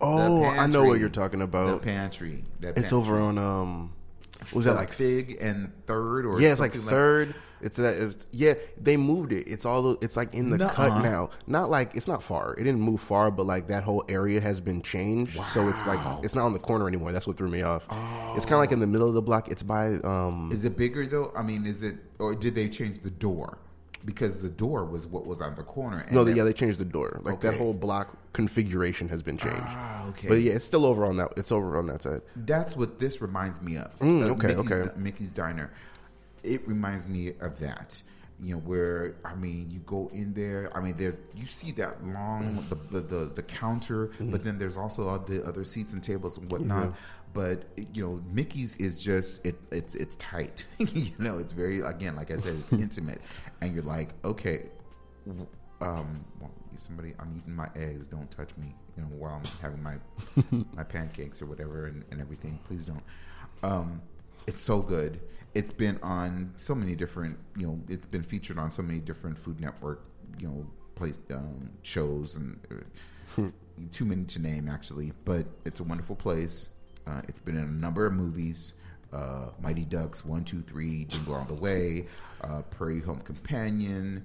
Oh, 0.00 0.40
The 0.40 0.46
I 0.46 0.66
know 0.66 0.84
what 0.84 1.00
you're 1.00 1.08
talking 1.08 1.42
about. 1.42 1.80
The 1.80 1.86
pantry. 1.86 2.44
That 2.60 2.70
It's 2.70 2.90
pantry. 2.90 2.98
over 2.98 3.18
on 3.18 3.36
um, 3.38 3.92
was 4.52 4.64
that 4.64 4.76
like 4.76 4.92
Fig 4.92 5.38
and 5.40 5.72
Third 5.86 6.24
or 6.24 6.40
Yeah, 6.40 6.50
it's 6.50 6.60
like 6.60 6.72
third. 6.74 7.34
It's 7.60 7.76
that. 7.76 7.96
It's, 8.00 8.26
yeah, 8.32 8.54
they 8.80 8.96
moved 8.96 9.32
it. 9.32 9.46
It's 9.48 9.64
all. 9.64 9.92
It's 10.00 10.16
like 10.16 10.34
in 10.34 10.50
the 10.50 10.58
Nuh-uh. 10.58 10.70
cut 10.72 11.02
now. 11.02 11.30
Not 11.46 11.70
like 11.70 11.94
it's 11.96 12.08
not 12.08 12.22
far. 12.22 12.54
It 12.54 12.64
didn't 12.64 12.80
move 12.80 13.00
far, 13.00 13.30
but 13.30 13.46
like 13.46 13.68
that 13.68 13.84
whole 13.84 14.04
area 14.08 14.40
has 14.40 14.60
been 14.60 14.82
changed. 14.82 15.40
So 15.52 15.68
it's 15.68 15.84
like 15.86 16.00
it's 16.24 16.34
not 16.34 16.44
on 16.44 16.52
the 16.52 16.58
corner 16.58 16.86
anymore. 16.88 17.12
That's 17.12 17.26
what 17.26 17.36
threw 17.36 17.48
me 17.48 17.62
off. 17.62 17.84
It's 18.36 18.44
kind 18.44 18.54
of 18.54 18.60
like 18.60 18.72
in 18.72 18.80
the 18.80 18.86
middle 18.86 19.08
of 19.08 19.14
the 19.14 19.22
block. 19.22 19.48
It's 19.48 19.62
by 19.62 19.94
um. 20.04 20.50
Is 20.52 20.64
it 20.64 20.76
bigger 20.76 21.06
though? 21.06 21.32
I 21.36 21.42
mean, 21.42 21.66
is 21.66 21.82
it 21.82 21.96
or 22.18 22.34
did 22.34 22.54
they 22.54 22.68
change 22.68 23.00
the 23.00 23.10
door? 23.10 23.58
Because 24.04 24.38
the 24.40 24.48
door 24.48 24.84
was 24.84 25.06
what 25.08 25.26
was 25.26 25.40
on 25.40 25.56
the 25.56 25.64
corner. 25.64 25.98
And 25.98 26.12
No, 26.12 26.22
then- 26.24 26.36
yeah, 26.36 26.44
they 26.44 26.52
changed 26.52 26.78
the 26.78 26.84
door. 26.84 27.20
Like 27.24 27.40
that 27.40 27.56
whole 27.56 27.74
block 27.74 28.16
configuration 28.32 29.08
has 29.08 29.22
been 29.22 29.36
changed. 29.36 29.56
Ah, 29.60 30.06
okay. 30.10 30.28
But 30.28 30.34
yeah, 30.36 30.52
it's 30.52 30.64
still 30.64 30.86
over 30.86 31.04
on 31.04 31.16
that. 31.16 31.32
It's 31.36 31.50
over 31.50 31.76
on 31.76 31.86
that 31.86 32.02
side. 32.02 32.22
That's 32.36 32.76
what 32.76 33.00
this 33.00 33.20
reminds 33.20 33.60
me 33.60 33.76
of. 33.76 33.98
Mm, 33.98 34.30
okay, 34.30 34.54
Mickey's, 34.54 34.72
okay. 34.72 34.90
Mickey's 34.98 35.32
Diner. 35.32 35.72
It 36.42 36.66
reminds 36.68 37.06
me 37.06 37.32
of 37.40 37.58
that. 37.60 38.00
You 38.40 38.54
know, 38.54 38.60
where 38.60 39.16
I 39.24 39.34
mean, 39.34 39.68
you 39.70 39.80
go 39.80 40.08
in 40.12 40.32
there. 40.32 40.70
I 40.76 40.80
mean, 40.80 40.96
there's 40.96 41.16
you 41.34 41.46
see 41.46 41.72
that 41.72 42.04
long 42.06 42.64
the 42.68 42.76
the, 42.92 43.00
the, 43.00 43.24
the 43.34 43.42
counter, 43.42 44.08
Mm-hmm. 44.08 44.30
but 44.30 44.44
then 44.44 44.58
there's 44.58 44.76
also 44.76 45.08
all 45.08 45.18
the 45.18 45.44
other 45.44 45.64
seats 45.64 45.92
and 45.92 46.02
tables 46.02 46.38
and 46.38 46.50
whatnot. 46.50 46.94
But 47.34 47.64
you 47.94 48.06
know, 48.06 48.22
Mickey's 48.32 48.76
is 48.76 49.02
just 49.02 49.44
it. 49.44 49.56
It's 49.72 49.96
it's 49.96 50.16
tight. 50.18 50.66
you 50.78 51.10
know, 51.18 51.38
it's 51.38 51.52
very 51.52 51.80
again, 51.80 52.14
like 52.14 52.30
I 52.30 52.36
said, 52.36 52.54
it's 52.60 52.72
intimate, 52.86 53.20
and 53.60 53.74
you're 53.74 53.82
like, 53.84 54.10
okay, 54.24 54.68
w- 55.26 55.46
um, 55.80 56.24
well, 56.40 56.50
somebody, 56.78 57.14
I'm 57.18 57.36
eating 57.38 57.54
my 57.56 57.68
eggs. 57.74 58.06
Don't 58.06 58.30
touch 58.30 58.50
me. 58.56 58.72
You 58.96 59.02
know, 59.02 59.08
while 59.18 59.34
I'm 59.34 59.50
having 59.60 59.82
my 59.82 59.96
my 60.74 60.84
pancakes 60.84 61.42
or 61.42 61.46
whatever 61.46 61.86
and, 61.86 62.04
and 62.12 62.20
everything. 62.20 62.60
Please 62.64 62.86
don't. 62.86 63.02
Um, 63.64 64.00
it's 64.46 64.60
so 64.60 64.80
good. 64.80 65.20
It's 65.58 65.72
been 65.72 65.98
on 66.02 66.52
so 66.56 66.74
many 66.74 66.94
different. 66.94 67.36
You 67.56 67.66
know, 67.66 67.80
it's 67.88 68.06
been 68.06 68.22
featured 68.22 68.58
on 68.58 68.70
so 68.70 68.82
many 68.82 69.00
different 69.00 69.38
Food 69.38 69.60
Network. 69.60 70.04
You 70.38 70.48
know, 70.48 70.66
place 70.94 71.18
um, 71.30 71.70
shows 71.82 72.36
and. 72.36 72.60
Uh, 72.70 73.42
too 73.92 74.04
many 74.04 74.24
to 74.24 74.40
name 74.40 74.68
actually, 74.68 75.12
but 75.24 75.46
it's 75.64 75.80
a 75.80 75.84
wonderful 75.84 76.16
place. 76.16 76.70
Uh, 77.06 77.22
it's 77.28 77.40
been 77.40 77.56
in 77.56 77.64
a 77.64 77.66
number 77.66 78.06
of 78.06 78.12
movies: 78.12 78.74
uh, 79.12 79.50
Mighty 79.60 79.84
Ducks, 79.84 80.24
One, 80.24 80.44
Two, 80.44 80.62
Three, 80.62 81.04
Jingle 81.04 81.34
All 81.34 81.44
the 81.44 81.54
Way, 81.54 82.06
uh, 82.42 82.62
Prairie 82.62 83.00
Home 83.00 83.20
Companion. 83.20 84.24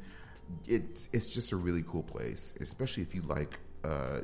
It's 0.67 1.09
it's 1.13 1.29
just 1.29 1.51
a 1.51 1.55
really 1.55 1.83
cool 1.87 2.03
place, 2.03 2.55
especially 2.61 3.03
if 3.03 3.15
you 3.15 3.21
like 3.23 3.59
uh, 3.83 4.21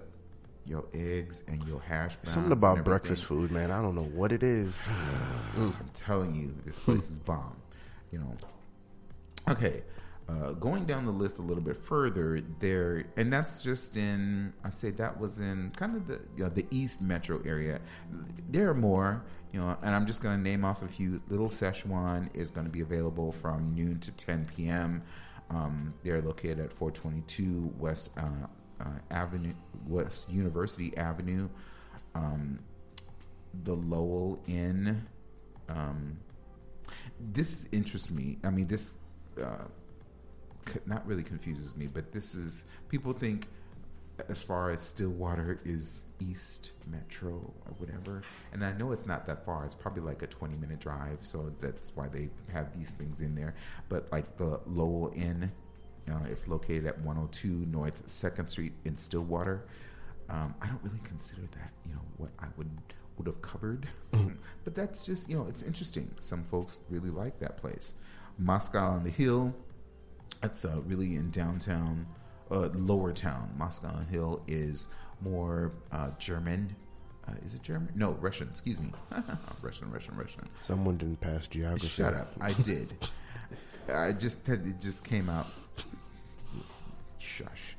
your 0.70 0.86
eggs 0.94 1.44
and 1.48 1.64
your 1.68 1.82
hash 1.82 2.16
browns. 2.18 2.34
Something 2.34 2.52
about 2.52 2.86
breakfast 2.86 3.26
food, 3.26 3.52
man. 3.52 3.72
I 3.72 3.82
don't 3.82 3.96
know 3.96 4.10
what 4.14 4.32
it 4.32 4.44
is. 4.44 4.74
I'm 5.58 5.74
telling 5.94 6.36
you, 6.36 6.54
this 6.66 6.80
place 6.80 7.10
is 7.10 7.20
bomb. 7.20 7.58
You 8.12 8.20
know. 8.20 8.38
Okay, 9.50 9.82
uh, 10.30 10.52
going 10.54 10.86
down 10.86 11.06
the 11.06 11.12
list 11.12 11.40
a 11.40 11.42
little 11.42 11.64
bit 11.64 11.76
further, 11.76 12.42
there, 12.60 13.06
and 13.18 13.34
that's 13.34 13.64
just 13.64 13.98
in. 13.98 14.54
I'd 14.64 14.78
say 14.78 14.92
that 14.92 15.20
was 15.20 15.40
in 15.40 15.72
kind 15.76 15.96
of 15.96 16.08
the 16.08 16.20
you 16.38 16.44
know, 16.44 16.50
the 16.50 16.68
East 16.70 17.02
Metro 17.02 17.42
area. 17.46 17.80
There 18.50 18.70
are 18.70 18.76
more, 18.76 19.24
you 19.52 19.60
know, 19.60 19.76
and 19.82 19.96
I'm 19.96 20.06
just 20.06 20.22
going 20.22 20.38
to 20.38 20.42
name 20.42 20.64
off 20.64 20.84
a 20.84 20.88
few. 20.88 21.22
Little 21.30 21.50
Szechuan 21.50 22.30
is 22.36 22.52
going 22.52 22.68
to 22.68 22.72
be 22.72 22.82
available 22.82 23.32
from 23.32 23.74
noon 23.74 24.00
to 24.02 24.12
10 24.12 24.48
p.m. 24.56 25.02
Um, 25.50 25.96
they're 26.04 26.22
located 26.22 26.60
at 26.60 26.72
422 26.72 27.74
West 27.80 28.12
uh, 28.16 28.22
uh, 28.22 28.48
Avenue, 29.12 29.54
West 29.88 30.30
University 30.30 30.96
Avenue. 30.98 31.50
Um, 32.16 32.60
the 33.64 33.74
Lowell 33.74 34.40
Inn. 34.48 35.06
Um, 35.68 36.18
this 37.34 37.66
interests 37.72 38.10
me. 38.10 38.38
I 38.44 38.50
mean, 38.50 38.68
this 38.68 38.96
uh, 39.42 39.66
not 40.86 41.06
really 41.06 41.24
confuses 41.24 41.76
me, 41.76 41.88
but 41.88 42.12
this 42.12 42.36
is 42.36 42.66
people 42.90 43.14
think 43.14 43.48
as 44.28 44.42
far 44.42 44.72
as 44.72 44.82
Stillwater 44.82 45.60
is 45.64 46.06
East 46.20 46.74
Metro 46.88 47.32
or 47.32 47.74
whatever, 47.78 48.22
and 48.52 48.66
I 48.66 48.74
know 48.74 48.92
it's 48.92 49.06
not 49.06 49.26
that 49.28 49.46
far. 49.46 49.66
It's 49.66 49.76
probably 49.76 50.04
like 50.04 50.22
a 50.22 50.28
twenty 50.28 50.56
minute 50.56 50.80
drive, 50.80 51.20
so 51.24 51.52
that's 51.60 51.92
why 51.96 52.08
they 52.08 52.30
have 52.52 52.78
these 52.78 52.92
things 52.92 53.22
in 53.22 53.36
there. 53.36 53.56
But 53.88 54.12
like 54.12 54.38
the 54.38 54.60
Lowell 54.66 55.14
Inn, 55.16 55.52
uh, 56.12 56.20
it's 56.30 56.48
located 56.48 56.86
at 56.86 57.00
102 57.02 57.48
North 57.72 58.04
Second 58.08 58.48
Street 58.48 58.74
in 58.86 58.98
Stillwater. 58.98 59.66
Um, 60.30 60.54
I 60.62 60.68
don't 60.68 60.82
really 60.84 61.02
consider 61.04 61.42
that, 61.54 61.72
you 61.86 61.94
know, 61.94 62.02
what 62.18 62.32
I 62.40 62.46
would 62.58 62.70
would 63.18 63.28
have 63.28 63.42
covered, 63.42 63.86
but 64.64 64.74
that's 64.74 65.06
just, 65.06 65.30
you 65.30 65.38
know, 65.38 65.46
it's 65.50 65.62
interesting. 65.62 66.10
Some 66.22 66.46
folks 66.46 66.80
really 66.90 67.10
like 67.10 67.38
that 67.40 67.58
place. 67.58 67.96
Moscow 68.38 68.92
on 68.92 69.04
the 69.04 69.10
Hill, 69.10 69.54
that's 70.42 70.64
uh, 70.64 70.80
really 70.86 71.16
in 71.16 71.30
downtown, 71.30 72.08
uh, 72.50 72.70
lower 72.74 73.12
town. 73.12 73.54
Moscow 73.58 73.90
on 73.90 74.06
the 74.06 74.12
Hill 74.12 74.42
is 74.48 74.88
more 75.22 75.74
uh, 75.92 76.12
German. 76.18 76.74
Uh, 77.28 77.34
is 77.44 77.54
it 77.54 77.62
German? 77.62 77.92
No, 77.94 78.12
Russian. 78.22 78.48
Excuse 78.48 78.80
me. 78.80 78.92
Russian, 79.62 79.92
Russian, 79.92 80.16
Russian. 80.16 80.48
Someone 80.58 80.98
didn't 80.98 81.20
pass 81.20 81.46
geography. 81.48 81.88
Shut 81.88 82.14
up. 82.14 82.34
I 82.40 82.54
did. 82.54 82.94
I 83.94 84.14
just 84.14 84.48
it 84.48 84.80
just 84.80 85.04
came 85.04 85.30
out. 85.30 85.48
Shush. 87.20 87.76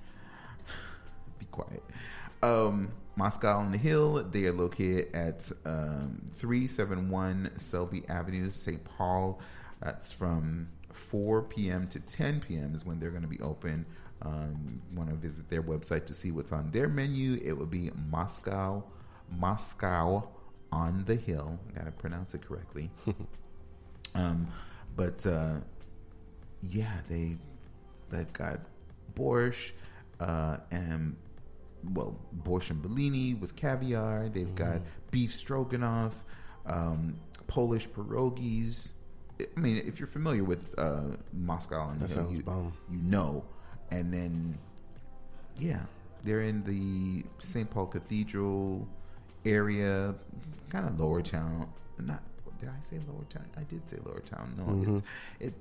Be 1.38 1.46
quiet. 1.46 1.82
Um, 2.42 2.92
Moscow 3.16 3.58
on 3.58 3.72
the 3.72 3.78
Hill. 3.78 4.24
They 4.30 4.44
are 4.44 4.52
located 4.52 5.14
at 5.14 5.50
um, 5.64 6.30
371 6.36 7.50
Selby 7.58 8.04
Avenue, 8.08 8.50
St. 8.50 8.82
Paul. 8.84 9.40
That's 9.82 10.12
from 10.12 10.68
4 10.92 11.42
p.m. 11.42 11.88
to 11.88 12.00
10 12.00 12.40
p.m. 12.40 12.74
is 12.74 12.84
when 12.84 13.00
they're 13.00 13.10
going 13.10 13.22
to 13.22 13.28
be 13.28 13.40
open. 13.40 13.86
Um, 14.22 14.82
Want 14.94 15.08
to 15.08 15.16
visit 15.16 15.48
their 15.48 15.62
website 15.62 16.04
to 16.06 16.14
see 16.14 16.30
what's 16.30 16.52
on 16.52 16.70
their 16.70 16.88
menu? 16.88 17.40
It 17.42 17.54
would 17.54 17.70
be 17.70 17.90
Moscow, 18.10 18.84
Moscow 19.30 20.28
on 20.70 21.04
the 21.06 21.16
Hill. 21.16 21.58
I 21.70 21.78
Got 21.78 21.84
to 21.86 21.90
pronounce 21.92 22.34
it 22.34 22.46
correctly. 22.46 22.90
Um, 24.14 24.48
but 24.96 25.24
uh, 25.24 25.58
yeah, 26.62 26.94
they 27.08 27.36
they've 28.10 28.32
got 28.32 28.60
borscht 29.20 29.72
uh, 30.20 30.56
and 30.70 31.16
well 31.92 32.18
borscht 32.44 32.70
and 32.70 32.82
Bellini 32.82 33.34
with 33.34 33.56
caviar. 33.56 34.28
They've 34.28 34.54
got 34.54 34.80
beef 35.10 35.34
stroganoff, 35.34 36.14
um, 36.66 37.16
Polish 37.46 37.88
pierogies. 37.88 38.92
I 39.40 39.58
mean, 39.58 39.78
if 39.86 39.98
you're 39.98 40.06
familiar 40.06 40.44
with 40.44 40.74
uh, 40.78 41.16
Moscow 41.32 41.90
and 41.90 42.00
That 42.00 42.10
you 42.10 42.42
know, 42.44 42.72
you, 42.90 42.96
you 42.96 43.02
know, 43.02 43.44
and 43.90 44.12
then 44.12 44.58
yeah, 45.58 45.80
they're 46.24 46.42
in 46.42 46.62
the 46.64 47.24
St. 47.38 47.70
Paul 47.70 47.86
Cathedral 47.86 48.86
area, 49.44 50.14
kind 50.68 50.86
of 50.86 51.00
lower 51.00 51.22
town. 51.22 51.68
Not 51.98 52.22
did 52.58 52.68
I 52.68 52.80
say 52.80 52.98
lower 53.08 53.24
town? 53.30 53.46
I 53.56 53.62
did 53.62 53.88
say 53.88 53.96
lower 54.04 54.20
town. 54.20 54.54
No, 54.58 54.92
it's 54.92 55.02
it. 55.40 55.54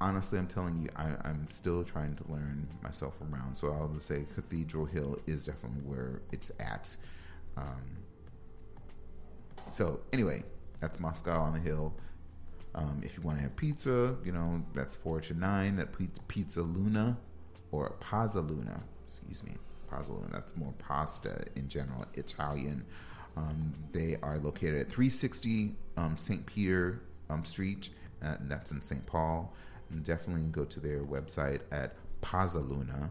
Honestly, 0.00 0.38
I'm 0.38 0.46
telling 0.46 0.80
you, 0.80 0.88
I, 0.96 1.08
I'm 1.24 1.48
still 1.50 1.82
trying 1.82 2.14
to 2.16 2.24
learn 2.30 2.68
myself 2.82 3.14
around. 3.32 3.56
So 3.56 3.72
I'll 3.72 3.88
just 3.88 4.06
say 4.06 4.24
Cathedral 4.34 4.86
Hill 4.86 5.18
is 5.26 5.46
definitely 5.46 5.82
where 5.82 6.22
it's 6.30 6.52
at. 6.60 6.96
Um, 7.56 7.98
so 9.70 10.00
anyway, 10.12 10.44
that's 10.80 11.00
Moscow 11.00 11.40
on 11.40 11.54
the 11.54 11.60
Hill. 11.60 11.92
Um, 12.74 13.00
if 13.04 13.16
you 13.16 13.22
want 13.22 13.38
to 13.38 13.42
have 13.42 13.56
pizza, 13.56 14.14
you 14.24 14.32
know 14.32 14.62
that's 14.74 14.94
four 14.94 15.20
to 15.22 15.34
nine 15.34 15.78
at 15.80 15.96
Pizza, 15.96 16.22
pizza 16.28 16.62
Luna 16.62 17.18
or 17.72 17.94
Pazza 18.00 18.46
Luna. 18.46 18.80
Excuse 19.04 19.42
me, 19.42 19.54
Pazza 19.90 20.10
Luna. 20.10 20.28
That's 20.30 20.54
more 20.56 20.72
pasta 20.78 21.44
in 21.56 21.68
general, 21.68 22.04
Italian. 22.14 22.84
Um, 23.36 23.74
they 23.92 24.16
are 24.22 24.38
located 24.38 24.80
at 24.80 24.88
360 24.88 25.74
um, 25.96 26.16
St. 26.16 26.44
Peter 26.44 27.00
um, 27.30 27.44
Street, 27.44 27.90
uh, 28.22 28.36
and 28.40 28.50
that's 28.50 28.70
in 28.70 28.82
St. 28.82 29.04
Paul. 29.06 29.54
Definitely 30.02 30.44
go 30.44 30.64
to 30.64 30.80
their 30.80 31.00
website 31.00 31.60
at 31.70 31.94
Pazza 32.20 32.66
Luna, 32.68 33.10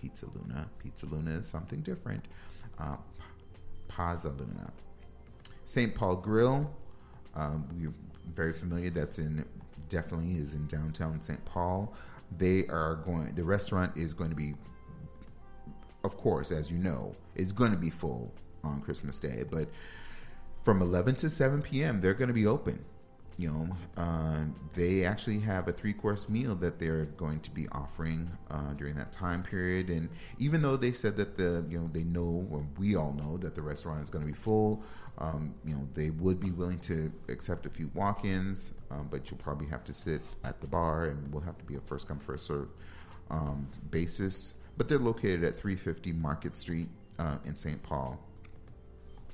Pizza 0.00 0.26
Luna. 0.34 0.68
Pizza 0.78 1.06
Luna 1.06 1.32
is 1.32 1.46
something 1.46 1.80
different. 1.80 2.24
Uh, 2.78 2.96
Pazza 3.88 4.36
Luna. 4.38 4.72
St. 5.64 5.94
Paul 5.94 6.16
Grill. 6.16 6.70
Um, 7.34 7.68
we're 7.72 7.92
very 8.34 8.52
familiar. 8.52 8.90
That's 8.90 9.18
in 9.18 9.44
definitely 9.88 10.36
is 10.36 10.54
in 10.54 10.66
downtown 10.66 11.20
St. 11.20 11.42
Paul. 11.44 11.94
They 12.36 12.66
are 12.66 12.96
going. 13.04 13.34
The 13.34 13.44
restaurant 13.44 13.96
is 13.96 14.12
going 14.12 14.30
to 14.30 14.36
be, 14.36 14.54
of 16.04 16.16
course, 16.16 16.52
as 16.52 16.70
you 16.70 16.78
know, 16.78 17.14
it's 17.34 17.52
going 17.52 17.70
to 17.70 17.78
be 17.78 17.90
full 17.90 18.32
on 18.64 18.80
Christmas 18.80 19.18
Day. 19.18 19.44
But 19.50 19.68
from 20.62 20.82
11 20.82 21.16
to 21.16 21.30
7 21.30 21.62
p.m., 21.62 22.00
they're 22.00 22.14
going 22.14 22.28
to 22.28 22.34
be 22.34 22.46
open. 22.46 22.84
You 23.38 23.52
know, 23.52 24.02
uh, 24.02 24.44
they 24.72 25.04
actually 25.04 25.38
have 25.40 25.68
a 25.68 25.72
three 25.72 25.92
course 25.92 26.28
meal 26.28 26.56
that 26.56 26.80
they're 26.80 27.04
going 27.04 27.38
to 27.40 27.50
be 27.52 27.68
offering 27.70 28.28
uh, 28.50 28.72
during 28.76 28.96
that 28.96 29.12
time 29.12 29.44
period. 29.44 29.90
And 29.90 30.08
even 30.40 30.60
though 30.60 30.76
they 30.76 30.90
said 30.90 31.16
that 31.18 31.36
the, 31.36 31.64
you 31.70 31.78
know, 31.78 31.88
they 31.92 32.02
know, 32.02 32.48
or 32.50 32.66
we 32.78 32.96
all 32.96 33.12
know 33.12 33.36
that 33.36 33.54
the 33.54 33.62
restaurant 33.62 34.02
is 34.02 34.10
going 34.10 34.26
to 34.26 34.32
be 34.32 34.36
full, 34.36 34.82
um, 35.18 35.54
you 35.64 35.72
know, 35.72 35.86
they 35.94 36.10
would 36.10 36.40
be 36.40 36.50
willing 36.50 36.80
to 36.80 37.12
accept 37.28 37.64
a 37.64 37.70
few 37.70 37.90
walk 37.94 38.24
ins, 38.24 38.72
um, 38.90 39.06
but 39.08 39.30
you'll 39.30 39.38
probably 39.38 39.68
have 39.68 39.84
to 39.84 39.92
sit 39.92 40.20
at 40.42 40.60
the 40.60 40.66
bar 40.66 41.06
and 41.06 41.32
will 41.32 41.40
have 41.40 41.58
to 41.58 41.64
be 41.64 41.76
a 41.76 41.80
first 41.80 42.08
come, 42.08 42.18
first 42.18 42.44
serve 42.44 42.68
um, 43.30 43.68
basis. 43.90 44.54
But 44.76 44.88
they're 44.88 44.98
located 44.98 45.44
at 45.44 45.54
350 45.54 46.12
Market 46.12 46.58
Street 46.58 46.88
uh, 47.20 47.38
in 47.44 47.56
St. 47.56 47.80
Paul. 47.84 48.18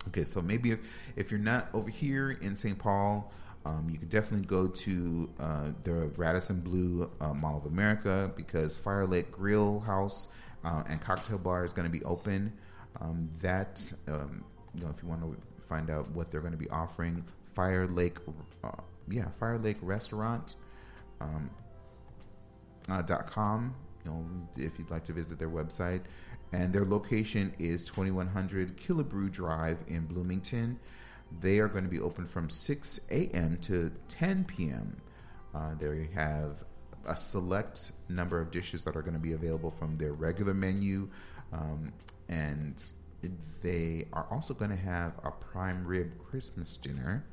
Okay, 0.09 0.25
so 0.25 0.43
maybe 0.43 0.73
if, 0.73 0.81
if 1.17 1.31
you're 1.31 1.41
not 1.41 1.69
over 1.73 1.89
here 1.89 2.33
in 2.33 2.57
St. 2.57 2.79
Paul, 2.79 3.33
um, 3.65 3.89
you 3.91 3.99
can 3.99 4.09
definitely 4.09 4.47
go 4.47 4.67
to 4.67 5.31
uh, 5.41 5.69
the 5.85 6.11
Radisson 6.17 6.61
Blu 6.61 7.11
uh, 7.21 7.33
Mall 7.33 7.59
of 7.59 7.67
America 7.67 8.31
because 8.37 8.77
Fire 8.77 9.07
Lake 9.07 9.31
Grill 9.33 9.81
House 9.81 10.29
uh, 10.65 10.83
and 10.89 11.01
Cocktail 11.01 11.39
Bar 11.39 11.65
is 11.65 11.73
going 11.73 11.91
to 11.91 11.93
be 11.93 12.05
open. 12.05 12.53
Um, 13.01 13.29
that, 13.43 13.93
um, 14.07 14.45
you 14.75 14.83
know, 14.83 14.91
if 14.95 15.03
you 15.03 15.09
want 15.09 15.23
to 15.23 15.37
find 15.69 15.91
out 15.91 16.09
what 16.11 16.31
they're 16.31 16.41
going 16.41 16.53
to 16.53 16.59
be 16.59 16.71
offering, 16.71 17.25
Fire 17.55 17.87
Lake, 17.87 18.19
uh, 18.63 18.71
yeah, 19.09 19.29
Fire 19.39 19.59
Lake 19.59 19.79
Restaurant. 19.81 20.57
Um, 21.21 21.51
uh, 22.89 23.03
dot 23.03 23.31
com. 23.31 23.75
You 24.05 24.11
know, 24.11 24.27
if 24.57 24.79
you'd 24.79 24.91
like 24.91 25.05
to 25.05 25.13
visit 25.13 25.39
their 25.39 25.49
website, 25.49 26.03
and 26.53 26.73
their 26.73 26.85
location 26.85 27.53
is 27.59 27.85
2100 27.85 28.77
Killebrew 28.77 29.33
Drive 29.33 29.79
in 29.89 30.05
Bloomington. 30.07 30.79
They 31.41 31.59
are 31.59 31.69
going 31.69 31.85
to 31.85 31.91
be 31.91 32.01
open 32.01 32.27
from 32.27 32.51
6 32.51 33.01
a.m. 33.11 33.59
to 33.63 33.91
10 34.09 34.45
p.m. 34.45 35.01
Uh, 35.55 35.75
they 35.79 36.09
have 36.15 36.65
a 37.07 37.17
select 37.17 37.93
number 38.09 38.41
of 38.41 38.51
dishes 38.51 38.85
that 38.85 38.97
are 38.97 39.03
going 39.03 39.15
to 39.15 39.21
be 39.21 39.33
available 39.33 39.71
from 39.71 39.97
their 39.99 40.13
regular 40.13 40.55
menu, 40.55 41.09
um, 41.53 41.93
and 42.29 42.83
they 43.63 44.07
are 44.13 44.27
also 44.31 44.55
going 44.55 44.71
to 44.71 44.77
have 44.77 45.13
a 45.25 45.31
prime 45.31 45.87
rib 45.87 46.13
Christmas 46.19 46.77
dinner 46.77 47.25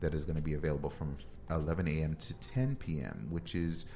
that 0.00 0.14
is 0.14 0.24
going 0.24 0.36
to 0.36 0.42
be 0.42 0.54
available 0.54 0.90
from 0.90 1.16
11 1.50 1.88
a.m. 1.88 2.16
to 2.16 2.34
10 2.34 2.76
p.m., 2.76 3.26
which 3.30 3.54
is 3.54 3.86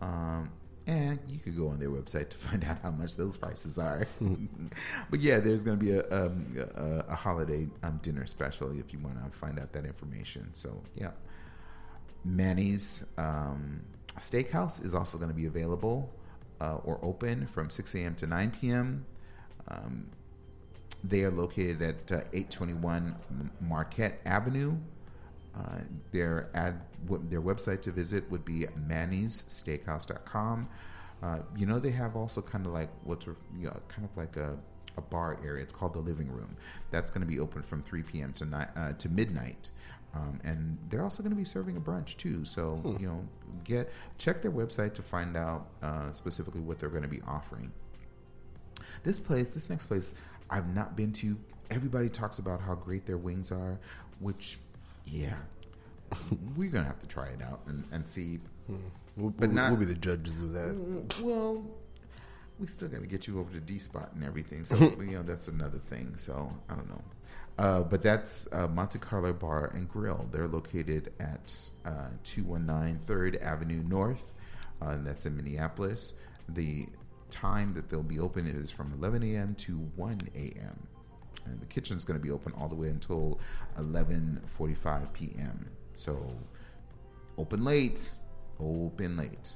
um, 0.00 0.50
and 0.86 1.18
you 1.28 1.38
could 1.38 1.56
go 1.56 1.68
on 1.68 1.78
their 1.78 1.90
website 1.90 2.28
to 2.30 2.36
find 2.48 2.64
out 2.64 2.78
how 2.82 2.90
much 2.90 3.16
those 3.16 3.36
prices 3.36 3.78
are. 3.78 4.06
but 5.10 5.20
yeah, 5.20 5.40
there's 5.40 5.62
going 5.62 5.78
to 5.78 5.84
be 5.84 5.92
a, 5.92 6.04
um, 6.10 6.56
a, 6.76 7.12
a 7.12 7.14
holiday 7.14 7.68
um, 7.82 7.98
dinner 8.02 8.26
special 8.26 8.70
if 8.78 8.92
you 8.92 8.98
want 9.00 9.22
to 9.22 9.38
find 9.38 9.58
out 9.58 9.72
that 9.72 9.84
information. 9.84 10.48
So 10.52 10.82
yeah, 10.94 11.10
Manny's 12.24 13.04
um, 13.18 13.82
Steakhouse 14.18 14.84
is 14.84 14.94
also 14.94 15.18
going 15.18 15.30
to 15.30 15.36
be 15.36 15.46
available 15.46 16.12
uh, 16.60 16.76
or 16.84 16.98
open 17.02 17.46
from 17.46 17.68
6 17.70 17.94
a.m. 17.94 18.14
to 18.16 18.26
9 18.26 18.50
p.m. 18.52 19.04
Um, 19.68 20.06
they 21.04 21.22
are 21.22 21.30
located 21.30 21.82
at 21.82 22.12
uh, 22.12 22.24
821 22.32 23.14
Marquette 23.60 24.20
Avenue. 24.24 24.76
Uh, 25.56 25.78
their 26.12 26.50
ad, 26.54 26.80
w- 27.06 27.24
their 27.30 27.40
website 27.40 27.80
to 27.80 27.90
visit 27.90 28.30
would 28.30 28.44
be 28.44 28.66
manny'ssteakhouse.com. 28.88 30.68
Uh, 31.22 31.38
you 31.56 31.64
know, 31.66 31.78
they 31.78 31.90
have 31.90 32.14
also 32.16 32.42
kind 32.42 32.66
of 32.66 32.72
like 32.72 32.90
what's 33.04 33.26
you 33.26 33.34
know, 33.60 33.80
kind 33.88 34.06
of 34.06 34.14
like 34.16 34.36
a, 34.36 34.56
a 34.96 35.00
bar 35.00 35.38
area. 35.44 35.62
It's 35.62 35.72
called 35.72 35.94
the 35.94 36.00
living 36.00 36.30
room. 36.30 36.56
That's 36.90 37.10
going 37.10 37.22
to 37.22 37.26
be 37.26 37.40
open 37.40 37.62
from 37.62 37.82
3 37.82 38.02
p.m. 38.02 38.32
to 38.34 38.44
ni- 38.44 38.66
uh, 38.76 38.92
to 38.92 39.08
midnight. 39.08 39.70
Um, 40.14 40.40
and 40.44 40.78
they're 40.88 41.02
also 41.02 41.22
going 41.22 41.30
to 41.32 41.36
be 41.36 41.44
serving 41.44 41.76
a 41.76 41.80
brunch 41.80 42.16
too. 42.16 42.44
So 42.44 42.76
Hmm. 42.76 42.96
you 43.02 43.08
know, 43.08 43.26
get 43.64 43.90
check 44.18 44.42
their 44.42 44.52
website 44.52 44.92
to 44.94 45.02
find 45.02 45.36
out 45.36 45.68
uh, 45.82 46.12
specifically 46.12 46.60
what 46.60 46.78
they're 46.78 46.90
going 46.90 47.02
to 47.02 47.08
be 47.08 47.22
offering. 47.26 47.72
This 49.02 49.18
place, 49.18 49.48
this 49.48 49.68
next 49.70 49.86
place, 49.86 50.14
I've 50.50 50.74
not 50.74 50.96
been 50.96 51.12
to. 51.14 51.36
Everybody 51.70 52.08
talks 52.08 52.38
about 52.38 52.60
how 52.60 52.74
great 52.74 53.06
their 53.06 53.16
wings 53.18 53.50
are, 53.50 53.78
which, 54.20 54.58
yeah, 55.06 55.34
we're 56.56 56.70
gonna 56.70 56.84
have 56.86 57.00
to 57.00 57.06
try 57.06 57.26
it 57.28 57.42
out 57.42 57.60
and, 57.66 57.84
and 57.92 58.06
see. 58.08 58.40
We'll, 59.16 59.30
But 59.30 59.48
we'll- 59.48 59.50
not- 59.50 59.70
we'll 59.70 59.80
be 59.80 59.86
the 59.86 59.94
judges 59.94 60.34
of 60.42 60.52
that. 60.52 61.14
Well, 61.22 61.64
we 62.58 62.66
still 62.66 62.88
got 62.88 63.00
to 63.00 63.06
get 63.06 63.26
you 63.26 63.38
over 63.38 63.50
to 63.52 63.60
D 63.60 63.78
Spot 63.78 64.10
and 64.14 64.24
everything. 64.24 64.64
So 64.64 64.76
you 65.00 65.12
know 65.12 65.22
that's 65.22 65.48
another 65.48 65.78
thing. 65.90 66.14
So 66.16 66.52
I 66.68 66.74
don't 66.74 66.88
know. 66.88 67.02
Uh, 67.58 67.80
but 67.82 68.02
that's 68.02 68.46
uh, 68.52 68.66
Monte 68.68 68.98
Carlo 68.98 69.32
Bar 69.32 69.70
and 69.74 69.88
Grill. 69.88 70.28
They're 70.30 70.48
located 70.48 71.12
at 71.20 71.56
uh, 71.86 72.08
219 72.24 73.00
3rd 73.06 73.42
Avenue 73.42 73.82
North. 73.88 74.34
Uh, 74.82 74.88
and 74.90 75.06
that's 75.06 75.24
in 75.24 75.34
Minneapolis. 75.36 76.14
The 76.50 76.86
time 77.30 77.72
that 77.74 77.88
they'll 77.88 78.02
be 78.02 78.18
open 78.18 78.46
is 78.46 78.70
from 78.70 78.92
11 78.98 79.22
a.m. 79.22 79.54
to 79.60 79.72
1 79.96 80.28
a.m. 80.34 80.86
And 81.46 81.60
the 81.60 81.66
kitchen's 81.66 82.04
going 82.04 82.18
to 82.18 82.22
be 82.22 82.30
open 82.30 82.52
all 82.58 82.68
the 82.68 82.74
way 82.74 82.88
until 82.88 83.40
11:45 83.78 85.12
p.m. 85.12 85.68
So 85.94 86.32
open 87.38 87.64
late, 87.64 88.10
open 88.60 89.16
late 89.16 89.54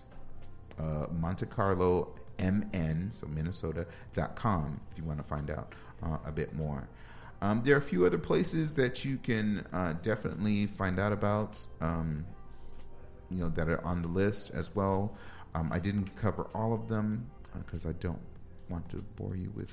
uh, 0.81 1.07
Monte 1.13 1.47
Carlo 1.47 2.15
MN, 2.39 3.11
so 3.13 3.27
Minnesota.com, 3.27 4.81
if 4.91 4.99
you 4.99 5.05
want 5.05 5.19
to 5.19 5.25
find 5.25 5.51
out 5.51 5.75
uh, 6.03 6.19
a 6.25 6.33
bit 6.33 6.55
more. 6.55 6.89
Um, 7.43 7.63
there 7.65 7.75
are 7.75 7.79
a 7.79 7.83
few 7.83 8.05
other 8.05 8.19
places 8.19 8.75
that 8.75 9.05
you 9.05 9.17
can 9.17 9.67
uh, 9.73 9.95
definitely 10.03 10.67
find 10.67 10.99
out 10.99 11.13
about, 11.13 11.59
um, 11.81 12.27
you 13.31 13.39
know, 13.39 13.49
that 13.51 13.69
are 13.69 13.85
on 13.85 14.03
the 14.03 14.09
list 14.09 14.51
as 14.51 14.75
well. 14.75 15.17
Um, 15.55 15.71
I 15.73 15.79
didn't 15.79 16.15
cover 16.17 16.49
all 16.55 16.73
of 16.73 16.89
them 16.89 17.31
because 17.55 17.87
I 17.87 17.93
don't 17.93 18.21
want 18.69 18.89
to 18.91 18.97
bore 19.17 19.37
you 19.37 19.53
with. 19.57 19.73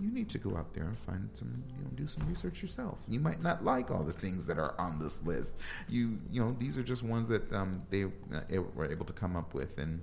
You 0.00 0.12
need 0.12 0.28
to 0.30 0.38
go 0.38 0.56
out 0.56 0.74
there 0.74 0.84
and 0.84 0.98
find 0.98 1.28
some, 1.32 1.64
you 1.76 1.82
know, 1.82 1.90
do 1.96 2.06
some 2.06 2.26
research 2.28 2.62
yourself. 2.62 2.98
You 3.08 3.18
might 3.18 3.42
not 3.42 3.64
like 3.64 3.90
all 3.90 4.04
the 4.04 4.12
things 4.12 4.46
that 4.46 4.58
are 4.58 4.74
on 4.78 4.98
this 5.00 5.22
list. 5.24 5.54
You, 5.88 6.18
you 6.30 6.40
know, 6.40 6.54
these 6.58 6.78
are 6.78 6.84
just 6.84 7.02
ones 7.02 7.26
that 7.28 7.52
um, 7.52 7.82
they 7.90 8.04
uh, 8.04 8.62
were 8.74 8.90
able 8.90 9.06
to 9.06 9.12
come 9.12 9.36
up 9.36 9.54
with 9.54 9.78
and 9.78 10.00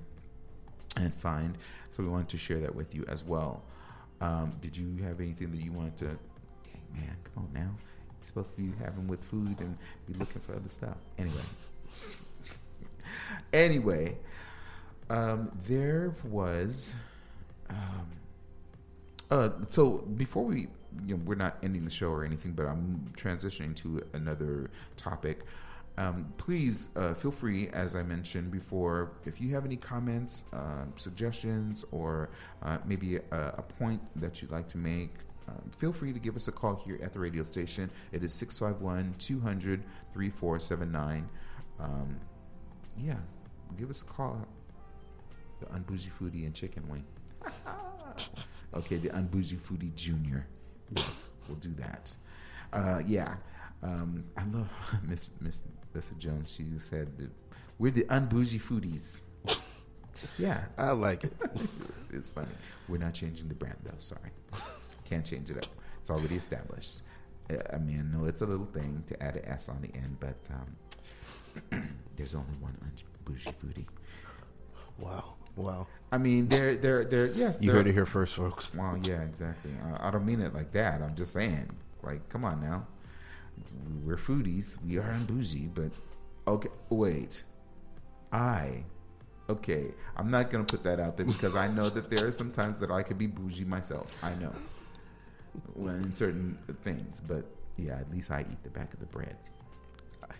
and 0.97 1.13
find. 1.13 1.57
So 1.91 2.03
we 2.03 2.09
wanted 2.09 2.29
to 2.29 2.37
share 2.37 2.59
that 2.59 2.73
with 2.73 2.93
you 2.95 3.05
as 3.07 3.23
well. 3.23 3.63
Um, 4.21 4.53
did 4.61 4.75
you 4.75 5.03
have 5.03 5.19
anything 5.19 5.51
that 5.51 5.61
you 5.61 5.71
wanted 5.71 5.97
to? 5.97 6.05
Dang 6.05 6.81
man, 6.93 7.15
come 7.33 7.43
on 7.45 7.53
now. 7.53 7.71
You're 8.19 8.27
supposed 8.27 8.55
to 8.55 8.61
be 8.61 8.73
having 8.83 9.07
with 9.07 9.23
food 9.23 9.59
and 9.59 9.77
be 10.07 10.13
looking 10.13 10.41
for 10.41 10.53
other 10.53 10.69
stuff. 10.69 10.97
Anyway. 11.17 11.41
anyway, 13.53 14.17
um, 15.09 15.51
there 15.67 16.15
was. 16.23 16.93
Um, 17.69 18.07
uh, 19.31 19.49
so 19.69 19.97
before 20.17 20.43
we, 20.43 20.67
you 21.05 21.15
know, 21.15 21.21
we're 21.25 21.35
not 21.35 21.57
ending 21.63 21.85
the 21.85 21.91
show 21.91 22.09
or 22.09 22.23
anything, 22.23 22.53
but 22.53 22.65
I'm 22.65 23.11
transitioning 23.17 23.75
to 23.77 24.01
another 24.13 24.69
topic. 24.97 25.41
Um, 25.97 26.33
please 26.37 26.89
uh, 26.97 27.13
feel 27.13 27.31
free, 27.31 27.69
as 27.69 27.95
I 27.95 28.03
mentioned 28.03 28.51
before, 28.51 29.13
if 29.25 29.39
you 29.39 29.53
have 29.55 29.65
any 29.65 29.77
comments, 29.77 30.43
uh, 30.51 30.85
suggestions, 30.97 31.85
or 31.91 32.29
uh, 32.63 32.79
maybe 32.85 33.15
a, 33.17 33.21
a 33.31 33.61
point 33.61 34.01
that 34.17 34.41
you'd 34.41 34.51
like 34.51 34.67
to 34.69 34.77
make, 34.77 35.13
um, 35.47 35.71
feel 35.77 35.93
free 35.93 36.11
to 36.11 36.19
give 36.19 36.35
us 36.35 36.47
a 36.47 36.51
call 36.51 36.75
here 36.75 36.99
at 37.01 37.13
the 37.13 37.19
radio 37.19 37.43
station. 37.43 37.89
It 38.11 38.23
is 38.23 38.33
651 38.33 39.15
200 39.19 39.83
3479. 40.13 41.29
Um, 41.79 42.19
Yeah, 43.01 43.15
give 43.77 43.89
us 43.89 44.01
a 44.01 44.05
call. 44.05 44.45
The 45.59 45.67
Unbougie 45.67 46.09
Foodie 46.19 46.45
and 46.45 46.53
Chicken 46.53 46.87
Wing. 46.89 47.05
okay, 48.75 48.97
the 48.97 49.09
Unbougie 49.09 49.57
Foodie 49.59 49.93
Junior. 49.95 50.45
Yes, 50.95 51.29
we'll 51.47 51.57
do 51.57 51.73
that. 51.75 52.13
Uh, 52.73 53.01
yeah, 53.05 53.35
um, 53.83 54.23
I 54.37 54.43
love 54.45 54.69
Miss 55.03 55.31
Miss 55.39 55.61
Lissa 55.93 56.15
Jones. 56.15 56.51
She 56.51 56.65
said 56.77 57.09
we're 57.77 57.91
the 57.91 58.03
Unbougie 58.05 58.61
Foodies. 58.61 59.21
yeah, 60.37 60.65
I 60.77 60.91
like 60.91 61.23
it. 61.23 61.33
it's, 61.55 62.09
it's 62.13 62.31
funny. 62.31 62.47
We're 62.87 62.97
not 62.97 63.13
changing 63.13 63.47
the 63.47 63.55
brand 63.55 63.77
though. 63.83 63.91
Sorry, 63.99 64.31
can't 65.05 65.25
change 65.25 65.49
it 65.49 65.57
up. 65.57 65.69
It's 66.01 66.09
already 66.09 66.35
established. 66.35 67.01
Uh, 67.49 67.57
I 67.73 67.77
mean, 67.77 68.11
I 68.13 68.17
know 68.17 68.25
it's 68.25 68.41
a 68.41 68.45
little 68.45 68.65
thing 68.67 69.03
to 69.07 69.23
add 69.23 69.35
an 69.35 69.45
S 69.45 69.69
on 69.69 69.81
the 69.81 69.93
end, 69.95 70.17
but 70.19 70.37
um, 70.51 71.97
there's 72.15 72.35
only 72.35 72.53
one 72.59 72.77
Unbougie 73.25 73.53
Foodie. 73.55 73.85
Wow. 74.97 75.35
Wow. 75.55 75.87
I 76.11 76.17
mean, 76.17 76.47
they're 76.47 76.75
they're 76.75 77.03
they're 77.05 77.27
yes. 77.27 77.59
You 77.61 77.67
they're- 77.67 77.77
heard 77.77 77.87
it 77.87 77.93
here 77.93 78.05
first, 78.05 78.35
folks. 78.35 78.73
Well, 78.73 78.97
yeah, 79.03 79.21
exactly. 79.23 79.71
I, 79.99 80.07
I 80.07 80.11
don't 80.11 80.25
mean 80.25 80.41
it 80.41 80.53
like 80.53 80.71
that. 80.73 81.01
I'm 81.01 81.15
just 81.15 81.33
saying, 81.33 81.69
like, 82.03 82.27
come 82.29 82.43
on 82.45 82.61
now. 82.61 82.85
we're 84.03 84.17
foodies. 84.17 84.77
We 84.85 84.97
are 84.97 85.11
in 85.11 85.25
bougie, 85.25 85.67
but 85.73 85.91
okay. 86.47 86.69
Wait, 86.89 87.43
I. 88.31 88.83
Okay, 89.47 89.91
I'm 90.17 90.31
not 90.31 90.49
gonna 90.49 90.63
put 90.63 90.83
that 90.83 90.99
out 90.99 91.17
there 91.17 91.25
because 91.25 91.55
I 91.55 91.67
know 91.67 91.89
that 91.91 92.09
there 92.09 92.25
are 92.25 92.31
some 92.31 92.51
times 92.51 92.79
that 92.79 92.89
I 92.89 93.03
could 93.03 93.17
be 93.19 93.27
bougie 93.27 93.63
myself. 93.63 94.11
I 94.23 94.33
know, 94.35 94.51
when 95.75 95.95
in 96.01 96.13
certain 96.15 96.57
things, 96.83 97.21
but 97.27 97.45
yeah, 97.77 97.93
at 97.97 98.09
least 98.11 98.31
I 98.31 98.39
eat 98.39 98.63
the 98.63 98.71
back 98.71 98.91
of 98.93 98.99
the 98.99 99.05
bread. 99.05 99.35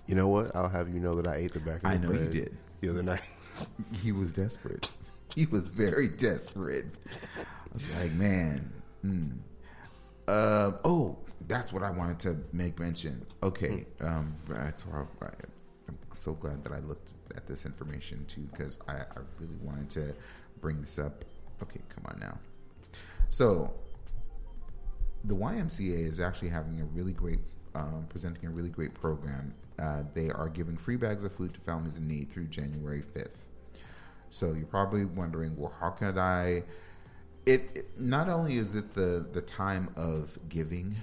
You 0.07 0.15
know 0.15 0.27
what? 0.27 0.55
I'll 0.55 0.69
have 0.69 0.89
you 0.91 0.99
know 0.99 1.13
that 1.15 1.27
I 1.27 1.35
ate 1.35 1.53
the 1.53 1.59
back 1.59 1.75
of 1.77 1.81
the 1.83 1.87
I 1.89 1.97
know 1.97 2.11
you 2.13 2.25
did. 2.29 2.57
the 2.81 2.89
other 2.89 3.03
night. 3.03 3.21
He 4.01 4.11
was 4.11 4.31
desperate. 4.33 4.91
He 5.33 5.45
was 5.45 5.71
very 5.71 6.07
desperate. 6.07 6.85
I 7.37 7.73
was 7.73 7.83
like, 7.99 8.11
man. 8.13 8.71
Mm. 9.05 9.37
Uh, 10.27 10.71
oh, 10.83 11.17
that's 11.47 11.71
what 11.71 11.83
I 11.83 11.89
wanted 11.91 12.19
to 12.19 12.37
make 12.53 12.79
mention. 12.79 13.25
Okay, 13.43 13.85
um, 14.01 14.35
that's 14.47 14.85
why 14.85 15.03
I, 15.21 15.25
I'm 15.87 15.97
so 16.17 16.33
glad 16.33 16.63
that 16.63 16.73
I 16.73 16.79
looked 16.79 17.13
at 17.35 17.45
this 17.47 17.65
information 17.65 18.25
too 18.27 18.47
because 18.51 18.79
I, 18.87 18.93
I 18.93 19.19
really 19.39 19.57
wanted 19.61 19.89
to 19.91 20.15
bring 20.61 20.81
this 20.81 20.97
up. 20.97 21.23
Okay, 21.61 21.81
come 21.93 22.05
on 22.07 22.19
now. 22.19 22.37
So, 23.29 23.73
the 25.25 25.35
YMCA 25.35 26.07
is 26.07 26.19
actually 26.19 26.49
having 26.49 26.81
a 26.81 26.85
really 26.85 27.11
great, 27.11 27.39
um, 27.73 28.05
presenting 28.09 28.45
a 28.45 28.49
really 28.49 28.69
great 28.69 28.93
program. 28.93 29.53
Uh, 29.77 30.03
they 30.13 30.29
are 30.29 30.49
giving 30.49 30.77
free 30.77 30.95
bags 30.95 31.23
of 31.23 31.33
food 31.33 31.53
to 31.53 31.59
families 31.61 31.97
in 31.97 32.07
need 32.07 32.31
through 32.31 32.45
January 32.45 33.01
5th. 33.01 33.45
So 34.29 34.53
you're 34.53 34.65
probably 34.65 35.05
wondering, 35.05 35.55
well, 35.57 35.73
how 35.79 35.89
can 35.89 36.17
I? 36.17 36.63
It, 37.45 37.69
it 37.75 37.99
not 37.99 38.27
only 38.27 38.57
is 38.57 38.73
it 38.73 38.93
the 38.93 39.25
the 39.31 39.41
time 39.41 39.93
of 39.95 40.37
giving, 40.49 40.95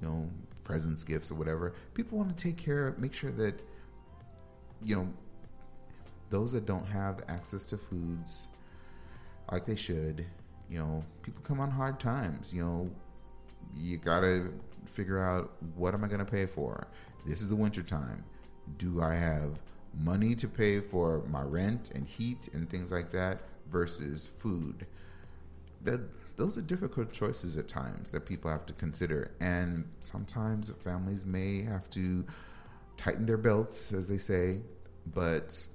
you 0.00 0.08
know, 0.08 0.28
presents, 0.66 1.04
gifts, 1.04 1.30
or 1.30 1.36
whatever. 1.36 1.74
People 1.94 2.18
want 2.18 2.36
to 2.36 2.42
take 2.42 2.56
care, 2.56 2.94
make 2.98 3.14
sure 3.14 3.30
that, 3.32 3.60
you 4.84 4.96
know, 4.96 5.08
those 6.28 6.52
that 6.52 6.66
don't 6.66 6.86
have 6.86 7.22
access 7.28 7.66
to 7.66 7.78
foods 7.78 8.48
like 9.50 9.64
they 9.64 9.76
should, 9.76 10.26
you 10.68 10.78
know, 10.78 11.04
people 11.22 11.40
come 11.44 11.60
on 11.60 11.70
hard 11.70 12.00
times. 12.00 12.52
You 12.52 12.64
know, 12.64 12.90
you 13.74 13.96
gotta 13.96 14.48
figure 14.86 15.22
out 15.22 15.52
what 15.76 15.94
am 15.94 16.04
I 16.04 16.08
gonna 16.08 16.24
pay 16.24 16.46
for. 16.46 16.86
This 17.26 17.42
is 17.42 17.48
the 17.48 17.56
winter 17.56 17.82
time. 17.82 18.24
Do 18.78 19.02
I 19.02 19.14
have 19.14 19.58
money 19.98 20.36
to 20.36 20.46
pay 20.46 20.80
for 20.80 21.24
my 21.28 21.42
rent 21.42 21.90
and 21.94 22.06
heat 22.06 22.48
and 22.52 22.70
things 22.70 22.92
like 22.92 23.10
that 23.12 23.40
versus 23.70 24.30
food? 24.38 24.86
That 25.82 26.00
those 26.36 26.56
are 26.56 26.62
difficult 26.62 27.12
choices 27.12 27.58
at 27.58 27.66
times 27.66 28.10
that 28.12 28.26
people 28.26 28.50
have 28.50 28.64
to 28.66 28.72
consider, 28.74 29.32
and 29.40 29.88
sometimes 30.00 30.70
families 30.84 31.26
may 31.26 31.62
have 31.62 31.90
to 31.90 32.24
tighten 32.96 33.26
their 33.26 33.36
belts, 33.36 33.92
as 33.92 34.08
they 34.08 34.18
say. 34.18 34.60
But 35.12 35.66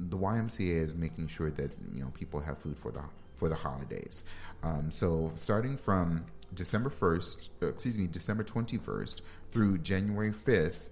the 0.00 0.16
YMCA 0.16 0.82
is 0.82 0.94
making 0.94 1.28
sure 1.28 1.50
that 1.52 1.70
you 1.92 2.02
know 2.02 2.10
people 2.14 2.40
have 2.40 2.58
food 2.58 2.76
for 2.78 2.90
the 2.90 3.02
for 3.36 3.48
the 3.48 3.54
holidays. 3.54 4.22
Um, 4.62 4.90
so 4.90 5.32
starting 5.34 5.76
from 5.76 6.26
December 6.54 6.90
first, 6.90 7.50
uh, 7.62 7.68
excuse 7.68 7.98
me, 7.98 8.06
December 8.06 8.42
twenty 8.42 8.78
first 8.78 9.22
through 9.52 9.78
January 9.78 10.32
fifth. 10.32 10.90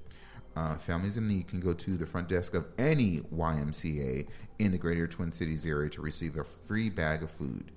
Uh, 0.55 0.77
families 0.77 1.17
in 1.17 1.27
need 1.27 1.49
can 1.49 1.61
go 1.61 1.73
to 1.73 1.97
the 1.97 2.05
front 2.05 2.29
desk 2.29 2.55
of 2.55 2.67
any 2.77 3.21
YMCA 3.35 4.27
in 4.59 4.71
the 4.71 4.77
greater 4.77 5.07
Twin 5.07 5.33
Cities 5.33 5.65
area 5.65 5.89
to 5.89 6.03
receive 6.03 6.37
a 6.37 6.45
free 6.45 6.91
bag 6.91 7.23
of 7.23 7.31
food, 7.31 7.73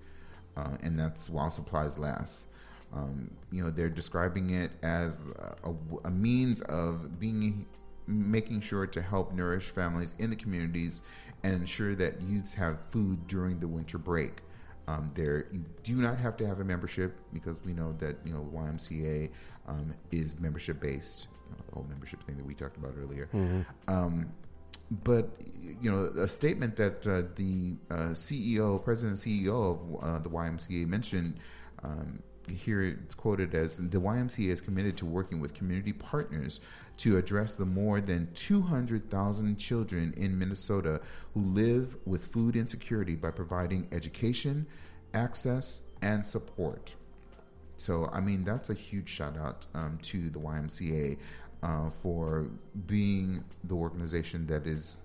uh, 0.58 0.76
and 0.84 1.00
that's 1.00 1.30
while 1.30 1.50
supplies 1.50 1.98
last. 1.98 2.48
Um, 2.94 3.32
you 3.52 3.64
know, 3.64 3.72
they're 3.72 3.90
describing 3.90 4.52
it 4.52 4.72
as 4.84 5.26
a, 5.64 5.74
a 6.04 6.12
means 6.12 6.62
of 6.64 7.18
being 7.20 7.66
making 8.08 8.62
sure 8.62 8.86
to 8.86 9.02
help 9.02 9.34
nourish 9.34 9.66
families 9.70 10.14
in 10.20 10.30
the 10.30 10.36
communities 10.36 11.04
and 11.44 11.54
ensure 11.54 11.96
that 11.96 12.22
youths 12.22 12.54
have 12.54 12.78
food 12.92 13.26
during 13.28 13.60
the 13.60 13.68
winter 13.68 13.98
break. 13.98 14.42
Um, 14.88 15.12
there, 15.16 15.48
you 15.52 15.64
do 15.84 15.96
not 15.96 16.18
have 16.20 16.38
to 16.38 16.48
have 16.48 16.60
a 16.60 16.64
membership 16.64 17.16
because 17.34 17.60
we 17.64 17.74
know 17.74 17.96
that 18.00 18.18
you 18.24 18.34
know 18.34 18.48
YMCA 18.54 19.30
um, 19.68 19.94
is 20.12 20.40
membership 20.40 20.80
based. 20.80 21.28
The 21.68 21.76
whole 21.76 21.86
membership 21.90 22.24
thing 22.24 22.38
that 22.38 22.46
we 22.46 22.54
talked 22.54 22.78
about 22.78 22.96
earlier. 23.00 23.30
Um, 23.88 24.28
but 25.04 25.30
you 25.82 25.92
know, 25.92 26.06
a 26.22 26.28
statement 26.28 26.76
that 26.76 27.08
uh, 27.08 27.24
the 27.36 27.76
uh, 27.90 28.10
CEO, 28.14 28.84
president 28.84 29.18
CEO 29.18 29.72
of 29.72 30.04
uh, 30.04 30.20
the 30.20 30.30
YMCA 30.30 30.88
mentioned 30.88 31.36
um, 31.84 32.20
here 32.48 32.84
it's 32.84 33.16
quoted 33.16 33.56
as 33.56 33.78
the 33.78 34.00
YMCA 34.00 34.50
is 34.50 34.62
committed 34.62 34.98
to 34.98 35.06
working 35.06 35.40
with 35.40 35.54
community 35.54 35.94
partners 35.94 36.60
to 36.98 37.18
address 37.18 37.56
the 37.56 37.66
more 37.66 38.02
than 38.02 38.30
200,000 38.34 39.58
children 39.58 40.14
in 40.18 40.38
Minnesota 40.38 41.02
who 41.34 41.42
live 41.42 41.98
with 42.06 42.26
food 42.26 42.56
insecurity 42.56 43.16
by 43.16 43.32
providing 43.32 43.88
education, 43.92 44.66
access, 45.14 45.82
and 46.02 46.26
support. 46.26 46.94
So, 47.78 48.10
I 48.14 48.22
mean, 48.22 48.44
that's 48.44 48.70
a 48.70 48.74
huge 48.74 49.10
shout 49.10 49.38
out 49.38 49.66
um, 49.74 50.00
to 50.04 50.30
the 50.30 50.40
YMCA 50.40 51.18
uh, 51.62 51.90
for 51.90 52.48
being 52.88 53.44
the 53.66 53.76
organization 53.76 54.48
that 54.48 54.66
is, 54.66 55.00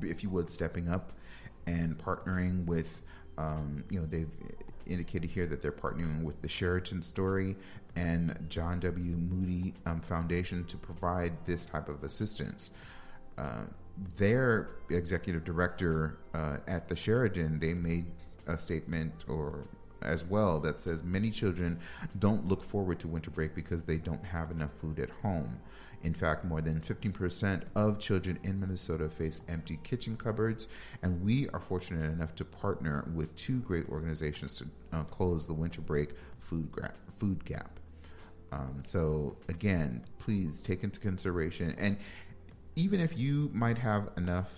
if 0.00 0.22
you 0.22 0.30
would, 0.30 0.50
stepping 0.50 0.88
up 0.88 1.12
and 1.66 1.96
partnering 1.96 2.64
with, 2.66 3.02
um, 3.38 3.84
you 3.90 4.00
know, 4.00 4.06
they've 4.06 4.30
indicated 4.86 5.30
here 5.30 5.46
that 5.46 5.62
they're 5.62 5.70
partnering 5.70 6.22
with 6.22 6.40
the 6.42 6.48
Sheridan 6.48 7.02
Story 7.02 7.56
and 7.96 8.36
John 8.48 8.80
W. 8.80 9.16
Moody 9.16 9.74
um, 9.86 10.00
Foundation 10.00 10.64
to 10.66 10.76
provide 10.76 11.32
this 11.46 11.66
type 11.66 11.88
of 11.88 12.04
assistance. 12.04 12.70
Uh, 13.38 13.62
their 14.16 14.70
executive 14.90 15.44
director 15.44 16.18
uh, 16.34 16.56
at 16.66 16.88
the 16.88 16.96
Sheridan, 16.96 17.58
they 17.58 17.74
made 17.74 18.06
a 18.46 18.56
statement 18.56 19.24
or 19.28 19.66
as 20.02 20.24
well 20.24 20.58
that 20.60 20.80
says 20.80 21.04
many 21.04 21.30
children 21.30 21.78
don't 22.18 22.48
look 22.48 22.62
forward 22.64 22.98
to 23.00 23.08
winter 23.08 23.30
break 23.30 23.54
because 23.54 23.82
they 23.82 23.98
don't 23.98 24.24
have 24.24 24.50
enough 24.50 24.72
food 24.80 24.98
at 24.98 25.10
home. 25.10 25.58
In 26.02 26.12
fact, 26.12 26.44
more 26.44 26.60
than 26.60 26.80
15% 26.80 27.62
of 27.76 28.00
children 28.00 28.38
in 28.42 28.58
Minnesota 28.58 29.08
face 29.08 29.42
empty 29.48 29.78
kitchen 29.84 30.16
cupboards, 30.16 30.66
and 31.02 31.22
we 31.22 31.48
are 31.50 31.60
fortunate 31.60 32.10
enough 32.10 32.34
to 32.36 32.44
partner 32.44 33.08
with 33.14 33.34
two 33.36 33.60
great 33.60 33.88
organizations 33.88 34.56
to 34.58 34.66
uh, 34.92 35.04
close 35.04 35.46
the 35.46 35.54
winter 35.54 35.80
break 35.80 36.10
food, 36.40 36.72
gra- 36.72 36.94
food 37.20 37.44
gap. 37.44 37.78
Um, 38.52 38.82
so, 38.84 39.36
again, 39.48 40.04
please 40.18 40.60
take 40.60 40.84
into 40.84 41.00
consideration, 41.00 41.74
and 41.78 41.96
even 42.76 43.00
if 43.00 43.16
you 43.16 43.50
might 43.52 43.78
have 43.78 44.10
enough 44.16 44.50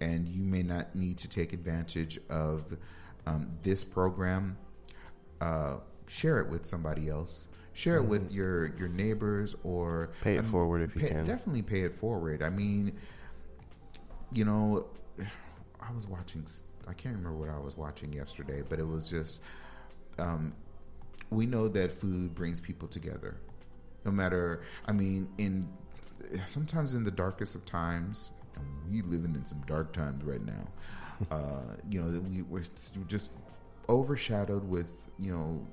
and 0.00 0.28
you 0.28 0.42
may 0.42 0.62
not 0.62 0.94
need 0.94 1.18
to 1.18 1.28
take 1.28 1.52
advantage 1.52 2.18
of 2.30 2.76
um, 3.26 3.48
this 3.62 3.84
program, 3.84 4.56
uh, 5.40 5.74
share 6.06 6.38
it 6.40 6.48
with 6.48 6.64
somebody 6.64 7.08
else. 7.08 7.48
Share 7.74 7.96
it 7.96 8.04
with 8.04 8.30
your 8.30 8.66
your 8.76 8.88
neighbors 8.88 9.54
or 9.64 10.10
Pay 10.22 10.34
it 10.34 10.38
I 10.38 10.42
mean, 10.42 10.50
forward 10.50 10.82
if 10.82 10.94
you 10.94 11.00
pay- 11.02 11.08
can. 11.08 11.26
Definitely 11.26 11.62
pay 11.62 11.82
it 11.82 11.94
forward. 11.98 12.42
I 12.42 12.50
mean, 12.50 12.92
you 14.32 14.44
know, 14.44 14.86
I 15.80 15.92
was 15.92 16.06
watching. 16.06 16.44
I 16.86 16.92
can't 16.92 17.16
remember 17.16 17.38
what 17.38 17.48
I 17.48 17.58
was 17.58 17.76
watching 17.76 18.12
yesterday, 18.12 18.62
but 18.68 18.78
it 18.78 18.86
was 18.86 19.08
just. 19.08 19.40
Um, 20.18 20.52
we 21.32 21.46
know 21.46 21.68
that 21.68 21.92
food 21.92 22.34
brings 22.34 22.60
people 22.60 22.88
together, 22.88 23.36
no 24.04 24.10
matter. 24.10 24.62
I 24.86 24.92
mean, 24.92 25.28
in 25.38 25.68
sometimes 26.46 26.94
in 26.94 27.04
the 27.04 27.10
darkest 27.10 27.54
of 27.54 27.64
times, 27.64 28.32
and 28.56 28.66
we 28.90 29.02
living 29.02 29.34
in 29.34 29.44
some 29.44 29.62
dark 29.66 29.92
times 29.92 30.24
right 30.24 30.44
now. 30.44 30.68
Uh, 31.30 31.76
you 31.90 32.02
know, 32.02 32.20
we 32.20 32.42
we're 32.42 32.64
just 33.06 33.30
overshadowed 33.88 34.68
with 34.68 34.92
you 35.18 35.34
know 35.36 35.66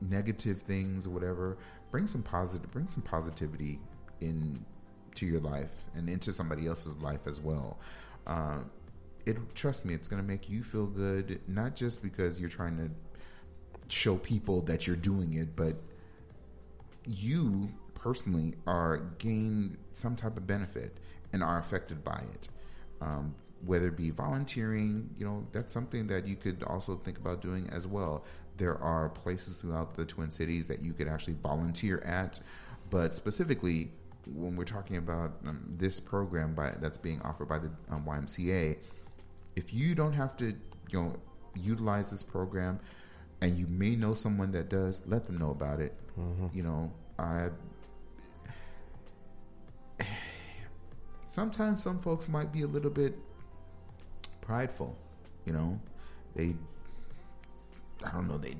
negative 0.00 0.62
things 0.62 1.06
or 1.06 1.10
whatever. 1.10 1.58
Bring 1.90 2.06
some 2.06 2.22
positive. 2.22 2.70
Bring 2.70 2.88
some 2.88 3.02
positivity 3.02 3.78
in 4.20 4.64
to 5.14 5.26
your 5.26 5.40
life 5.40 5.84
and 5.94 6.08
into 6.08 6.32
somebody 6.32 6.66
else's 6.66 6.96
life 6.98 7.26
as 7.26 7.40
well. 7.40 7.78
Uh, 8.26 8.58
it 9.24 9.36
trust 9.54 9.84
me, 9.84 9.92
it's 9.94 10.08
going 10.08 10.22
to 10.22 10.26
make 10.26 10.48
you 10.48 10.62
feel 10.62 10.86
good, 10.86 11.40
not 11.48 11.74
just 11.74 12.02
because 12.02 12.38
you're 12.38 12.48
trying 12.48 12.76
to 12.76 12.90
show 13.88 14.16
people 14.16 14.62
that 14.62 14.86
you're 14.86 14.96
doing 14.96 15.34
it, 15.34 15.56
but 15.56 15.76
you 17.04 17.68
personally 17.94 18.54
are 18.66 18.98
gain 19.18 19.76
some 19.92 20.16
type 20.16 20.36
of 20.36 20.46
benefit 20.46 20.98
and 21.32 21.42
are 21.42 21.58
affected 21.58 22.04
by 22.04 22.22
it. 22.34 22.48
Um, 23.00 23.34
whether 23.64 23.88
it 23.88 23.96
be 23.96 24.10
volunteering, 24.10 25.10
you 25.18 25.26
know, 25.26 25.46
that's 25.52 25.72
something 25.72 26.06
that 26.06 26.26
you 26.26 26.36
could 26.36 26.62
also 26.64 26.96
think 26.96 27.18
about 27.18 27.40
doing 27.40 27.68
as 27.70 27.86
well. 27.86 28.24
There 28.58 28.78
are 28.78 29.08
places 29.08 29.56
throughout 29.58 29.94
the 29.94 30.04
Twin 30.04 30.30
Cities 30.30 30.68
that 30.68 30.82
you 30.82 30.92
could 30.92 31.08
actually 31.08 31.36
volunteer 31.42 32.00
at, 32.00 32.40
but 32.90 33.14
specifically 33.14 33.90
when 34.34 34.56
we're 34.56 34.64
talking 34.64 34.96
about 34.96 35.32
um, 35.46 35.62
this 35.78 36.00
program 36.00 36.54
by, 36.54 36.74
that's 36.80 36.98
being 36.98 37.20
offered 37.22 37.48
by 37.48 37.58
the 37.58 37.70
um, 37.90 38.04
YMCA, 38.06 38.76
if 39.54 39.72
you 39.72 39.94
don't 39.94 40.12
have 40.12 40.36
to, 40.36 40.46
you 40.90 41.02
know, 41.02 41.16
utilize 41.54 42.10
this 42.10 42.22
program, 42.22 42.78
and 43.46 43.56
you 43.56 43.66
may 43.68 43.94
know 43.94 44.12
someone 44.12 44.50
that 44.50 44.68
does, 44.68 45.02
let 45.06 45.24
them 45.24 45.38
know 45.38 45.50
about 45.50 45.80
it. 45.80 45.94
Mm-hmm. 46.18 46.46
You 46.52 46.64
know, 46.64 46.92
I 47.16 47.50
sometimes 51.26 51.80
some 51.80 52.00
folks 52.00 52.28
might 52.28 52.52
be 52.52 52.62
a 52.62 52.66
little 52.66 52.90
bit 52.90 53.16
prideful, 54.40 54.98
you 55.44 55.52
know. 55.52 55.80
They 56.34 56.56
I 58.04 58.10
don't 58.10 58.26
know, 58.26 58.36
they 58.36 58.56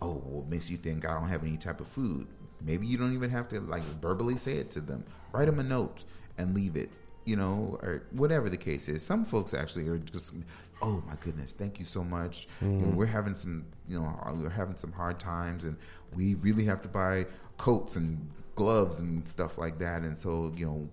oh, 0.00 0.14
what 0.14 0.48
makes 0.48 0.70
you 0.70 0.78
think 0.78 1.06
I 1.06 1.12
don't 1.12 1.28
have 1.28 1.42
any 1.42 1.58
type 1.58 1.80
of 1.80 1.86
food? 1.86 2.26
Maybe 2.62 2.86
you 2.86 2.96
don't 2.96 3.12
even 3.12 3.28
have 3.30 3.48
to 3.50 3.60
like 3.60 3.82
verbally 4.00 4.38
say 4.38 4.56
it 4.56 4.70
to 4.70 4.80
them. 4.80 5.04
Write 5.32 5.44
them 5.44 5.60
a 5.60 5.62
note 5.62 6.04
and 6.38 6.54
leave 6.54 6.74
it 6.74 6.90
you 7.24 7.36
know, 7.36 7.78
or 7.82 8.02
whatever 8.12 8.48
the 8.48 8.56
case 8.56 8.88
is. 8.88 9.02
Some 9.02 9.24
folks 9.24 9.54
actually 9.54 9.88
are 9.88 9.98
just, 9.98 10.34
oh 10.82 11.02
my 11.06 11.14
goodness, 11.20 11.52
thank 11.52 11.78
you 11.78 11.84
so 11.84 12.02
much. 12.02 12.48
You 12.60 12.68
know, 12.68 12.86
mm. 12.88 12.94
we're 12.94 13.06
having 13.06 13.34
some, 13.34 13.66
you 13.88 14.00
know, 14.00 14.34
we're 14.34 14.48
having 14.48 14.76
some 14.76 14.92
hard 14.92 15.18
times, 15.18 15.64
and 15.64 15.76
we 16.14 16.34
really 16.36 16.64
have 16.64 16.82
to 16.82 16.88
buy 16.88 17.26
coats 17.58 17.96
and 17.96 18.30
gloves 18.54 19.00
and 19.00 19.26
stuff 19.28 19.58
like 19.58 19.78
that. 19.78 20.02
And 20.02 20.18
so, 20.18 20.52
you 20.56 20.66
know, 20.66 20.88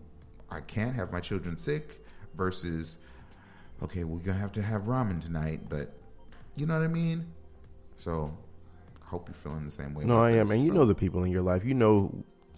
I 0.50 0.62
can't 0.62 0.96
have 0.96 1.12
my 1.12 1.20
children 1.20 1.58
sick 1.58 2.04
versus, 2.36 3.00
okay, 3.82 4.04
we're 4.04 4.20
gonna 4.20 4.40
have 4.40 4.52
to 4.54 4.62
have 4.62 4.84
ramen 4.84 5.22
tonight, 5.22 5.62
but 5.70 5.94
you 6.56 6.66
know 6.66 6.74
what 6.74 6.84
I 6.84 6.88
mean. 6.88 7.26
So, 7.98 8.36
I 9.06 9.10
hope 9.10 9.28
you're 9.28 9.36
feeling 9.36 9.66
the 9.66 9.72
same 9.72 9.94
way. 9.94 10.04
No, 10.06 10.22
I 10.22 10.32
am, 10.32 10.48
this. 10.48 10.58
and 10.58 10.66
you 10.66 10.72
know 10.72 10.86
the 10.86 10.96
people 10.96 11.24
in 11.24 11.32
your 11.32 11.42
life. 11.42 11.64
You 11.66 11.74
know 11.74 12.14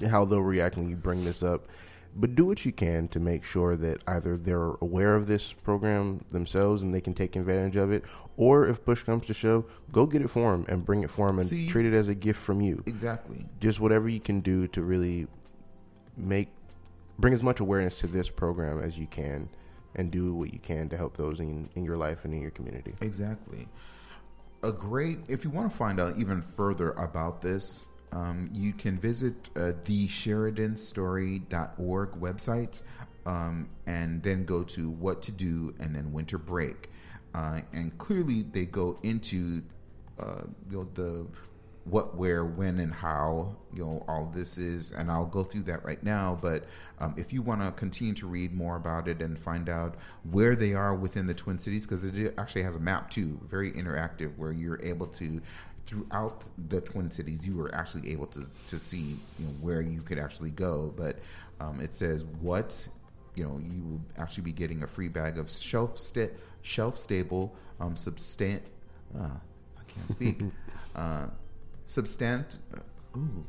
how 0.07 0.25
they'll 0.25 0.41
react 0.41 0.77
when 0.77 0.89
you 0.89 0.95
bring 0.95 1.23
this 1.23 1.43
up. 1.43 1.67
But 2.15 2.35
do 2.35 2.45
what 2.45 2.65
you 2.65 2.71
can 2.71 3.07
to 3.09 3.19
make 3.19 3.43
sure 3.43 3.75
that 3.77 4.01
either 4.07 4.35
they're 4.35 4.73
aware 4.81 5.15
of 5.15 5.27
this 5.27 5.53
program 5.53 6.25
themselves 6.31 6.81
and 6.83 6.93
they 6.93 7.01
can 7.01 7.13
take 7.13 7.35
advantage 7.35 7.75
of 7.75 7.91
it, 7.91 8.03
or 8.35 8.67
if 8.67 8.83
push 8.83 9.03
comes 9.03 9.25
to 9.27 9.33
shove, 9.33 9.65
go 9.91 10.05
get 10.05 10.21
it 10.21 10.29
for 10.29 10.51
them 10.51 10.65
and 10.67 10.85
bring 10.85 11.03
it 11.03 11.11
for 11.11 11.27
them 11.27 11.39
and 11.39 11.47
See? 11.47 11.67
treat 11.67 11.85
it 11.85 11.93
as 11.93 12.07
a 12.09 12.15
gift 12.15 12.39
from 12.39 12.61
you. 12.61 12.83
exactly. 12.85 13.45
Just 13.59 13.79
whatever 13.79 14.09
you 14.09 14.19
can 14.19 14.41
do 14.41 14.67
to 14.69 14.81
really 14.81 15.27
make 16.17 16.49
bring 17.19 17.33
as 17.33 17.43
much 17.43 17.59
awareness 17.59 17.97
to 17.99 18.07
this 18.07 18.29
program 18.29 18.81
as 18.81 18.97
you 18.97 19.07
can, 19.07 19.49
and 19.95 20.11
do 20.11 20.33
what 20.33 20.53
you 20.53 20.59
can 20.59 20.87
to 20.89 20.97
help 20.97 21.15
those 21.17 21.39
in 21.39 21.69
in 21.75 21.83
your 21.83 21.97
life 21.97 22.25
and 22.25 22.33
in 22.33 22.41
your 22.41 22.51
community. 22.51 22.93
Exactly. 23.01 23.67
A 24.63 24.71
great, 24.71 25.19
if 25.29 25.43
you 25.45 25.49
want 25.49 25.71
to 25.71 25.77
find 25.77 25.99
out 25.99 26.17
even 26.17 26.41
further 26.41 26.91
about 26.91 27.41
this, 27.41 27.85
um, 28.11 28.49
you 28.53 28.73
can 28.73 28.97
visit 28.97 29.49
uh, 29.55 29.71
the 29.85 30.07
SheridanStory.org 30.07 32.09
website 32.11 32.81
um, 33.25 33.69
and 33.85 34.21
then 34.23 34.45
go 34.45 34.63
to 34.63 34.89
what 34.89 35.21
to 35.23 35.31
do 35.31 35.73
and 35.79 35.95
then 35.95 36.11
winter 36.11 36.37
break. 36.37 36.89
Uh, 37.33 37.61
and 37.73 37.97
clearly 37.97 38.45
they 38.51 38.65
go 38.65 38.99
into 39.03 39.61
uh, 40.19 40.41
you 40.69 40.77
know, 40.77 40.87
the 40.95 41.25
what, 41.85 42.15
where, 42.15 42.45
when, 42.45 42.79
and 42.79 42.93
how 42.93 43.55
you 43.73 43.83
know 43.83 44.03
all 44.07 44.31
this 44.33 44.57
is, 44.57 44.91
and 44.91 45.09
I'll 45.09 45.25
go 45.25 45.43
through 45.43 45.63
that 45.63 45.83
right 45.83 46.01
now. 46.03 46.37
But 46.39 46.65
um, 46.99 47.15
if 47.17 47.33
you 47.33 47.41
want 47.41 47.61
to 47.61 47.71
continue 47.71 48.13
to 48.15 48.27
read 48.27 48.53
more 48.53 48.75
about 48.75 49.07
it 49.07 49.21
and 49.21 49.39
find 49.39 49.69
out 49.69 49.95
where 50.29 50.55
they 50.55 50.73
are 50.73 50.93
within 50.93 51.25
the 51.25 51.33
Twin 51.33 51.57
Cities, 51.57 51.85
because 51.85 52.03
it 52.03 52.33
actually 52.37 52.63
has 52.63 52.75
a 52.75 52.79
map 52.79 53.09
too, 53.09 53.39
very 53.49 53.71
interactive, 53.71 54.37
where 54.37 54.51
you're 54.51 54.81
able 54.83 55.07
to 55.07 55.41
throughout 55.89 56.43
the 56.69 56.81
Twin 56.81 57.09
Cities, 57.09 57.45
you 57.45 57.55
were 57.55 57.73
actually 57.73 58.11
able 58.11 58.27
to 58.27 58.47
to 58.67 58.77
see 58.77 59.17
you 59.39 59.45
know 59.45 59.53
where 59.59 59.81
you 59.81 60.01
could 60.01 60.19
actually 60.19 60.51
go. 60.51 60.93
But 60.95 61.17
um, 61.59 61.81
it 61.81 61.95
says 61.95 62.23
what 62.41 62.87
you 63.35 63.43
know 63.43 63.59
you 63.59 63.81
will 63.83 64.01
actually 64.23 64.43
be 64.43 64.51
getting 64.51 64.83
a 64.83 64.87
free 64.87 65.07
bag 65.07 65.39
of 65.39 65.49
shelf 65.49 65.97
sta- 65.97 66.31
shelf 66.61 66.97
stable 66.97 67.55
um, 67.79 67.95
substan. 67.95 68.59
Uh, 69.17 69.23
I 69.77 69.83
can't 69.87 70.11
speak. 70.11 70.41
uh, 70.95 71.25
substant. 71.87 72.59
Ooh, 73.17 73.43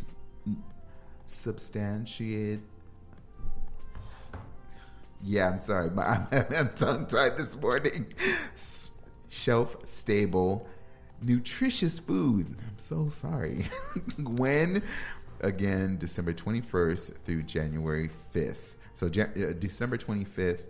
substantiate. 1.26 2.60
Yeah, 5.22 5.50
I'm 5.50 5.60
sorry, 5.60 5.90
but 5.90 6.06
I'm, 6.06 6.46
I'm 6.56 6.70
tongue 6.74 7.06
tied 7.06 7.36
this 7.36 7.54
morning. 7.56 8.06
S- 8.54 8.90
Shelf 9.28 9.76
stable, 9.84 10.66
nutritious 11.22 11.98
food. 11.98 12.46
I'm 12.48 12.78
so 12.78 13.08
sorry. 13.08 13.66
when 14.18 14.82
again, 15.40 15.96
December 15.98 16.32
21st 16.32 17.14
through 17.24 17.42
January 17.42 18.10
5th. 18.34 18.74
So 18.94 19.06
uh, 19.06 19.52
December 19.58 19.96
25th, 19.96 20.62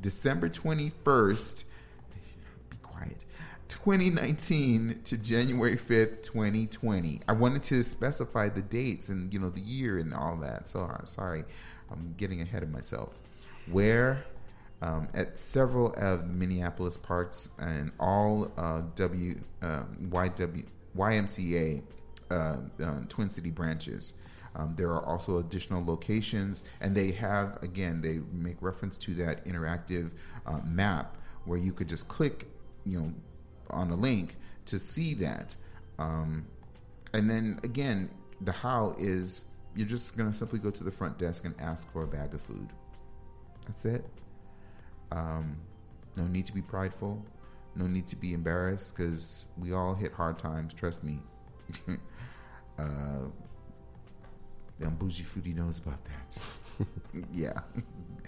December 0.00 0.48
21st. 0.48 1.64
Be 2.70 2.76
quiet. 2.82 3.24
2019 3.68 5.00
to 5.04 5.16
January 5.18 5.76
5th, 5.76 6.22
2020. 6.22 7.20
I 7.28 7.32
wanted 7.32 7.62
to 7.64 7.82
specify 7.82 8.48
the 8.48 8.62
dates 8.62 9.08
and 9.08 9.32
you 9.32 9.38
know 9.38 9.50
the 9.50 9.60
year 9.60 9.98
and 9.98 10.14
all 10.14 10.36
that. 10.36 10.68
So 10.68 10.80
uh, 10.80 11.04
sorry, 11.04 11.44
I'm 11.90 12.14
getting 12.16 12.40
ahead 12.40 12.62
of 12.62 12.70
myself. 12.70 13.10
Where 13.70 14.24
um, 14.82 15.08
at 15.14 15.38
several 15.38 15.94
of 15.96 16.28
Minneapolis 16.28 16.98
parks 16.98 17.50
and 17.58 17.92
all 18.00 18.52
uh, 18.56 18.82
W 18.96 19.40
um, 19.62 19.96
YW 20.10 20.66
YMCA 20.98 21.82
uh, 22.30 22.34
uh, 22.34 22.56
Twin 23.08 23.30
City 23.30 23.50
branches. 23.50 24.16
Um, 24.54 24.74
there 24.76 24.90
are 24.90 25.06
also 25.06 25.38
additional 25.38 25.82
locations, 25.84 26.64
and 26.80 26.94
they 26.94 27.12
have 27.12 27.62
again 27.62 28.02
they 28.02 28.20
make 28.32 28.56
reference 28.60 28.98
to 28.98 29.14
that 29.14 29.44
interactive 29.46 30.10
uh, 30.46 30.58
map 30.64 31.16
where 31.44 31.58
you 31.58 31.72
could 31.72 31.88
just 31.88 32.08
click, 32.08 32.48
you 32.84 33.00
know, 33.00 33.12
on 33.70 33.90
a 33.90 33.96
link 33.96 34.36
to 34.66 34.78
see 34.78 35.14
that. 35.14 35.54
Um, 35.98 36.44
and 37.14 37.30
then 37.30 37.60
again, 37.62 38.10
the 38.40 38.52
how 38.52 38.96
is 38.98 39.44
you're 39.76 39.86
just 39.86 40.16
gonna 40.18 40.34
simply 40.34 40.58
go 40.58 40.70
to 40.70 40.82
the 40.82 40.90
front 40.90 41.18
desk 41.18 41.44
and 41.44 41.54
ask 41.60 41.90
for 41.92 42.02
a 42.02 42.08
bag 42.08 42.34
of 42.34 42.42
food. 42.42 42.68
That's 43.66 43.84
it. 43.84 44.04
Um, 45.12 45.56
no 46.16 46.26
need 46.26 46.46
to 46.46 46.52
be 46.52 46.62
prideful. 46.62 47.24
No 47.74 47.86
need 47.86 48.06
to 48.08 48.16
be 48.16 48.32
embarrassed 48.34 48.96
because 48.96 49.46
we 49.58 49.72
all 49.72 49.94
hit 49.94 50.12
hard 50.12 50.38
times. 50.38 50.74
Trust 50.74 51.04
me. 51.04 51.20
uh, 52.78 53.28
the 54.78 54.86
foodie 55.24 55.54
knows 55.54 55.78
about 55.78 56.04
that. 56.04 56.38
yeah. 57.32 57.60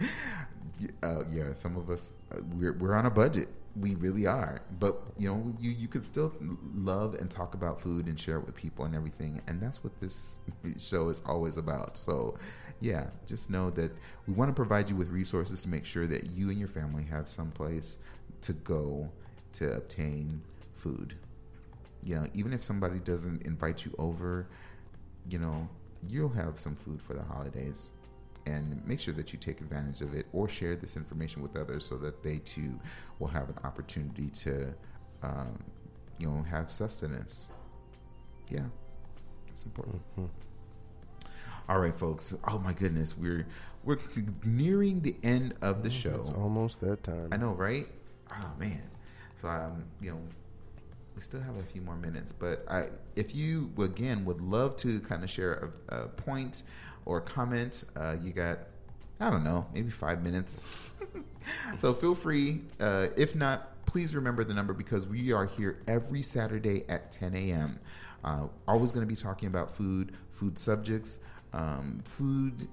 uh, 1.02 1.24
yeah, 1.30 1.52
some 1.52 1.76
of 1.76 1.90
us 1.90 2.14
uh, 2.32 2.40
we're 2.54 2.72
we're 2.72 2.94
on 2.94 3.06
a 3.06 3.10
budget. 3.10 3.48
We 3.76 3.96
really 3.96 4.26
are. 4.26 4.62
But 4.78 5.02
you 5.18 5.28
know, 5.28 5.54
you 5.58 5.70
you 5.70 5.88
could 5.88 6.04
still 6.04 6.32
love 6.74 7.14
and 7.14 7.30
talk 7.30 7.54
about 7.54 7.80
food 7.80 8.06
and 8.06 8.18
share 8.18 8.38
it 8.38 8.46
with 8.46 8.54
people 8.54 8.84
and 8.84 8.94
everything, 8.94 9.40
and 9.46 9.60
that's 9.60 9.82
what 9.82 9.98
this 10.00 10.40
show 10.78 11.08
is 11.08 11.22
always 11.26 11.56
about. 11.56 11.96
So, 11.96 12.36
yeah, 12.80 13.06
just 13.26 13.50
know 13.50 13.70
that 13.70 13.92
we 14.26 14.34
want 14.34 14.48
to 14.50 14.54
provide 14.54 14.88
you 14.88 14.96
with 14.96 15.08
resources 15.08 15.62
to 15.62 15.68
make 15.68 15.84
sure 15.84 16.06
that 16.06 16.26
you 16.26 16.50
and 16.50 16.58
your 16.58 16.68
family 16.68 17.04
have 17.04 17.28
some 17.28 17.50
place 17.50 17.98
to 18.42 18.52
go 18.52 19.08
to 19.54 19.72
obtain 19.74 20.42
food. 20.76 21.14
You 22.02 22.16
know, 22.16 22.26
even 22.34 22.52
if 22.52 22.62
somebody 22.62 22.98
doesn't 22.98 23.42
invite 23.42 23.84
you 23.84 23.94
over, 23.98 24.46
you 25.28 25.38
know, 25.38 25.68
you'll 26.06 26.28
have 26.28 26.60
some 26.60 26.76
food 26.76 27.00
for 27.00 27.14
the 27.14 27.22
holidays 27.22 27.90
and 28.46 28.80
make 28.86 29.00
sure 29.00 29.14
that 29.14 29.32
you 29.32 29.38
take 29.38 29.60
advantage 29.60 30.00
of 30.00 30.14
it 30.14 30.26
or 30.32 30.48
share 30.48 30.76
this 30.76 30.96
information 30.96 31.42
with 31.42 31.56
others 31.56 31.86
so 31.86 31.96
that 31.96 32.22
they 32.22 32.38
too 32.38 32.78
will 33.18 33.28
have 33.28 33.48
an 33.48 33.56
opportunity 33.64 34.28
to 34.28 34.72
um, 35.22 35.58
you 36.18 36.28
know 36.28 36.42
have 36.42 36.70
sustenance 36.70 37.48
yeah 38.50 38.60
it's 39.48 39.64
important 39.64 40.02
All 41.68 41.78
right 41.78 41.94
folks 41.94 42.34
oh 42.48 42.58
my 42.58 42.72
goodness 42.72 43.16
we're 43.16 43.46
we're 43.84 43.98
nearing 44.44 45.00
the 45.00 45.14
end 45.22 45.54
of 45.60 45.82
the 45.82 45.90
show 45.90 46.16
It's 46.20 46.30
almost 46.30 46.80
that 46.80 47.04
time. 47.04 47.28
I 47.32 47.36
know, 47.36 47.52
right? 47.52 47.86
Oh 48.32 48.50
man. 48.58 48.82
So 49.34 49.48
I'm, 49.48 49.84
you 50.00 50.12
know, 50.12 50.20
we 51.14 51.22
still 51.22 51.40
have 51.40 51.56
a 51.56 51.62
few 51.62 51.80
more 51.80 51.96
minutes, 51.96 52.32
but 52.32 52.64
I, 52.68 52.88
if 53.16 53.34
you 53.34 53.70
again 53.78 54.24
would 54.24 54.40
love 54.40 54.76
to 54.78 55.00
kind 55.00 55.22
of 55.22 55.30
share 55.30 55.72
a, 55.88 55.96
a 56.02 56.08
point 56.08 56.64
or 57.04 57.20
comment, 57.20 57.84
uh, 57.96 58.16
you 58.22 58.32
got, 58.32 58.58
I 59.20 59.30
don't 59.30 59.44
know, 59.44 59.66
maybe 59.72 59.90
five 59.90 60.22
minutes. 60.22 60.64
so 61.78 61.94
feel 61.94 62.14
free. 62.14 62.62
Uh, 62.80 63.08
if 63.16 63.34
not, 63.34 63.84
please 63.86 64.14
remember 64.14 64.44
the 64.44 64.54
number 64.54 64.72
because 64.72 65.06
we 65.06 65.32
are 65.32 65.46
here 65.46 65.78
every 65.86 66.22
Saturday 66.22 66.84
at 66.88 67.12
10 67.12 67.34
a.m. 67.36 67.78
Uh, 68.24 68.46
always 68.66 68.90
going 68.90 69.06
to 69.06 69.08
be 69.08 69.16
talking 69.16 69.46
about 69.48 69.74
food, 69.74 70.16
food 70.32 70.58
subjects, 70.58 71.18
um, 71.52 72.02
food 72.04 72.66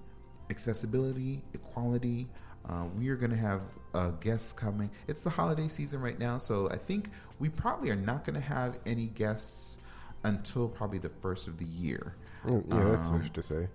accessibility, 0.50 1.44
equality. 1.54 2.28
Uh, 2.68 2.86
we 2.98 3.10
are 3.10 3.16
going 3.16 3.32
to 3.32 3.38
have 3.38 3.62
uh, 3.94 4.10
guests 4.12 4.54
coming. 4.54 4.90
It's 5.08 5.24
the 5.24 5.30
holiday 5.30 5.68
season 5.68 6.00
right 6.02 6.18
now, 6.18 6.38
so 6.38 6.70
I 6.70 6.78
think 6.78 7.10
we 7.40 7.50
probably 7.50 7.90
are 7.90 7.96
not 7.96 8.24
going 8.24 8.36
to 8.36 8.46
have 8.46 8.80
any 8.86 9.08
guests 9.08 9.78
until 10.24 10.68
probably 10.68 11.00
the 11.00 11.10
first 11.10 11.48
of 11.48 11.58
the 11.58 11.66
year. 11.66 12.16
Yeah, 12.48 12.60
that's 12.70 13.08
Um, 13.08 13.22
safe 13.22 13.34
to 13.34 13.44
say. 13.44 13.68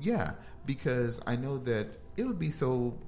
Yeah, 0.00 0.32
because 0.66 1.20
I 1.26 1.36
know 1.36 1.58
that 1.58 1.98
it 2.16 2.24
would 2.24 2.38
be 2.38 2.50
so. 2.50 2.98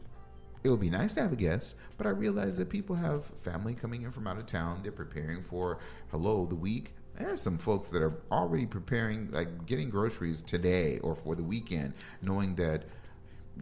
It 0.63 0.71
would 0.71 0.81
be 0.81 0.89
nice 0.89 1.13
to 1.15 1.23
have 1.23 1.33
a 1.33 1.37
guest, 1.37 1.77
but 1.99 2.07
I 2.07 2.11
realize 2.11 2.57
that 2.57 2.71
people 2.71 2.97
have 2.97 3.27
family 3.43 3.75
coming 3.75 4.03
in 4.03 4.11
from 4.11 4.27
out 4.27 4.39
of 4.39 4.47
town. 4.47 4.81
They're 4.83 4.93
preparing 4.93 5.43
for 5.43 5.79
hello 6.11 6.47
the 6.47 6.55
week. 6.55 6.95
There 7.19 7.31
are 7.31 7.37
some 7.37 7.59
folks 7.59 7.89
that 7.89 8.01
are 8.01 8.15
already 8.33 8.65
preparing, 8.65 9.31
like 9.31 9.67
getting 9.67 9.91
groceries 9.91 10.41
today 10.41 11.01
or 11.01 11.15
for 11.15 11.35
the 11.35 11.43
weekend, 11.43 11.93
knowing 12.23 12.55
that 12.55 12.85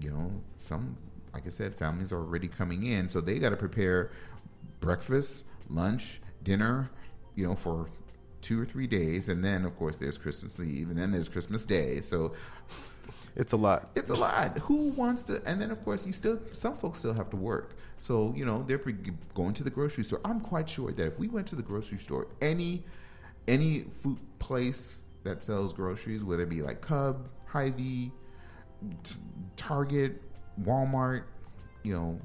you 0.01 0.11
know, 0.11 0.31
some, 0.59 0.97
like 1.35 1.47
I 1.47 1.51
said, 1.51 1.75
families 1.75 2.13
are 2.13 2.19
already 2.19 2.49
coming 2.49 2.85
in, 2.87 3.09
so 3.09 3.21
they 3.21 3.39
got 3.39 3.51
to 3.51 3.57
prepare 3.57 4.11
breakfast, 4.81 5.47
lunch, 5.69 6.21
dinner, 6.43 6.91
you 7.35 7.47
know, 7.47 7.55
for 7.55 7.89
two 8.43 8.61
or 8.61 8.65
three 8.67 8.87
days, 8.87 9.29
and 9.29 9.45
then 9.45 9.65
of 9.65 9.77
course 9.79 9.97
there's 9.97 10.19
Christmas 10.19 10.59
Eve, 10.61 10.91
and 10.91 10.99
then 10.99 11.13
there's 11.13 11.29
Christmas 11.29 11.65
Day. 11.65 12.01
So 12.01 12.33
It's 13.37 13.53
a 13.53 13.57
lot. 13.57 13.91
it's 13.95 14.11
a 14.11 14.15
lot. 14.15 14.59
Who 14.59 14.89
wants 14.89 15.23
to? 15.25 15.41
And 15.47 15.61
then 15.61 15.71
of 15.71 15.83
course 15.85 16.05
you 16.07 16.13
still 16.13 16.39
some 16.53 16.77
folks 16.77 16.99
still 16.99 17.15
have 17.15 17.31
to 17.31 17.37
work. 17.37 17.77
So 17.99 18.35
you 18.37 18.45
know 18.45 18.65
they're 18.67 18.79
pre- 18.79 18.97
going 19.35 19.55
to 19.55 19.65
the 19.65 19.71
grocery 19.71 20.05
store. 20.05 20.21
I'm 20.25 20.41
quite 20.41 20.69
sure 20.69 20.93
that 20.93 21.07
if 21.07 21.19
we 21.19 21.29
went 21.29 21.47
to 21.49 21.57
the 21.57 21.63
grocery 21.63 21.99
store, 21.99 22.27
any 22.43 22.83
any 23.49 23.87
food 24.03 24.19
place 24.39 24.99
that 25.23 25.45
sells 25.45 25.73
groceries, 25.73 26.23
whether 26.25 26.43
it 26.43 26.49
be 26.51 26.63
like 26.63 26.81
Cub, 26.81 27.29
Hy-Vee, 27.47 28.11
T- 29.05 29.15
Target, 29.57 30.21
Walmart, 30.61 31.25
you 31.83 31.95
know, 31.95 32.21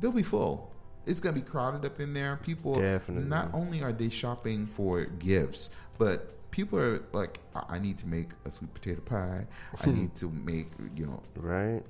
they'll 0.00 0.12
be 0.12 0.22
full. 0.22 0.72
It's 1.06 1.20
gonna 1.20 1.34
be 1.34 1.42
crowded 1.42 1.84
up 1.84 2.00
in 2.00 2.12
there. 2.12 2.38
People 2.42 2.74
Definitely. 2.80 3.28
not 3.28 3.50
only 3.54 3.82
are 3.82 3.92
they 3.92 4.08
shopping 4.08 4.66
for 4.66 5.04
gifts, 5.04 5.70
but 5.98 6.36
people 6.50 6.78
are 6.78 7.02
like, 7.12 7.40
I 7.68 7.78
need 7.78 7.98
to 7.98 8.06
make 8.06 8.30
a 8.44 8.50
sweet 8.50 8.72
potato 8.74 9.00
pie. 9.00 9.46
I 9.80 9.84
hmm. 9.84 9.94
need 9.94 10.14
to 10.16 10.28
make, 10.30 10.68
you 10.96 11.06
know, 11.06 11.22
Right? 11.36 11.82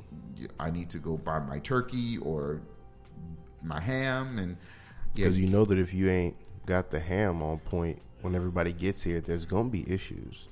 I 0.59 0.71
need 0.71 0.91
to 0.91 0.99
go 0.99 1.17
buy 1.17 1.41
my 1.41 1.59
turkey 1.59 2.19
or 2.19 2.61
my 3.63 3.81
ham, 3.81 4.39
and 4.39 4.57
yeah, 5.15 5.25
Because 5.25 5.39
you 5.39 5.49
know 5.49 5.65
that 5.65 5.79
if 5.79 5.93
you 5.93 6.09
ain't 6.09 6.37
got 6.67 6.91
the 6.91 7.01
ham 7.01 7.43
on 7.43 7.59
point 7.59 8.01
when 8.23 8.35
everybody 8.35 8.73
gets 8.73 9.03
here, 9.03 9.21
there's 9.21 9.45
gonna 9.45 9.69
be 9.69 9.91
issues. 9.91 10.49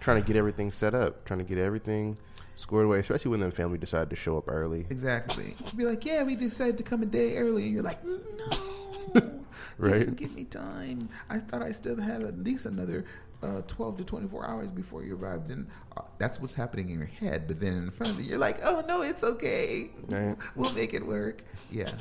Trying 0.00 0.20
to 0.22 0.26
get 0.26 0.36
everything 0.36 0.70
set 0.70 0.94
up, 0.94 1.24
trying 1.24 1.38
to 1.38 1.44
get 1.44 1.58
everything 1.58 2.16
squared 2.56 2.86
away, 2.86 2.98
especially 3.00 3.30
when 3.30 3.40
the 3.40 3.50
family 3.50 3.78
decided 3.78 4.10
to 4.10 4.16
show 4.16 4.36
up 4.38 4.44
early. 4.48 4.86
exactly. 4.90 5.56
Be 5.76 5.84
like, 5.84 6.04
yeah, 6.04 6.22
we 6.22 6.34
decided 6.36 6.78
to 6.78 6.84
come 6.84 7.02
a 7.02 7.06
day 7.06 7.36
early, 7.36 7.64
and 7.64 7.72
you're 7.74 7.82
like, 7.82 8.02
no, 8.04 9.22
Right. 9.78 10.14
Give 10.16 10.34
me 10.34 10.44
time. 10.44 11.10
I 11.28 11.38
thought 11.38 11.60
I 11.62 11.70
still 11.72 12.00
had 12.00 12.22
at 12.22 12.38
least 12.42 12.64
another. 12.66 13.04
Uh, 13.42 13.60
12 13.66 13.98
to 13.98 14.04
24 14.04 14.48
hours 14.48 14.72
before 14.72 15.04
you 15.04 15.14
arrived 15.14 15.50
and 15.50 15.66
uh, 15.98 16.00
that's 16.16 16.40
what's 16.40 16.54
happening 16.54 16.88
in 16.88 16.96
your 16.98 17.06
head 17.06 17.46
but 17.46 17.60
then 17.60 17.74
in 17.74 17.90
front 17.90 18.10
of 18.14 18.18
you 18.18 18.24
you're 18.30 18.38
like 18.38 18.64
oh 18.64 18.82
no 18.88 19.02
it's 19.02 19.22
okay 19.22 19.90
Right. 20.08 20.34
we'll 20.56 20.72
make 20.72 20.94
it 20.94 21.06
work 21.06 21.42
yeah 21.70 21.92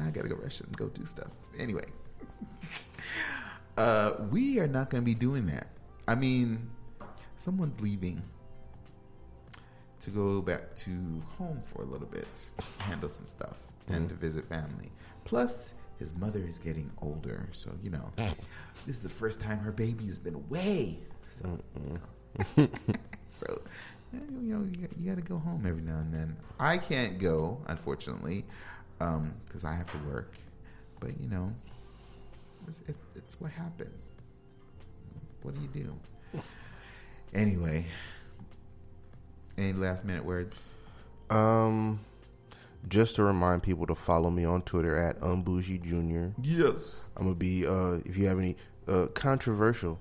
i 0.00 0.10
gotta 0.10 0.28
go 0.28 0.36
rush 0.36 0.60
and 0.60 0.74
go 0.76 0.86
do 0.86 1.04
stuff 1.04 1.26
anyway 1.58 1.84
uh, 3.76 4.12
we 4.30 4.60
are 4.60 4.68
not 4.68 4.88
gonna 4.88 5.02
be 5.02 5.16
doing 5.16 5.46
that 5.46 5.66
i 6.06 6.14
mean 6.14 6.70
someone's 7.36 7.78
leaving 7.80 8.22
to 10.00 10.10
go 10.10 10.40
back 10.42 10.74
to 10.74 10.90
home 11.38 11.62
for 11.64 11.82
a 11.82 11.86
little 11.86 12.06
bit 12.06 12.46
handle 12.78 13.08
some 13.08 13.26
stuff 13.26 13.56
and 13.88 14.08
to 14.08 14.14
visit 14.14 14.46
family. 14.48 14.90
Plus 15.24 15.74
his 15.98 16.14
mother 16.16 16.44
is 16.46 16.58
getting 16.58 16.90
older 17.02 17.48
so 17.52 17.70
you 17.82 17.90
know 17.90 18.10
this 18.86 18.96
is 18.96 19.00
the 19.00 19.08
first 19.08 19.40
time 19.40 19.58
her 19.58 19.72
baby 19.72 20.06
has 20.06 20.18
been 20.18 20.34
away. 20.34 20.98
So 21.28 21.58
so 23.28 23.62
eh, 24.14 24.18
you 24.42 24.54
know 24.54 24.64
you, 24.64 24.76
got- 24.86 24.98
you 24.98 25.08
got 25.10 25.16
to 25.16 25.28
go 25.28 25.38
home 25.38 25.64
every 25.66 25.82
now 25.82 25.98
and 25.98 26.12
then. 26.12 26.36
I 26.58 26.78
can't 26.78 27.18
go 27.18 27.60
unfortunately 27.68 28.44
because 28.98 29.64
i 29.64 29.72
have 29.74 29.90
to 29.92 29.98
work. 30.10 30.34
But 31.00 31.18
you 31.20 31.28
know 31.28 31.50
it's, 32.68 32.80
it's, 32.88 32.98
it's 33.14 33.40
what 33.40 33.50
happens. 33.50 34.14
What 35.42 35.54
do 35.54 35.60
you 35.60 35.68
do 35.68 36.40
anyway 37.34 37.86
any 39.58 39.72
last 39.72 40.04
minute 40.04 40.24
words 40.24 40.68
Um, 41.30 42.00
just 42.88 43.16
to 43.16 43.24
remind 43.24 43.62
people 43.62 43.86
to 43.86 43.94
follow 43.94 44.30
me 44.30 44.44
on 44.44 44.62
Twitter 44.62 44.96
at 44.96 45.20
Unbougie 45.20 45.82
Junior. 45.82 46.32
yes 46.42 47.02
I'm 47.16 47.24
gonna 47.24 47.34
be 47.34 47.66
uh, 47.66 47.98
if 48.04 48.16
you 48.16 48.26
have 48.26 48.38
any 48.38 48.56
uh, 48.88 49.06
controversial 49.14 49.98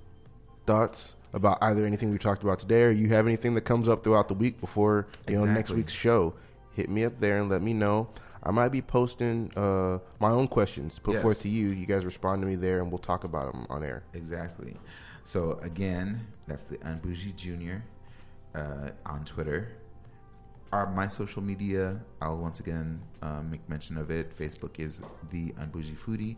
thoughts 0.65 1.15
about 1.33 1.57
either 1.61 1.85
anything 1.85 2.11
we 2.11 2.17
talked 2.19 2.43
about 2.43 2.59
today, 2.59 2.83
or 2.83 2.91
you 2.91 3.09
have 3.09 3.25
anything 3.25 3.55
that 3.55 3.61
comes 3.61 3.89
up 3.89 4.03
throughout 4.03 4.27
the 4.27 4.33
week 4.35 4.59
before 4.61 5.07
you 5.27 5.35
know 5.35 5.45
next 5.45 5.71
week's 5.71 5.93
show, 5.93 6.33
hit 6.73 6.89
me 6.89 7.03
up 7.05 7.19
there 7.19 7.37
and 7.39 7.49
let 7.49 7.61
me 7.61 7.73
know. 7.73 8.07
I 8.43 8.51
might 8.51 8.69
be 8.69 8.81
posting 8.81 9.49
uh, 9.55 9.99
my 10.19 10.29
own 10.29 10.47
questions 10.49 10.99
put 10.99 11.13
Yes. 11.13 11.23
forth 11.23 11.41
to 11.43 11.49
you. 11.49 11.69
You 11.69 11.85
guys 11.87 12.03
respond 12.05 12.41
to 12.43 12.47
me 12.47 12.55
there, 12.55 12.81
and 12.81 12.91
we'll 12.91 12.99
talk 12.99 13.23
about 13.23 13.51
them 13.53 13.65
on 13.69 13.83
air. 13.83 14.03
Exactly. 14.13 14.75
So 15.23 15.59
again, 15.61 16.25
that's 16.47 16.67
the 16.67 16.77
Unbougie 16.79 17.35
Junior 17.35 17.83
uh, 18.53 18.89
on 19.05 19.23
Twitter. 19.25 19.71
Our 20.71 20.91
my 20.91 21.07
social 21.07 21.41
media, 21.41 21.99
I'll 22.21 22.37
once 22.37 22.59
again 22.59 23.01
uh, 23.21 23.41
make 23.41 23.67
mention 23.69 23.97
of 23.97 24.11
it. 24.11 24.37
Facebook 24.37 24.79
is 24.79 25.01
the 25.31 25.51
Unbougie 25.53 25.97
Foodie. 25.97 26.35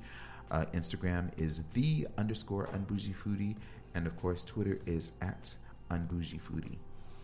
Uh, 0.52 0.66
Instagram 0.74 1.32
is 1.38 1.64
the 1.74 2.08
underscore 2.18 2.68
Unbougie 2.68 3.16
Foodie, 3.16 3.56
and 3.96 4.06
of 4.06 4.16
course, 4.18 4.44
Twitter 4.44 4.80
is 4.86 5.14
at 5.22 5.56
Unbougie 5.90 6.40
Foodie. 6.40 6.78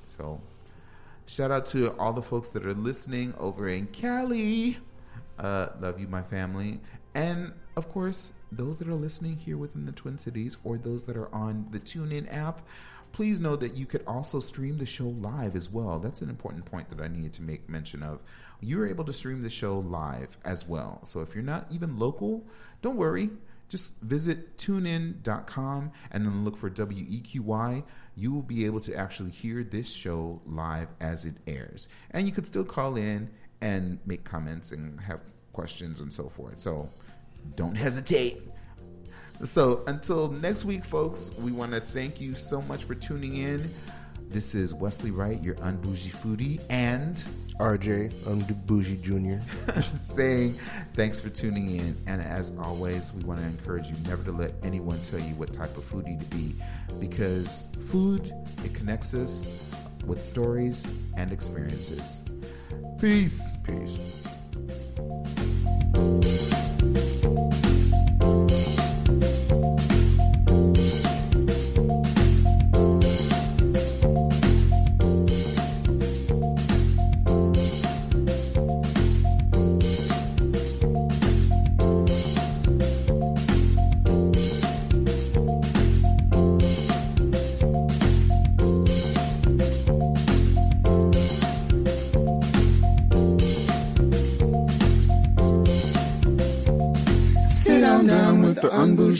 So, 0.08 0.42
shout 1.28 1.52
out 1.52 1.66
to 1.68 1.92
all 2.00 2.14
the 2.14 2.22
folks 2.22 2.50
that 2.50 2.66
are 2.66 2.74
listening 2.74 3.36
over 3.38 3.68
in 3.68 3.88
Cali. 3.88 4.78
Uh, 5.40 5.70
love 5.80 6.00
you, 6.00 6.08
my 6.08 6.22
family. 6.22 6.80
And 7.14 7.54
of 7.76 7.90
course, 7.90 8.34
those 8.52 8.78
that 8.78 8.88
are 8.88 8.96
listening 8.96 9.38
here 9.38 9.58
within 9.58 9.86
the 9.86 9.92
Twin 9.92 10.18
Cities 10.18 10.58
or 10.64 10.78
those 10.78 11.04
that 11.04 11.18
are 11.18 11.34
on 11.34 11.68
the 11.72 11.80
TuneIn 11.80 12.34
app, 12.34 12.62
please 13.12 13.42
know 13.42 13.56
that 13.56 13.74
you 13.74 13.86
could 13.86 14.04
also 14.08 14.40
stream 14.40 14.78
the 14.78 14.86
show 14.86 15.08
live 15.08 15.56
as 15.56 15.70
well. 15.70 16.00
That's 16.00 16.22
an 16.22 16.30
important 16.30 16.66
point 16.66 16.90
that 16.90 17.02
I 17.02 17.08
needed 17.08 17.34
to 17.34 17.42
make 17.42 17.70
mention 17.70 18.04
of. 18.04 18.20
You're 18.62 18.88
able 18.88 19.04
to 19.06 19.14
stream 19.14 19.42
the 19.42 19.50
show 19.50 19.80
live 19.80 20.38
as 20.46 20.68
well. 20.68 21.02
So 21.06 21.22
if 21.22 21.34
you're 21.34 21.44
not 21.44 21.68
even 21.72 21.98
local, 21.98 22.46
don't 22.82 22.98
worry. 22.98 23.30
Just 23.68 24.00
visit 24.02 24.58
tunein.com 24.58 25.92
and 26.12 26.26
then 26.26 26.44
look 26.44 26.58
for 26.58 26.70
WEQY. 26.70 27.84
You 28.16 28.34
will 28.34 28.42
be 28.42 28.66
able 28.66 28.82
to 28.82 28.94
actually 28.96 29.32
hear 29.32 29.64
this 29.64 29.90
show 29.90 30.42
live 30.46 30.90
as 31.00 31.26
it 31.26 31.36
airs. 31.48 31.88
And 32.12 32.28
you 32.28 32.34
could 32.34 32.46
still 32.46 32.66
call 32.66 32.98
in 32.98 33.30
and 33.62 34.00
make 34.06 34.24
comments 34.24 34.72
and 34.72 35.00
have 35.00 35.22
questions 35.54 36.00
and 36.00 36.12
so 36.12 36.30
forth. 36.30 36.60
So 36.60 36.90
don't 37.56 37.76
hesitate. 37.76 38.42
So 39.44 39.84
until 39.88 40.32
next 40.32 40.66
week, 40.66 40.86
folks, 40.86 41.32
we 41.40 41.52
want 41.52 41.72
to 41.74 41.80
thank 41.80 42.22
you 42.22 42.36
so 42.36 42.62
much 42.62 42.84
for 42.84 42.96
tuning 42.96 43.38
in. 43.38 43.68
This 44.30 44.56
is 44.56 44.74
Wesley 44.74 45.12
Wright, 45.12 45.44
your 45.44 45.56
unbougie 45.56 46.16
foodie, 46.16 46.62
and 46.70 47.22
RJ 47.60 48.14
Unbougie 48.24 49.02
Junior. 49.02 49.42
saying 49.92 50.58
thanks 50.94 51.20
for 51.20 51.30
tuning 51.30 51.76
in. 51.76 51.98
And 52.08 52.22
as 52.22 52.54
always, 52.58 53.12
we 53.14 53.24
want 53.24 53.42
to 53.42 53.46
encourage 53.46 53.90
you 53.90 53.96
never 54.06 54.24
to 54.24 54.32
let 54.32 54.54
anyone 54.64 55.02
tell 55.02 55.20
you 55.20 55.36
what 55.36 55.52
type 55.52 55.76
of 55.76 55.84
foodie 55.90 56.18
to 56.18 56.26
be 56.36 56.56
because 57.00 57.64
food, 57.88 58.32
it 58.64 58.74
connects 58.74 59.14
us 59.14 59.62
with 60.06 60.24
stories 60.24 60.94
and 61.18 61.32
experiences. 61.34 62.24
Peace. 63.00 63.58
Peace. 63.64 64.22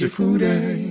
Sit 0.02 0.20
on 0.20 0.91